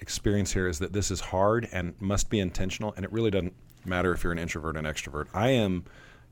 experience 0.00 0.52
here 0.52 0.68
is 0.68 0.78
that 0.80 0.92
this 0.92 1.10
is 1.10 1.20
hard 1.20 1.68
and 1.72 1.94
must 2.00 2.30
be 2.30 2.40
intentional, 2.40 2.92
and 2.96 3.04
it 3.04 3.12
really 3.12 3.30
doesn't 3.30 3.54
matter 3.84 4.12
if 4.12 4.22
you're 4.22 4.32
an 4.32 4.38
introvert 4.38 4.76
or 4.76 4.78
an 4.78 4.84
extrovert. 4.84 5.26
I 5.34 5.50
am, 5.50 5.84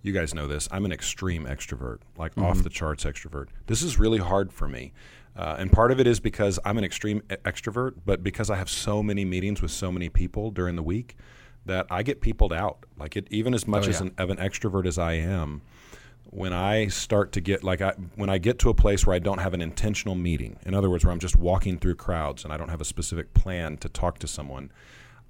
you 0.02 0.12
guys 0.12 0.34
know 0.34 0.46
this, 0.46 0.68
I'm 0.70 0.84
an 0.84 0.92
extreme 0.92 1.44
extrovert, 1.44 1.98
like 2.16 2.36
off 2.38 2.62
the 2.62 2.70
charts 2.70 3.04
extrovert. 3.04 3.48
This 3.66 3.82
is 3.82 3.98
really 3.98 4.18
hard 4.18 4.52
for 4.52 4.66
me. 4.66 4.92
Uh, 5.36 5.56
and 5.58 5.70
part 5.70 5.92
of 5.92 6.00
it 6.00 6.06
is 6.06 6.20
because 6.20 6.58
I'm 6.64 6.78
an 6.78 6.84
extreme 6.84 7.20
extrovert, 7.28 7.94
but 8.04 8.22
because 8.22 8.50
I 8.50 8.56
have 8.56 8.68
so 8.70 9.02
many 9.02 9.24
meetings 9.24 9.62
with 9.62 9.70
so 9.70 9.92
many 9.92 10.08
people 10.08 10.50
during 10.50 10.76
the 10.76 10.82
week 10.82 11.16
that 11.66 11.86
I 11.90 12.02
get 12.02 12.20
peopled 12.20 12.52
out. 12.52 12.84
Like 12.98 13.16
it, 13.16 13.28
even 13.30 13.54
as 13.54 13.66
much 13.66 13.86
Oh, 13.86 13.90
as 13.90 14.00
an, 14.00 14.12
of 14.18 14.30
an 14.30 14.38
extrovert 14.38 14.86
as 14.86 14.98
I 14.98 15.12
am, 15.12 15.62
when 16.24 16.52
I 16.52 16.86
start 16.88 17.32
to 17.32 17.40
get 17.40 17.64
like 17.64 17.80
I 17.80 17.92
when 18.14 18.30
I 18.30 18.38
get 18.38 18.58
to 18.60 18.70
a 18.70 18.74
place 18.74 19.06
where 19.06 19.16
I 19.16 19.18
don't 19.18 19.38
have 19.38 19.52
an 19.52 19.60
intentional 19.60 20.14
meeting, 20.14 20.56
in 20.64 20.74
other 20.74 20.88
words, 20.88 21.04
where 21.04 21.12
I'm 21.12 21.18
just 21.18 21.36
walking 21.36 21.78
through 21.78 21.96
crowds 21.96 22.44
and 22.44 22.52
I 22.52 22.56
don't 22.56 22.68
have 22.68 22.80
a 22.80 22.84
specific 22.84 23.34
plan 23.34 23.76
to 23.78 23.88
talk 23.88 24.18
to 24.20 24.26
someone, 24.26 24.70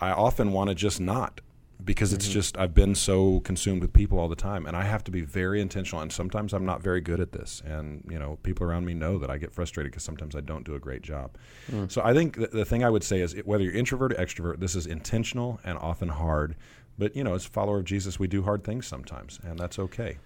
I 0.01 0.13
often 0.13 0.53
want 0.53 0.69
to 0.69 0.75
just 0.75 1.01
not 1.01 1.41
because 1.85 2.13
it's 2.13 2.27
mm-hmm. 2.27 2.35
just 2.35 2.59
I've 2.59 2.75
been 2.75 2.95
so 2.95 3.41
consumed 3.41 3.83
with 3.83 3.93
people 3.93 4.19
all 4.19 4.29
the 4.29 4.37
time 4.37 4.67
and 4.67 4.77
I 4.77 4.83
have 4.83 5.05
to 5.05 5.11
be 5.11 5.23
very 5.23 5.61
intentional 5.61 6.03
and 6.03 6.13
sometimes 6.13 6.53
I'm 6.53 6.65
not 6.65 6.83
very 6.83 7.01
good 7.01 7.21
at 7.21 7.33
this 7.33 7.63
and 7.65 8.05
you 8.11 8.19
know 8.19 8.39
people 8.43 8.67
around 8.67 8.87
me 8.87 8.95
know 8.95 9.19
that 9.19 9.31
I 9.31 9.39
get 9.39 9.53
frustrated 9.53 9.93
because 9.93 10.05
sometimes 10.05 10.35
I 10.37 10.41
don't 10.41 10.65
do 10.65 10.75
a 10.75 10.79
great 10.79 11.03
job. 11.03 11.37
Mm. 11.71 11.91
So 11.91 12.03
I 12.05 12.15
think 12.15 12.37
the, 12.37 12.49
the 12.49 12.65
thing 12.65 12.85
I 12.85 12.91
would 12.91 13.05
say 13.05 13.21
is 13.21 13.35
it, 13.35 13.47
whether 13.47 13.65
you're 13.65 13.75
introvert 13.75 14.13
or 14.13 14.17
extrovert, 14.17 14.61
this 14.61 14.75
is 14.75 14.87
intentional 14.87 15.61
and 15.65 15.79
often 15.79 16.09
hard. 16.09 16.57
But 16.99 17.17
you 17.17 17.25
know, 17.25 17.35
as 17.35 17.47
a 17.47 17.51
follower 17.51 17.79
of 17.79 17.85
Jesus, 17.85 18.19
we 18.19 18.29
do 18.29 18.43
hard 18.43 18.63
things 18.65 18.87
sometimes, 18.87 19.41
and 19.43 19.59
that's 19.59 19.79
okay. 19.79 20.19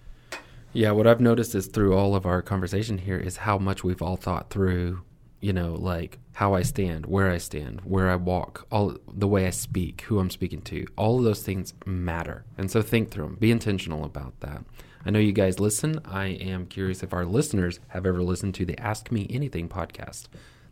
Yeah, 0.73 0.91
what 0.91 1.07
I've 1.07 1.21
noticed 1.21 1.55
is 1.55 1.67
through 1.67 1.95
all 1.95 2.15
of 2.15 2.25
our 2.25 2.41
conversation 2.41 2.97
here 2.97 3.17
is 3.17 3.37
how 3.37 3.57
much 3.57 3.85
we've 3.85 4.01
all 4.01 4.17
thought 4.17 4.49
through, 4.49 5.03
you 5.45 5.53
know, 5.53 5.75
like 5.75 6.17
how 6.33 6.55
I 6.55 6.63
stand, 6.63 7.05
where 7.05 7.29
I 7.29 7.37
stand, 7.37 7.81
where 7.81 8.09
I 8.09 8.15
walk, 8.15 8.65
all 8.71 8.97
the 9.07 9.27
way 9.27 9.45
I 9.45 9.51
speak, 9.51 10.01
who 10.01 10.17
I'm 10.17 10.31
speaking 10.31 10.63
to. 10.63 10.87
All 10.97 11.19
of 11.19 11.23
those 11.23 11.43
things 11.43 11.75
matter. 11.85 12.45
And 12.57 12.71
so 12.71 12.81
think 12.81 13.11
through 13.11 13.25
them. 13.25 13.37
Be 13.39 13.51
intentional 13.51 14.03
about 14.03 14.39
that. 14.39 14.63
I 15.05 15.11
know 15.11 15.19
you 15.19 15.33
guys 15.33 15.59
listen. 15.59 16.01
I 16.03 16.29
am 16.29 16.65
curious 16.65 17.03
if 17.03 17.13
our 17.13 17.25
listeners 17.25 17.79
have 17.89 18.07
ever 18.07 18.23
listened 18.23 18.55
to 18.55 18.65
the 18.65 18.79
Ask 18.79 19.11
Me 19.11 19.27
Anything 19.29 19.69
podcast. 19.69 20.29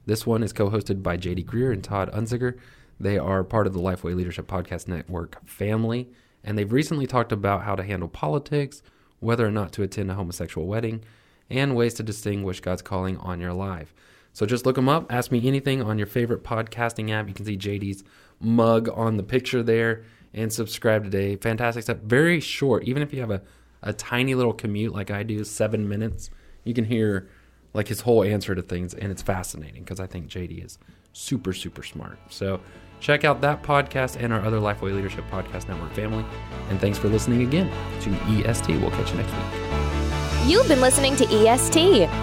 This 0.08 0.26
one 0.26 0.42
is 0.42 0.54
co-hosted 0.54 1.04
by 1.04 1.18
JD 1.18 1.46
Greear 1.46 1.72
and 1.72 1.84
Todd 1.84 2.12
Unzicker. 2.12 2.58
They 3.00 3.20
are 3.20 3.44
part 3.44 3.68
of 3.68 3.74
the 3.74 3.80
Lifeway 3.80 4.16
Leadership 4.16 4.48
Podcast 4.48 4.88
Network 4.88 5.48
family, 5.48 6.10
and 6.44 6.58
they've 6.58 6.74
recently 6.74 7.06
talked 7.06 7.32
about 7.32 7.62
how 7.62 7.76
to 7.76 7.84
handle 7.84 8.10
politics, 8.10 8.82
whether 9.20 9.46
or 9.46 9.52
not 9.52 9.72
to 9.74 9.84
attend 9.84 10.10
a 10.10 10.16
homosexual 10.16 10.66
wedding, 10.66 11.04
and 11.48 11.76
ways 11.76 11.94
to 11.94 12.02
distinguish 12.02 12.60
God's 12.60 12.82
calling 12.82 13.18
on 13.18 13.40
your 13.40 13.54
life. 13.54 13.94
So 14.34 14.46
just 14.46 14.66
look 14.66 14.76
them 14.76 14.90
up. 14.90 15.12
Ask 15.14 15.32
me 15.32 15.48
anything 15.48 15.82
on 15.82 15.98
your 15.98 16.08
favorite 16.08 16.44
podcasting 16.44 17.12
app. 17.12 17.28
You 17.28 17.34
can 17.34 17.46
see 17.46 17.56
JD's 17.56 18.04
mug 18.40 18.90
on 18.94 19.18
the 19.18 19.24
picture 19.24 19.64
there 19.64 20.04
and 20.34 20.52
subscribe 20.52 21.04
today. 21.04 21.36
Fantastic 21.36 21.84
stuff. 21.84 21.98
Very 22.00 22.40
short. 22.40 22.84
Even 22.84 23.04
if 23.04 23.14
you 23.14 23.22
have 23.22 23.32
a, 23.32 23.42
a 23.84 23.94
tiny 23.94 24.36
little 24.36 24.54
commute 24.54 24.94
like 24.94 25.12
I 25.12 25.24
do, 25.24 25.44
seven 25.44 25.88
minutes, 25.88 26.32
you 26.64 26.74
can 26.74 26.86
hear 26.86 27.30
like 27.74 27.88
his 27.88 28.02
whole 28.02 28.24
answer 28.24 28.56
to 28.56 28.62
things. 28.62 28.94
And 28.94 29.12
it's 29.12 29.22
fascinating 29.22 29.84
because 29.84 30.00
I 30.00 30.08
think 30.08 30.28
JD 30.28 30.66
is 30.66 30.80
super, 31.14 31.54
super 31.54 31.84
smart. 31.84 32.18
So 32.30 32.60
check 33.00 33.24
out 33.24 33.42
that 33.42 33.62
podcast 33.62 34.18
and 34.20 34.34
our 34.34 34.42
other 34.42 34.60
Lifeway 34.60 34.96
Leadership 34.96 35.26
Podcast 35.30 35.68
Network 35.68 35.94
family. 35.94 36.26
And 36.70 36.80
thanks 36.82 36.98
for 36.98 37.08
listening 37.08 37.44
again 37.44 37.72
to 38.02 38.50
EST. 38.50 38.70
We'll 38.82 38.92
catch 38.92 39.12
you 39.12 39.18
next 39.18 39.32
week. 39.32 40.03
You've 40.46 40.68
been 40.68 40.82
listening 40.82 41.16
to 41.16 41.26
EST, 41.26 41.78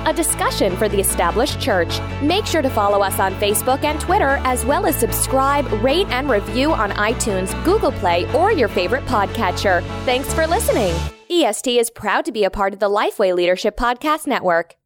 a 0.07 0.13
discussion 0.13 0.77
for 0.77 0.91
the 0.91 1.01
established 1.01 1.59
church. 1.59 2.01
Make 2.21 2.45
sure 2.45 2.61
to 2.61 2.69
follow 2.69 3.01
us 3.01 3.19
on 3.19 3.35
Facebook 3.37 3.83
and 3.83 3.99
Twitter, 3.99 4.43
as 4.45 4.63
well 4.67 4.85
as 4.85 4.95
subscribe, 4.97 5.67
rate, 5.83 6.07
and 6.11 6.29
review 6.29 6.71
on 6.71 6.91
iTunes, 6.91 7.53
Google 7.65 7.93
Play, 7.93 8.31
or 8.35 8.53
your 8.53 8.69
favorite 8.69 9.07
podcatcher. 9.07 9.83
Thanks 10.05 10.35
for 10.35 10.47
listening. 10.47 10.95
EST 11.31 11.79
is 11.79 11.89
proud 11.89 12.27
to 12.27 12.33
be 12.33 12.45
a 12.45 12.51
part 12.51 12.75
of 12.75 12.79
the 12.79 12.91
Lifeway 12.91 13.35
Leadership 13.35 13.75
Podcast 13.75 14.27
Network. 14.27 14.77